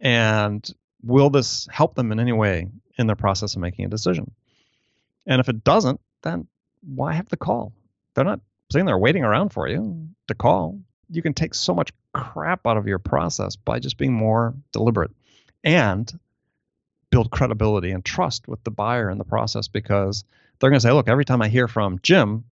and 0.00 0.68
will 1.02 1.30
this 1.30 1.68
help 1.70 1.94
them 1.94 2.12
in 2.12 2.20
any 2.20 2.32
way 2.32 2.68
in 2.98 3.06
their 3.06 3.16
process 3.16 3.54
of 3.54 3.60
making 3.60 3.84
a 3.84 3.88
decision? 3.88 4.30
And 5.26 5.40
if 5.40 5.48
it 5.48 5.64
doesn't, 5.64 6.00
then 6.22 6.46
why 6.82 7.12
have 7.12 7.28
the 7.28 7.36
call? 7.36 7.72
They're 8.14 8.24
not 8.24 8.40
sitting 8.70 8.86
there 8.86 8.98
waiting 8.98 9.24
around 9.24 9.50
for 9.50 9.68
you 9.68 10.08
to 10.28 10.34
call. 10.34 10.78
You 11.10 11.22
can 11.22 11.34
take 11.34 11.54
so 11.54 11.74
much 11.74 11.90
crap 12.12 12.66
out 12.66 12.76
of 12.76 12.86
your 12.86 12.98
process 12.98 13.56
by 13.56 13.78
just 13.78 13.96
being 13.96 14.12
more 14.12 14.54
deliberate 14.72 15.10
and 15.64 16.12
build 17.10 17.30
credibility 17.30 17.90
and 17.90 18.04
trust 18.04 18.48
with 18.48 18.62
the 18.64 18.70
buyer 18.70 19.10
in 19.10 19.18
the 19.18 19.24
process 19.24 19.68
because 19.68 20.24
they're 20.58 20.70
going 20.70 20.78
to 20.78 20.86
say, 20.86 20.92
look, 20.92 21.08
every 21.08 21.24
time 21.24 21.42
I 21.42 21.48
hear 21.48 21.68
from 21.68 21.98
Jim, 22.02 22.44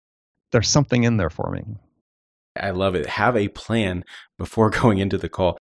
there's 0.50 0.68
something 0.68 1.04
in 1.04 1.16
there 1.16 1.30
for 1.30 1.50
me. 1.50 1.62
I 2.58 2.70
love 2.70 2.94
it. 2.94 3.06
Have 3.06 3.36
a 3.36 3.48
plan 3.48 4.04
before 4.38 4.70
going 4.82 4.98
into 4.98 5.18
the 5.18 5.28
call. 5.28 5.58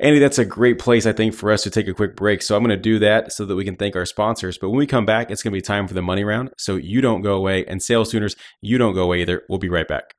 Andy, 0.00 0.18
that's 0.18 0.38
a 0.38 0.44
great 0.44 0.78
place, 0.78 1.06
I 1.06 1.12
think, 1.12 1.32
for 1.32 1.52
us 1.52 1.62
to 1.62 1.70
take 1.70 1.86
a 1.86 1.94
quick 1.94 2.16
break. 2.16 2.42
So 2.42 2.56
I'm 2.56 2.64
going 2.64 2.76
to 2.76 2.82
do 2.82 2.98
that 2.98 3.32
so 3.32 3.44
that 3.44 3.54
we 3.54 3.64
can 3.64 3.76
thank 3.76 3.94
our 3.94 4.06
sponsors. 4.06 4.58
But 4.58 4.70
when 4.70 4.78
we 4.78 4.86
come 4.86 5.06
back, 5.06 5.30
it's 5.30 5.42
going 5.42 5.52
to 5.52 5.56
be 5.56 5.62
time 5.62 5.86
for 5.86 5.94
the 5.94 6.02
money 6.02 6.24
round. 6.24 6.50
So 6.58 6.74
you 6.76 7.00
don't 7.00 7.22
go 7.22 7.36
away. 7.36 7.64
And 7.66 7.80
sales 7.80 8.10
tuners, 8.10 8.34
you 8.60 8.78
don't 8.78 8.94
go 8.94 9.04
away 9.04 9.20
either. 9.20 9.42
We'll 9.48 9.60
be 9.60 9.68
right 9.68 9.86
back. 9.86 10.14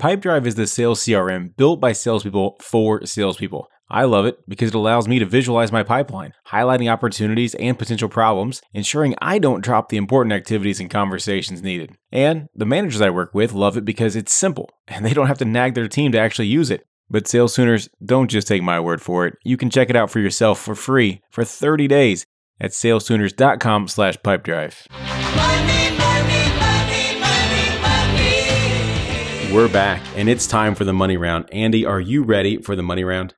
Pipedrive 0.00 0.46
is 0.46 0.54
the 0.54 0.66
sales 0.66 1.00
CRM 1.00 1.56
built 1.56 1.80
by 1.80 1.92
salespeople 1.92 2.56
for 2.60 3.04
salespeople. 3.04 3.68
I 3.90 4.04
love 4.04 4.26
it 4.26 4.38
because 4.46 4.68
it 4.68 4.74
allows 4.74 5.08
me 5.08 5.18
to 5.18 5.24
visualize 5.24 5.72
my 5.72 5.82
pipeline, 5.82 6.34
highlighting 6.48 6.92
opportunities 6.92 7.54
and 7.54 7.78
potential 7.78 8.08
problems, 8.08 8.60
ensuring 8.74 9.14
I 9.20 9.38
don't 9.38 9.64
drop 9.64 9.88
the 9.88 9.96
important 9.96 10.34
activities 10.34 10.78
and 10.78 10.90
conversations 10.90 11.62
needed. 11.62 11.96
And 12.12 12.48
the 12.54 12.66
managers 12.66 13.00
I 13.00 13.10
work 13.10 13.34
with 13.34 13.54
love 13.54 13.76
it 13.76 13.84
because 13.84 14.14
it's 14.14 14.32
simple 14.32 14.70
and 14.86 15.04
they 15.04 15.14
don't 15.14 15.26
have 15.26 15.38
to 15.38 15.44
nag 15.44 15.74
their 15.74 15.88
team 15.88 16.12
to 16.12 16.18
actually 16.18 16.48
use 16.48 16.70
it. 16.70 16.84
But 17.10 17.26
Sales 17.26 17.54
Tuners, 17.54 17.88
don't 18.04 18.28
just 18.30 18.46
take 18.46 18.62
my 18.62 18.78
word 18.78 19.00
for 19.00 19.26
it. 19.26 19.34
You 19.42 19.56
can 19.56 19.70
check 19.70 19.88
it 19.88 19.96
out 19.96 20.10
for 20.10 20.20
yourself 20.20 20.60
for 20.60 20.74
free 20.74 21.22
for 21.30 21.42
30 21.42 21.88
days 21.88 22.26
at 22.60 22.72
salestuners.com 22.72 23.88
slash 23.88 24.18
pipedrive. 24.18 24.90
Money, 24.90 25.96
money, 25.96 26.50
money, 26.58 27.20
money, 27.20 27.80
money. 27.80 29.54
We're 29.54 29.72
back 29.72 30.02
and 30.16 30.28
it's 30.28 30.46
time 30.46 30.74
for 30.74 30.84
the 30.84 30.92
money 30.92 31.16
round. 31.16 31.48
Andy, 31.50 31.86
are 31.86 32.00
you 32.00 32.22
ready 32.22 32.58
for 32.58 32.76
the 32.76 32.82
money 32.82 33.04
round? 33.04 33.34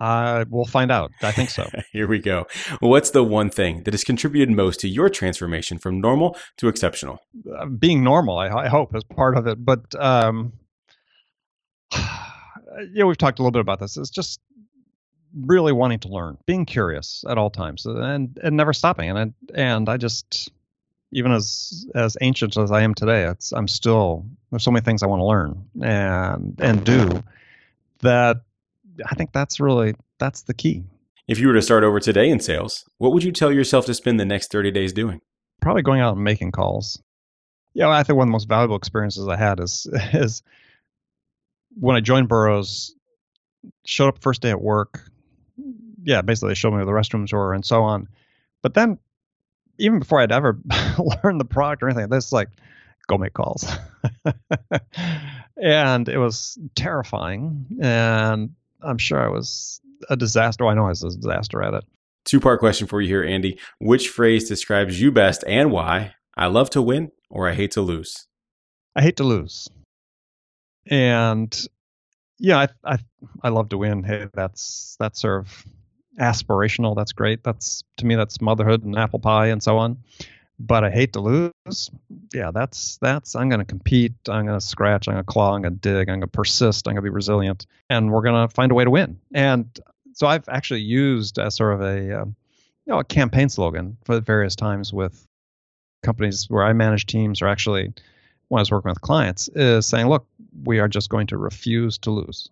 Uh, 0.00 0.44
we'll 0.48 0.64
find 0.64 0.90
out. 0.90 1.12
I 1.22 1.32
think 1.32 1.50
so. 1.50 1.68
Here 1.92 2.06
we 2.06 2.18
go. 2.18 2.46
What's 2.80 3.10
the 3.10 3.24
one 3.24 3.50
thing 3.50 3.82
that 3.82 3.94
has 3.94 4.04
contributed 4.04 4.50
most 4.54 4.80
to 4.80 4.88
your 4.88 5.08
transformation 5.08 5.78
from 5.78 6.00
normal 6.00 6.36
to 6.58 6.68
exceptional? 6.68 7.18
Uh, 7.56 7.66
being 7.66 8.02
normal, 8.04 8.38
I, 8.38 8.48
I 8.48 8.68
hope, 8.68 8.94
is 8.94 9.04
part 9.04 9.36
of 9.36 9.46
it. 9.46 9.64
But 9.64 9.94
um, 10.00 10.52
Uh, 12.78 12.82
yeah, 12.92 13.04
we've 13.04 13.18
talked 13.18 13.38
a 13.38 13.42
little 13.42 13.52
bit 13.52 13.60
about 13.60 13.80
this. 13.80 13.96
It's 13.96 14.10
just 14.10 14.40
really 15.34 15.72
wanting 15.72 15.98
to 16.00 16.08
learn, 16.08 16.38
being 16.46 16.64
curious 16.64 17.24
at 17.28 17.38
all 17.38 17.50
times, 17.50 17.86
uh, 17.86 17.96
and 17.96 18.38
and 18.42 18.56
never 18.56 18.72
stopping. 18.72 19.10
And 19.10 19.18
I, 19.18 19.32
and 19.54 19.88
I 19.88 19.96
just, 19.96 20.50
even 21.12 21.32
as 21.32 21.86
as 21.94 22.16
ancient 22.20 22.56
as 22.56 22.70
I 22.70 22.82
am 22.82 22.94
today, 22.94 23.24
it's 23.24 23.52
I'm 23.52 23.68
still 23.68 24.24
there's 24.50 24.62
so 24.62 24.70
many 24.70 24.84
things 24.84 25.02
I 25.02 25.06
want 25.06 25.20
to 25.20 25.24
learn 25.24 25.64
and 25.82 26.58
and 26.60 26.84
do 26.84 27.22
that. 28.00 28.42
I 29.06 29.14
think 29.14 29.32
that's 29.32 29.60
really 29.60 29.94
that's 30.18 30.42
the 30.42 30.54
key. 30.54 30.84
If 31.26 31.38
you 31.38 31.48
were 31.48 31.54
to 31.54 31.62
start 31.62 31.84
over 31.84 32.00
today 32.00 32.30
in 32.30 32.40
sales, 32.40 32.88
what 32.98 33.12
would 33.12 33.22
you 33.22 33.32
tell 33.32 33.52
yourself 33.52 33.84
to 33.86 33.94
spend 33.94 34.18
the 34.18 34.24
next 34.24 34.50
30 34.50 34.70
days 34.70 34.94
doing? 34.94 35.20
Probably 35.60 35.82
going 35.82 36.00
out 36.00 36.14
and 36.14 36.24
making 36.24 36.52
calls. 36.52 37.02
Yeah, 37.74 37.90
I 37.90 38.02
think 38.02 38.16
one 38.16 38.28
of 38.28 38.30
the 38.30 38.32
most 38.32 38.48
valuable 38.48 38.76
experiences 38.76 39.28
I 39.28 39.36
had 39.36 39.60
is 39.60 39.86
is 40.12 40.42
when 41.78 41.96
I 41.96 42.00
joined 42.00 42.28
Burroughs, 42.28 42.94
showed 43.84 44.08
up 44.08 44.22
first 44.22 44.42
day 44.42 44.50
at 44.50 44.60
work. 44.60 45.02
Yeah, 46.02 46.22
basically 46.22 46.50
they 46.50 46.54
showed 46.54 46.70
me 46.70 46.76
where 46.76 46.86
the 46.86 46.92
restrooms 46.92 47.32
were 47.32 47.52
and 47.52 47.64
so 47.64 47.82
on. 47.82 48.08
But 48.62 48.74
then, 48.74 48.98
even 49.78 49.98
before 49.98 50.20
I'd 50.20 50.32
ever 50.32 50.58
learned 51.24 51.40
the 51.40 51.44
product 51.44 51.82
or 51.82 51.88
anything, 51.88 52.08
this 52.08 52.32
like 52.32 52.48
go 53.08 53.18
make 53.18 53.34
calls, 53.34 53.66
and 55.56 56.08
it 56.08 56.18
was 56.18 56.58
terrifying. 56.74 57.66
And 57.80 58.50
I'm 58.82 58.98
sure 58.98 59.24
I 59.24 59.28
was 59.28 59.80
a 60.08 60.16
disaster. 60.16 60.64
Oh, 60.64 60.68
I 60.68 60.74
know 60.74 60.86
I 60.86 60.90
was 60.90 61.02
a 61.02 61.16
disaster 61.16 61.62
at 61.62 61.74
it. 61.74 61.84
Two 62.24 62.40
part 62.40 62.60
question 62.60 62.86
for 62.86 63.00
you 63.00 63.08
here, 63.08 63.24
Andy. 63.24 63.58
Which 63.80 64.08
phrase 64.08 64.48
describes 64.48 65.00
you 65.00 65.10
best 65.10 65.44
and 65.46 65.70
why? 65.70 66.14
I 66.36 66.46
love 66.46 66.70
to 66.70 66.82
win 66.82 67.10
or 67.30 67.48
I 67.48 67.54
hate 67.54 67.72
to 67.72 67.80
lose? 67.80 68.26
I 68.94 69.02
hate 69.02 69.16
to 69.16 69.24
lose. 69.24 69.68
And 70.88 71.66
yeah, 72.38 72.58
I 72.58 72.68
I 72.84 72.98
I 73.42 73.48
love 73.50 73.70
to 73.70 73.78
win. 73.78 74.02
Hey, 74.02 74.26
that's 74.32 74.96
that's 74.98 75.20
sort 75.20 75.40
of 75.40 75.64
aspirational. 76.18 76.96
That's 76.96 77.12
great. 77.12 77.44
That's 77.44 77.84
to 77.98 78.06
me 78.06 78.14
that's 78.16 78.40
motherhood 78.40 78.84
and 78.84 78.96
apple 78.98 79.18
pie 79.18 79.48
and 79.48 79.62
so 79.62 79.78
on. 79.78 79.98
But 80.60 80.82
I 80.82 80.90
hate 80.90 81.12
to 81.12 81.20
lose. 81.20 81.90
Yeah, 82.34 82.50
that's 82.52 82.98
that's 83.00 83.36
I'm 83.36 83.48
going 83.48 83.60
to 83.60 83.64
compete. 83.64 84.14
I'm 84.28 84.46
going 84.46 84.58
to 84.58 84.64
scratch. 84.64 85.06
I'm 85.06 85.14
going 85.14 85.24
to 85.24 85.32
claw. 85.32 85.54
I'm 85.54 85.62
going 85.62 85.74
to 85.74 85.80
dig. 85.80 86.08
I'm 86.08 86.14
going 86.14 86.20
to 86.22 86.26
persist. 86.26 86.88
I'm 86.88 86.94
going 86.94 87.04
to 87.04 87.10
be 87.10 87.14
resilient, 87.14 87.66
and 87.88 88.10
we're 88.10 88.22
going 88.22 88.48
to 88.48 88.52
find 88.52 88.72
a 88.72 88.74
way 88.74 88.84
to 88.84 88.90
win. 88.90 89.20
And 89.32 89.66
so 90.14 90.26
I've 90.26 90.48
actually 90.48 90.80
used 90.80 91.38
as 91.38 91.54
sort 91.54 91.74
of 91.74 91.82
a 91.82 92.22
um, 92.22 92.34
you 92.86 92.92
know 92.92 92.98
a 92.98 93.04
campaign 93.04 93.48
slogan 93.48 93.98
for 94.04 94.20
various 94.20 94.56
times 94.56 94.92
with 94.92 95.24
companies 96.02 96.46
where 96.48 96.64
I 96.64 96.72
manage 96.72 97.06
teams, 97.06 97.40
or 97.40 97.46
actually 97.46 97.92
when 98.48 98.58
I 98.58 98.62
was 98.62 98.70
working 98.70 98.88
with 98.88 99.00
clients, 99.00 99.48
is 99.54 99.86
saying, 99.86 100.08
look, 100.08 100.26
we 100.64 100.78
are 100.78 100.88
just 100.88 101.08
going 101.08 101.26
to 101.28 101.38
refuse 101.38 101.98
to 101.98 102.10
lose. 102.10 102.50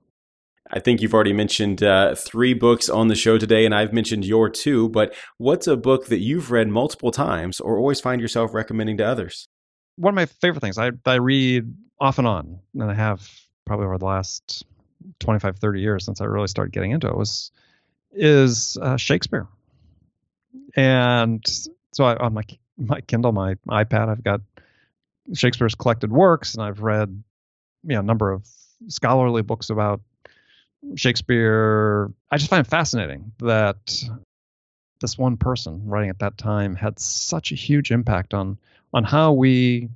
I 0.71 0.81
think 0.81 1.01
you've 1.01 1.15
already 1.15 1.33
mentioned 1.33 1.83
uh, 1.83 2.15
three 2.15 2.53
books 2.53 2.89
on 2.89 3.09
the 3.09 3.15
show 3.15 3.39
today, 3.39 3.65
and 3.65 3.75
I've 3.75 3.93
mentioned 3.93 4.25
your 4.25 4.49
two. 4.49 4.89
But 4.89 5.15
what's 5.39 5.67
a 5.67 5.77
book 5.77 6.07
that 6.07 6.19
you've 6.19 6.51
read 6.51 6.69
multiple 6.69 7.13
times 7.13 7.61
or 7.61 7.79
always 7.79 8.01
find 8.01 8.21
yourself 8.21 8.53
recommending 8.53 8.97
to 8.99 9.05
others? 9.05 9.49
One 9.97 10.13
of 10.13 10.17
my 10.17 10.27
favorite 10.27 10.61
things 10.61 10.77
I, 10.77 10.91
I 11.05 11.15
read 11.15 11.73
off 12.01 12.19
and 12.19 12.27
on, 12.27 12.59
and 12.75 12.91
I 12.91 12.95
have 12.95 13.31
probably 13.65 13.87
over 13.87 13.99
the 13.99 14.05
last 14.07 14.65
25, 15.21 15.59
30 15.59 15.81
years 15.81 16.05
since 16.05 16.21
I 16.21 16.25
really 16.25 16.49
started 16.49 16.73
getting 16.73 16.91
into 16.91 17.07
it, 17.07 17.17
was 17.17 17.53
is 18.13 18.77
uh, 18.81 18.97
Shakespeare. 18.97 19.47
And 20.75 21.45
so 21.93 22.05
I, 22.05 22.17
on 22.17 22.35
my 22.35 22.43
my 22.79 23.01
Kindle, 23.03 23.33
my 23.33 23.55
iPad, 23.71 24.09
I've 24.09 24.23
got 24.23 24.41
Shakespeare's 25.35 25.75
collected 25.75 26.13
works, 26.13 26.55
and 26.55 26.63
I've 26.63 26.81
read 26.81 27.23
you 27.83 27.95
know 27.95 28.01
a 28.01 28.05
number 28.05 28.33
of 28.33 28.47
scholarly 28.89 29.43
books 29.43 29.71
about 29.71 30.01
Shakespeare. 30.97 32.11
I 32.31 32.37
just 32.37 32.51
find 32.51 32.67
it 32.67 32.71
fascinating 32.71 33.33
that 33.39 33.77
this 35.01 35.19
one 35.19 35.37
person 35.37 35.83
writing 35.87 36.11
at 36.11 36.21
that 36.21 36.39
time 36.39 36.75
had 36.75 36.99
such 36.99 37.53
a 37.53 37.55
huge 37.55 37.91
impact 37.91 38.35
on 38.35 38.59
on 38.93 39.05
how 39.05 39.33
we 39.33 39.89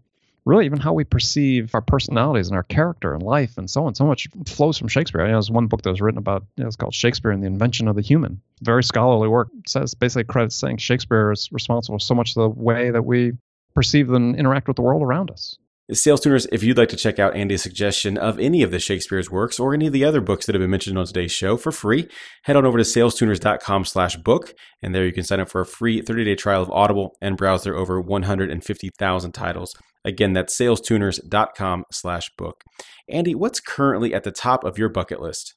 really 0.44 0.64
even 0.64 0.78
how 0.78 0.92
we 0.92 1.04
perceive 1.04 1.74
our 1.74 1.80
personalities 1.80 2.48
and 2.48 2.56
our 2.56 2.62
character 2.62 3.14
and 3.14 3.22
life 3.22 3.58
and 3.58 3.70
so 3.70 3.84
on. 3.84 3.94
So 3.94 4.04
much 4.04 4.28
flows 4.46 4.78
from 4.78 4.88
Shakespeare. 4.88 5.20
You 5.22 5.28
know, 5.28 5.34
there's 5.34 5.50
one 5.50 5.66
book 5.66 5.82
that 5.82 5.90
was 5.90 6.00
written 6.00 6.18
about, 6.18 6.44
you 6.56 6.64
know, 6.64 6.68
it's 6.68 6.76
called 6.76 6.94
Shakespeare 6.94 7.30
and 7.30 7.42
the 7.42 7.46
Invention 7.46 7.88
of 7.88 7.96
the 7.96 8.02
Human. 8.02 8.40
Very 8.62 8.82
scholarly 8.82 9.28
work. 9.28 9.48
It 9.58 9.68
says 9.68 9.94
basically 9.94 10.24
credits 10.24 10.56
saying 10.56 10.78
Shakespeare 10.78 11.30
is 11.30 11.50
responsible 11.52 11.98
for 11.98 12.04
so 12.04 12.14
much 12.14 12.30
of 12.30 12.42
the 12.42 12.48
way 12.48 12.90
that 12.90 13.04
we 13.04 13.32
perceive 13.74 14.10
and 14.10 14.36
interact 14.36 14.68
with 14.68 14.76
the 14.76 14.82
world 14.82 15.02
around 15.02 15.30
us. 15.30 15.56
Sales 15.92 16.20
tuners, 16.20 16.46
if 16.52 16.62
you'd 16.62 16.78
like 16.78 16.88
to 16.90 16.96
check 16.96 17.18
out 17.18 17.34
Andy's 17.34 17.62
suggestion 17.62 18.16
of 18.16 18.38
any 18.38 18.62
of 18.62 18.70
the 18.70 18.78
Shakespeare's 18.78 19.28
works 19.28 19.58
or 19.58 19.74
any 19.74 19.88
of 19.88 19.92
the 19.92 20.04
other 20.04 20.20
books 20.20 20.46
that 20.46 20.54
have 20.54 20.60
been 20.60 20.70
mentioned 20.70 20.96
on 20.96 21.04
today's 21.04 21.32
show 21.32 21.56
for 21.56 21.72
free, 21.72 22.08
head 22.44 22.54
on 22.54 22.64
over 22.64 22.78
to 22.78 22.84
salestuners.com 22.84 23.84
slash 23.84 24.16
book, 24.16 24.54
and 24.82 24.94
there 24.94 25.04
you 25.04 25.12
can 25.12 25.24
sign 25.24 25.40
up 25.40 25.48
for 25.48 25.60
a 25.60 25.66
free 25.66 26.00
30-day 26.00 26.36
trial 26.36 26.62
of 26.62 26.70
Audible 26.70 27.16
and 27.20 27.36
browse 27.36 27.64
their 27.64 27.74
over 27.74 28.00
150,000 28.00 29.32
titles. 29.32 29.74
Again, 30.04 30.32
that's 30.32 30.56
salestuners.com 30.56 31.84
slash 31.90 32.30
book. 32.36 32.62
Andy, 33.08 33.34
what's 33.34 33.58
currently 33.58 34.14
at 34.14 34.22
the 34.22 34.32
top 34.32 34.62
of 34.62 34.78
your 34.78 34.88
bucket 34.90 35.20
list? 35.20 35.54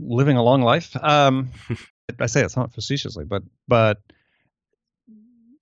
Living 0.00 0.36
a 0.36 0.42
long 0.42 0.62
life. 0.62 0.96
Um, 1.00 1.50
I 2.20 2.26
say 2.26 2.42
it's 2.42 2.56
not 2.56 2.72
facetiously, 2.72 3.24
but 3.24 3.42
but 3.68 3.98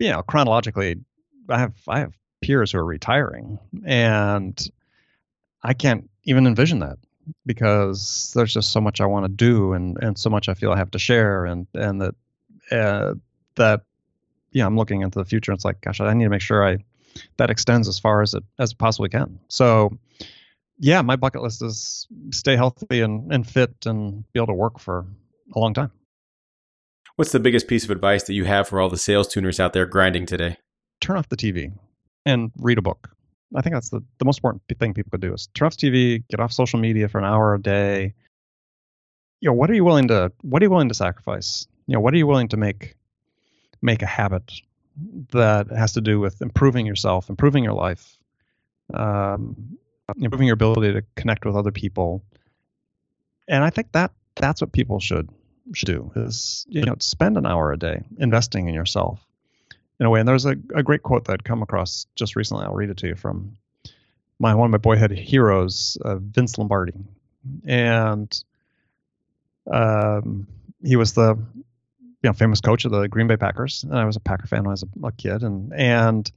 you 0.01 0.11
know, 0.11 0.23
chronologically, 0.23 0.97
I 1.49 1.59
have 1.59 1.75
I 1.89 2.01
have 2.01 2.15
peers 2.43 2.73
who 2.73 2.79
are 2.79 2.85
retiring, 2.85 3.59
and 3.85 4.59
I 5.63 5.75
can't 5.75 6.09
even 6.25 6.47
envision 6.47 6.81
that 6.81 6.99
because 7.47 8.33
there's 8.35 8.53
just 8.53 8.73
so 8.73 8.81
much 8.81 9.01
I 9.01 9.07
want 9.07 9.25
to 9.25 9.33
do 9.33 9.73
and 9.73 9.99
and 10.03 10.19
so 10.19 10.31
much 10.31 10.49
I 10.49 10.55
feel 10.55 10.73
I 10.73 10.79
have 10.79 10.91
to 10.93 10.99
share 10.99 11.47
and 11.47 11.67
and 11.75 12.01
that 12.01 12.15
uh, 12.71 13.15
that 13.57 13.83
yeah 14.53 14.67
I'm 14.67 14.77
looking 14.77 15.03
into 15.03 15.19
the 15.19 15.25
future. 15.25 15.53
It's 15.53 15.65
like 15.65 15.81
gosh, 15.81 16.01
I 16.01 16.13
need 16.15 16.25
to 16.25 16.31
make 16.31 16.43
sure 16.43 16.67
I 16.67 16.79
that 17.37 17.51
extends 17.51 17.89
as 17.89 17.99
far 17.99 18.23
as 18.23 18.35
it 18.35 18.45
as 18.59 18.73
it 18.73 18.79
possibly 18.79 19.09
can. 19.09 19.39
So 19.49 19.97
yeah, 20.79 21.03
my 21.03 21.17
bucket 21.17 21.43
list 21.43 21.63
is 21.63 22.07
stay 22.31 22.57
healthy 22.57 23.01
and, 23.01 23.33
and 23.33 23.49
fit 23.49 23.87
and 23.87 24.25
be 24.33 24.41
able 24.41 24.49
to 24.49 24.55
work 24.55 24.79
for 24.81 25.07
a 25.55 25.59
long 25.59 25.73
time. 25.73 25.93
What's 27.17 27.31
the 27.31 27.39
biggest 27.39 27.69
piece 27.69 27.85
of 27.85 27.91
advice 27.91 28.25
that 28.25 28.35
you 28.35 28.45
have 28.45 28.67
for 28.67 28.81
all 28.81 28.89
the 28.89 28.97
sales 28.97 29.29
tuners 29.29 29.61
out 29.61 29.73
there 29.73 29.87
grinding 29.87 30.27
today? 30.27 30.57
Turn 31.05 31.19
off 31.19 31.29
the 31.29 31.37
TV 31.37 31.71
and 32.25 32.51
read 32.57 32.79
a 32.79 32.83
book. 32.83 33.11
I 33.55 33.61
think 33.61 33.75
that's 33.75 33.91
the, 33.91 34.03
the 34.17 34.25
most 34.25 34.39
important 34.39 34.63
thing 34.79 34.95
people 34.95 35.11
could 35.11 35.21
do 35.21 35.35
is 35.35 35.49
turn 35.53 35.67
off 35.67 35.77
TV, 35.77 36.25
get 36.31 36.41
off 36.41 36.51
social 36.51 36.81
media 36.81 37.11
for 37.11 37.19
an 37.19 37.27
hour 37.27 37.55
a 37.55 37.61
day. 37.61 38.15
You 39.43 39.51
know, 39.51 39.53
what 39.53 39.71
are 39.71 39.75
you 39.75 39.85
willing 39.85 40.09
to 40.09 40.33
what 40.41 40.63
are 40.63 40.65
you 40.65 40.71
willing 40.71 40.89
to 40.89 40.95
sacrifice? 40.95 41.69
You 41.87 41.93
know, 41.93 42.01
what 42.01 42.15
are 42.15 42.17
you 42.17 42.27
willing 42.27 42.49
to 42.49 42.57
make 42.57 42.97
make 43.83 44.01
a 44.01 44.07
habit 44.07 44.51
that 45.33 45.67
has 45.69 45.93
to 45.93 46.01
do 46.01 46.21
with 46.21 46.41
improving 46.41 46.87
yourself, 46.87 47.29
improving 47.29 47.65
your 47.65 47.75
life, 47.75 48.17
um, 48.95 49.77
improving 50.17 50.47
your 50.47 50.55
ability 50.55 50.95
to 50.95 51.03
connect 51.17 51.45
with 51.45 51.55
other 51.55 51.71
people. 51.71 52.25
And 53.47 53.63
I 53.63 53.69
think 53.69 53.93
that 53.93 54.13
that's 54.37 54.63
what 54.63 54.73
people 54.73 55.01
should 55.01 55.29
should 55.75 55.87
do 55.87 56.13
is 56.17 56.65
you 56.67 56.81
know 56.81 56.95
spend 56.99 57.37
an 57.37 57.45
hour 57.45 57.73
a 57.73 57.79
day 57.79 58.03
investing 58.19 58.69
in 58.69 58.75
yourself 58.75 59.21
in 60.01 60.07
a 60.07 60.11
way. 60.11 60.21
And 60.21 60.29
there's 60.29 60.47
a, 60.47 60.57
a 60.75 60.83
great 60.83 61.03
quote 61.03 61.25
that 61.27 61.33
I'd 61.33 61.45
come 61.45 61.63
across 61.63 62.07
just 62.15 62.37
recently. 62.37 62.65
I'll 62.65 62.75
read 62.75 62.91
it 62.91 62.97
to 62.99 63.09
you 63.09 63.15
from 63.15 63.57
my 64.39 64.55
one 64.55 64.67
of 64.67 64.73
my 64.73 64.79
boyhood 64.79 65.13
heroes, 65.13 65.97
uh, 66.05 66.17
Vince 66.17 66.59
Lombardi, 66.59 66.93
and 67.65 68.45
um, 69.73 70.47
he 70.83 70.97
was 70.97 71.13
the 71.13 71.37
you 72.23 72.31
know 72.31 72.33
famous 72.33 72.61
coach 72.61 72.85
of 72.85 72.91
the 72.91 73.09
Green 73.09 73.27
Bay 73.27 73.37
Packers, 73.37 73.85
and 73.85 73.97
I 73.97 74.05
was 74.05 74.17
a 74.17 74.21
Packer 74.21 74.47
fan 74.47 74.63
when 74.63 74.71
I 74.71 74.73
was 74.73 74.83
a, 74.83 75.07
a 75.07 75.13
kid, 75.13 75.43
and 75.43 75.73
and 75.73 76.31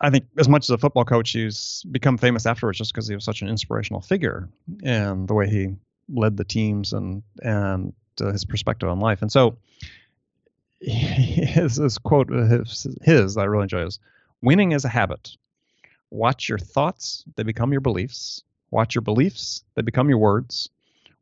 I 0.00 0.10
think 0.10 0.26
as 0.38 0.48
much 0.48 0.66
as 0.66 0.70
a 0.70 0.78
football 0.78 1.04
coach, 1.04 1.30
he's 1.30 1.84
become 1.90 2.18
famous 2.18 2.46
afterwards 2.46 2.78
just 2.78 2.92
because 2.92 3.08
he 3.08 3.14
was 3.14 3.24
such 3.24 3.42
an 3.42 3.48
inspirational 3.48 4.00
figure 4.00 4.48
and 4.82 5.26
the 5.26 5.34
way 5.34 5.48
he 5.48 5.74
led 6.08 6.36
the 6.36 6.44
teams 6.44 6.92
and 6.92 7.22
and 7.42 7.92
uh, 8.20 8.30
his 8.30 8.44
perspective 8.44 8.88
on 8.88 9.00
life. 9.00 9.22
And 9.22 9.32
so 9.32 9.56
his, 10.90 11.76
his 11.76 11.98
quote, 11.98 12.30
uh, 12.30 12.44
his, 12.44 12.86
his 13.02 13.36
I 13.38 13.44
really 13.44 13.62
enjoy 13.62 13.86
is 13.86 13.98
winning 14.42 14.72
is 14.72 14.84
a 14.84 14.88
habit. 14.88 15.30
Watch 16.10 16.48
your 16.48 16.58
thoughts, 16.58 17.24
they 17.36 17.42
become 17.42 17.72
your 17.72 17.80
beliefs. 17.80 18.42
Watch 18.70 18.94
your 18.94 19.02
beliefs, 19.02 19.64
they 19.74 19.82
become 19.82 20.08
your 20.08 20.18
words. 20.18 20.68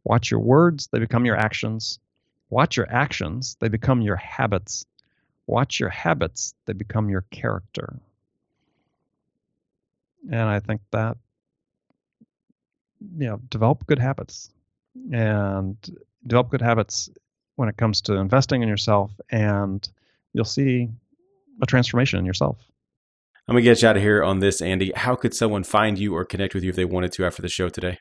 Watch 0.05 0.31
your 0.31 0.41
words, 0.41 0.89
they 0.89 0.99
become 0.99 1.25
your 1.25 1.37
actions. 1.37 2.01
Watch 2.51 2.77
your 2.77 2.91
actions, 2.91 3.57
they 3.61 3.69
become 3.69 4.01
your 4.01 4.17
habits. 4.17 4.85
Watch 5.47 5.79
your 5.79 5.91
habits, 5.91 6.55
they 6.67 6.73
become 6.73 7.09
your 7.09 7.25
character. 7.31 7.95
And 10.31 10.49
I 10.49 10.59
think 10.59 10.81
that, 10.91 11.17
you 13.17 13.27
know, 13.27 13.41
develop 13.49 13.87
good 13.87 13.99
habits 13.99 14.51
and 15.13 15.77
develop 16.27 16.51
good 16.51 16.63
habits 16.63 17.11
when 17.57 17.69
it 17.69 17.77
comes 17.77 18.01
to 18.03 18.15
investing 18.15 18.63
in 18.63 18.69
yourself, 18.69 19.11
and 19.31 19.89
you'll 20.33 20.45
see 20.45 20.89
a 21.61 21.67
transformation 21.67 22.19
in 22.19 22.25
yourself. 22.25 22.59
I'm 23.49 23.55
going 23.55 23.65
to 23.65 23.71
get 23.71 23.83
you 23.83 23.89
out 23.89 23.97
of 23.97 24.03
here 24.03 24.23
on 24.23 24.39
this, 24.39 24.61
Andy. 24.61 24.93
How 24.95 25.15
could 25.15 25.35
someone 25.35 25.65
find 25.65 25.99
you 25.99 26.15
or 26.15 26.25
connect 26.25 26.55
with 26.55 26.63
you 26.63 26.71
if 26.71 26.77
they 26.77 26.85
wanted 26.85 27.13
to 27.13 27.27
after 27.27 27.43
the 27.43 27.49
show 27.49 27.69
today? 27.69 27.99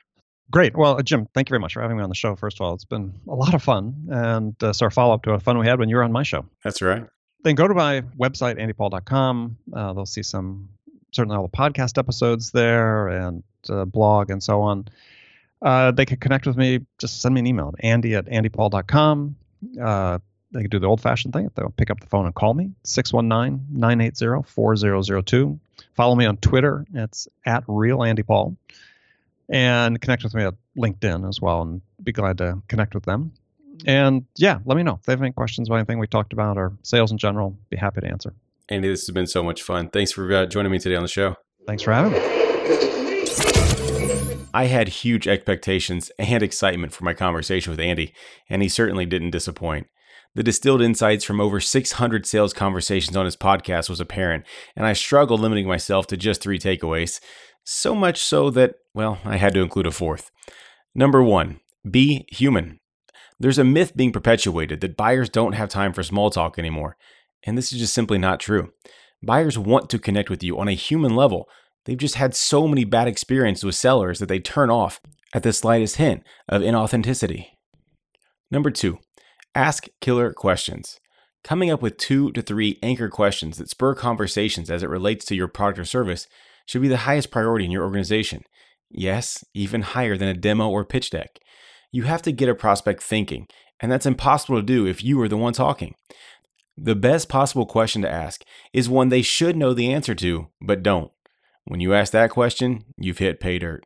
Great. 0.52 0.76
Well, 0.78 0.98
uh, 0.98 1.02
Jim, 1.02 1.28
thank 1.34 1.50
you 1.50 1.54
very 1.54 1.62
much 1.62 1.74
for 1.74 1.82
having 1.82 1.98
me 1.98 2.04
on 2.04 2.10
the 2.10 2.16
show. 2.16 2.36
First 2.36 2.60
of 2.60 2.66
all, 2.66 2.74
it's 2.74 2.86
been 2.86 3.14
a 3.28 3.34
lot 3.34 3.54
of 3.54 3.64
fun, 3.64 3.96
and 4.12 4.62
uh, 4.64 4.74
so 4.74 4.86
our 4.86 4.92
follow 4.92 5.14
up 5.14 5.24
to 5.24 5.32
a 5.32 5.40
fun 5.40 5.58
we 5.58 5.66
had 5.66 5.80
when 5.80 5.90
you 5.90 5.96
were 5.96 6.04
on 6.04 6.12
my 6.12 6.24
show. 6.24 6.46
That's 6.64 6.82
right. 6.82 7.06
Then 7.44 7.56
go 7.56 7.68
to 7.68 7.74
my 7.74 8.02
website, 8.20 8.60
andypaul.com. 8.60 9.58
Uh, 9.74 9.94
they'll 9.94 10.06
see 10.06 10.22
some, 10.22 10.70
certainly 11.12 11.38
all 11.38 11.44
the 11.44 11.58
podcast 11.58 11.98
episodes 11.98 12.52
there 12.52 13.08
and 13.08 13.44
uh, 13.70 13.86
blog 13.86 14.30
and 14.30 14.44
so 14.44 14.62
on. 14.62 14.86
Uh, 15.62 15.92
they 15.92 16.06
can 16.06 16.18
connect 16.18 16.48
with 16.48 16.58
me. 16.58 16.80
Just 16.98 17.22
send 17.22 17.36
me 17.36 17.40
an 17.40 17.48
email, 17.48 17.74
andy 17.80 18.16
at 18.16 18.26
andypaul.com. 18.26 19.36
Uh, 19.82 20.20
they 20.52 20.62
can 20.62 20.70
do 20.70 20.80
the 20.80 20.88
old 20.88 21.02
fashioned 21.02 21.34
thing. 21.34 21.50
They'll 21.56 21.74
pick 21.78 21.90
up 21.90 22.00
the 22.00 22.08
phone 22.08 22.26
and 22.26 22.36
call 22.36 22.54
me, 22.54 22.72
619 22.84 23.68
980 23.72 24.44
4002. 24.48 25.60
Follow 25.94 26.16
me 26.16 26.26
on 26.26 26.38
Twitter. 26.38 26.86
It's 26.94 27.28
at 27.46 27.64
Real 27.68 28.04
Andy 28.04 28.24
Paul. 28.24 28.58
And 29.50 30.00
connect 30.00 30.24
with 30.24 30.34
me 30.34 30.44
at 30.44 30.56
LinkedIn 30.78 31.28
as 31.28 31.42
well 31.42 31.62
and 31.62 31.82
be 32.02 32.12
glad 32.12 32.38
to 32.40 32.62
connect 32.68 32.94
with 32.96 33.04
them. 33.04 33.34
And 33.86 34.26
yeah, 34.38 34.60
let 34.66 34.78
me 34.78 34.84
know 34.84 34.96
if 34.96 35.04
they 35.04 35.14
have 35.14 35.22
any 35.22 35.32
questions 35.32 35.68
about 35.68 35.78
anything 35.78 36.00
we 36.00 36.08
talked 36.08 36.34
about 36.34 36.58
or 36.58 36.74
sales 36.84 37.12
in 37.12 37.18
general. 37.18 37.58
Be 37.70 37.78
happy 37.78 38.02
to 38.02 38.08
answer. 38.08 38.34
Andy, 38.70 38.88
this 38.88 39.06
has 39.08 39.14
been 39.14 39.28
so 39.28 39.44
much 39.44 39.64
fun. 39.64 39.90
Thanks 39.90 40.12
for 40.12 40.32
uh, 40.34 40.46
joining 40.46 40.72
me 40.72 40.80
today 40.80 40.96
on 40.96 41.02
the 41.02 41.10
show. 41.10 41.36
Thanks 41.68 41.84
for 41.84 41.92
having 41.92 42.14
me. 42.14 43.11
I 44.54 44.66
had 44.66 44.90
huge 44.90 45.28
expectations 45.28 46.12
and 46.20 46.44
excitement 46.44 46.94
for 46.94 47.04
my 47.04 47.14
conversation 47.14 47.72
with 47.72 47.80
Andy, 47.80 48.14
and 48.50 48.62
he 48.62 48.70
certainly 48.70 49.06
didn't 49.06 49.32
disappoint. 49.32 49.88
The 50.36 50.44
distilled 50.44 50.82
insights 50.82 51.26
from 51.26 51.42
over 51.42 51.60
600 51.60 52.26
sales 52.26 52.54
conversations 52.54 53.18
on 53.18 53.26
his 53.26 53.36
podcast 53.36 53.90
was 53.90 54.00
apparent, 54.00 54.46
and 54.76 54.86
I 54.86 54.94
struggled 54.94 55.42
limiting 55.42 55.68
myself 55.68 56.08
to 56.08 56.18
just 56.18 56.42
three 56.42 56.60
takeaways. 56.60 57.20
So 57.64 57.94
much 57.94 58.22
so 58.22 58.50
that, 58.52 58.76
well, 58.94 59.20
I 59.26 59.38
had 59.38 59.54
to 59.54 59.62
include 59.62 59.88
a 59.88 59.92
fourth. 59.92 60.32
Number 60.96 61.22
one, 61.22 61.60
be 61.90 62.26
human. 62.30 62.80
There's 63.40 63.58
a 63.58 63.64
myth 63.64 63.96
being 63.96 64.12
perpetuated 64.12 64.82
that 64.82 64.98
buyers 64.98 65.30
don't 65.30 65.54
have 65.54 65.70
time 65.70 65.94
for 65.94 66.04
small 66.04 66.30
talk 66.30 66.60
anymore, 66.60 66.96
and 67.44 67.58
this 67.58 67.74
is 67.74 67.80
just 67.80 67.94
simply 67.94 68.18
not 68.18 68.40
true. 68.40 68.72
Buyers 69.24 69.58
want 69.58 69.90
to 69.90 70.00
connect 70.00 70.30
with 70.30 70.44
you 70.44 70.60
on 70.60 70.68
a 70.68 70.74
human 70.74 71.16
level. 71.16 71.48
They've 71.86 71.98
just 71.98 72.16
had 72.16 72.36
so 72.36 72.68
many 72.68 72.84
bad 72.84 73.08
experiences 73.08 73.64
with 73.64 73.76
sellers 73.76 74.20
that 74.20 74.28
they 74.28 74.40
turn 74.40 74.70
off 74.70 75.02
at 75.34 75.44
the 75.44 75.54
slightest 75.54 75.96
hint 75.96 76.24
of 76.48 76.62
inauthenticity. 76.62 77.48
Number 78.50 78.70
two, 78.70 79.00
ask 79.56 79.88
killer 80.00 80.34
questions. 80.34 81.00
Coming 81.44 81.72
up 81.72 81.82
with 81.82 81.98
two 81.98 82.32
to 82.34 82.42
three 82.42 82.78
anchor 82.84 83.10
questions 83.10 83.58
that 83.58 83.70
spur 83.70 83.96
conversations 83.96 84.70
as 84.70 84.84
it 84.84 84.90
relates 84.90 85.26
to 85.26 85.36
your 85.36 85.48
product 85.48 85.80
or 85.80 85.86
service 85.86 86.28
should 86.68 86.82
be 86.82 86.88
the 86.88 86.98
highest 86.98 87.32
priority 87.32 87.66
in 87.66 87.72
your 87.72 87.84
organization. 87.84 88.44
Yes, 88.90 89.44
even 89.54 89.82
higher 89.82 90.18
than 90.18 90.28
a 90.28 90.36
demo 90.36 90.70
or 90.70 90.86
pitch 90.86 91.10
deck. 91.10 91.40
You 91.92 92.04
have 92.04 92.22
to 92.24 92.32
get 92.32 92.50
a 92.50 92.56
prospect 92.56 93.02
thinking, 93.02 93.48
and 93.80 93.92
that's 93.92 94.06
impossible 94.06 94.58
to 94.58 94.64
do 94.64 94.86
if 94.86 95.04
you 95.04 95.20
are 95.22 95.28
the 95.28 95.38
one 95.38 95.54
talking. 95.54 95.96
The 96.78 96.96
best 96.96 97.28
possible 97.28 97.66
question 97.66 98.02
to 98.04 98.12
ask 98.12 98.44
is 98.72 98.88
one 98.88 99.10
they 99.10 99.22
should 99.22 99.56
know 99.56 99.74
the 99.74 99.92
answer 99.92 100.14
to, 100.16 100.48
but 100.62 100.84
don't. 100.84 101.12
When 101.66 101.80
you 101.80 101.94
ask 101.94 102.12
that 102.14 102.32
question, 102.32 102.86
you've 102.98 103.20
hit 103.20 103.40
pay 103.40 103.60
dirt. 103.60 103.84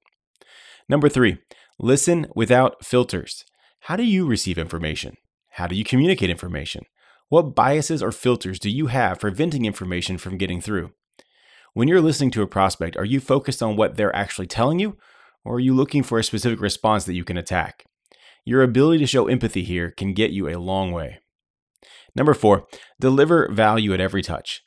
Number 0.88 1.10
three, 1.10 1.40
listen 1.80 2.28
without 2.36 2.86
filters. 2.86 3.44
How 3.82 3.96
do 3.96 4.04
you 4.04 4.26
receive 4.26 4.58
information? 4.58 5.18
How 5.52 5.68
do 5.68 5.76
you 5.76 5.84
communicate 5.84 6.30
information? 6.30 6.84
What 7.30 7.56
biases 7.56 8.04
or 8.04 8.12
filters 8.12 8.60
do 8.60 8.70
you 8.70 8.88
have 8.88 9.20
preventing 9.20 9.66
information 9.66 10.18
from 10.18 10.38
getting 10.38 10.62
through? 10.62 10.92
When 11.74 11.88
you're 11.88 12.02
listening 12.02 12.32
to 12.32 12.42
a 12.42 12.48
prospect, 12.48 12.96
are 12.98 13.06
you 13.06 13.20
focused 13.20 13.62
on 13.62 13.76
what 13.76 13.98
they're 13.98 14.16
actually 14.16 14.48
telling 14.48 14.80
you, 14.80 14.98
or 15.44 15.56
are 15.56 15.60
you 15.60 15.74
looking 15.74 16.04
for 16.04 16.18
a 16.18 16.24
specific 16.24 16.62
response 16.62 17.06
that 17.06 17.16
you 17.16 17.24
can 17.24 17.38
attack? 17.38 17.86
Your 18.46 18.62
ability 18.64 19.00
to 19.00 19.08
show 19.08 19.28
empathy 19.28 19.64
here 19.64 19.92
can 19.92 20.14
get 20.14 20.32
you 20.32 20.48
a 20.48 20.60
long 20.60 20.92
way. 20.92 21.20
Number 22.16 22.34
four, 22.34 22.68
deliver 23.00 23.52
value 23.52 23.94
at 23.94 24.00
every 24.00 24.22
touch. 24.22 24.64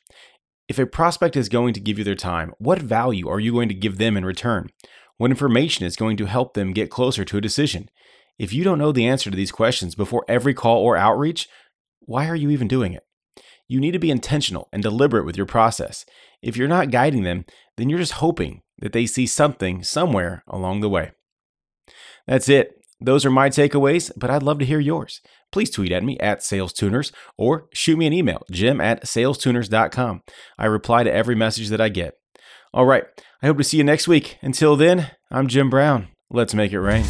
If 0.69 0.77
a 0.77 0.85
prospect 0.85 1.35
is 1.35 1.49
going 1.49 1.73
to 1.73 1.79
give 1.79 1.97
you 1.97 2.03
their 2.03 2.13
time, 2.13 2.53
what 2.59 2.77
value 2.79 3.27
are 3.27 3.39
you 3.39 3.51
going 3.51 3.69
to 3.69 3.73
give 3.73 3.97
them 3.97 4.15
in 4.15 4.23
return? 4.23 4.69
What 5.17 5.31
information 5.31 5.83
is 5.83 5.95
going 5.95 6.15
to 6.17 6.27
help 6.27 6.53
them 6.53 6.73
get 6.73 6.91
closer 6.91 7.25
to 7.25 7.37
a 7.37 7.41
decision? 7.41 7.89
If 8.37 8.53
you 8.53 8.63
don't 8.63 8.77
know 8.77 8.91
the 8.91 9.07
answer 9.07 9.31
to 9.31 9.35
these 9.35 9.51
questions 9.51 9.95
before 9.95 10.23
every 10.27 10.53
call 10.53 10.77
or 10.77 10.95
outreach, 10.95 11.49
why 12.01 12.29
are 12.29 12.35
you 12.35 12.51
even 12.51 12.67
doing 12.67 12.93
it? 12.93 13.03
You 13.67 13.79
need 13.79 13.91
to 13.91 13.99
be 13.99 14.11
intentional 14.11 14.69
and 14.71 14.83
deliberate 14.83 15.25
with 15.25 15.35
your 15.35 15.47
process. 15.47 16.05
If 16.43 16.55
you're 16.55 16.67
not 16.67 16.91
guiding 16.91 17.23
them, 17.23 17.45
then 17.75 17.89
you're 17.89 17.97
just 17.97 18.13
hoping 18.13 18.61
that 18.77 18.93
they 18.93 19.07
see 19.07 19.25
something 19.25 19.83
somewhere 19.83 20.43
along 20.47 20.81
the 20.81 20.89
way. 20.89 21.13
That's 22.27 22.47
it. 22.47 22.75
Those 23.01 23.25
are 23.25 23.31
my 23.31 23.49
takeaways, 23.49 24.11
but 24.15 24.29
I'd 24.29 24.43
love 24.43 24.59
to 24.59 24.65
hear 24.65 24.79
yours. 24.79 25.21
Please 25.51 25.69
tweet 25.69 25.91
at 25.91 26.03
me 26.03 26.17
at 26.19 26.39
SalesTuners 26.39 27.11
or 27.37 27.67
shoot 27.73 27.97
me 27.97 28.07
an 28.07 28.13
email, 28.13 28.43
jim 28.51 28.79
at 28.79 29.03
salestuners.com. 29.03 30.21
I 30.57 30.65
reply 30.65 31.03
to 31.03 31.11
every 31.11 31.35
message 31.35 31.69
that 31.69 31.81
I 31.81 31.89
get. 31.89 32.15
All 32.73 32.85
right, 32.85 33.03
I 33.41 33.47
hope 33.47 33.57
to 33.57 33.63
see 33.63 33.77
you 33.77 33.83
next 33.83 34.07
week. 34.07 34.37
Until 34.41 34.75
then, 34.75 35.11
I'm 35.31 35.47
Jim 35.47 35.69
Brown. 35.69 36.09
Let's 36.29 36.53
make 36.53 36.71
it 36.71 36.79
rain. 36.79 37.05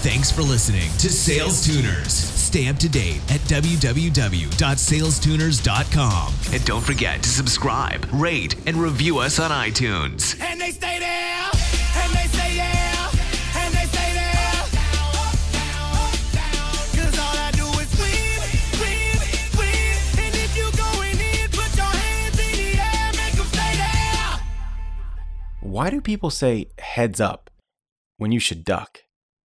Thanks 0.00 0.30
for 0.30 0.42
listening 0.42 0.90
to 0.98 1.10
Sales 1.10 1.66
Tuners. 1.66 2.12
Stay 2.12 2.68
up 2.68 2.76
to 2.76 2.88
date 2.88 3.20
at 3.30 3.40
www.salestuners.com. 3.42 6.34
And 6.52 6.64
don't 6.64 6.84
forget 6.84 7.22
to 7.22 7.28
subscribe, 7.28 8.06
rate, 8.12 8.56
and 8.66 8.76
review 8.76 9.18
us 9.18 9.38
on 9.38 9.50
iTunes. 9.50 10.40
And 10.40 10.60
they 10.60 10.70
stay 10.70 10.98
there, 10.98 11.50
Why 25.60 25.90
do 25.90 26.00
people 26.00 26.30
say 26.30 26.68
heads 26.78 27.20
up 27.20 27.50
when 28.16 28.30
you 28.30 28.38
should 28.38 28.64
duck? 28.64 29.00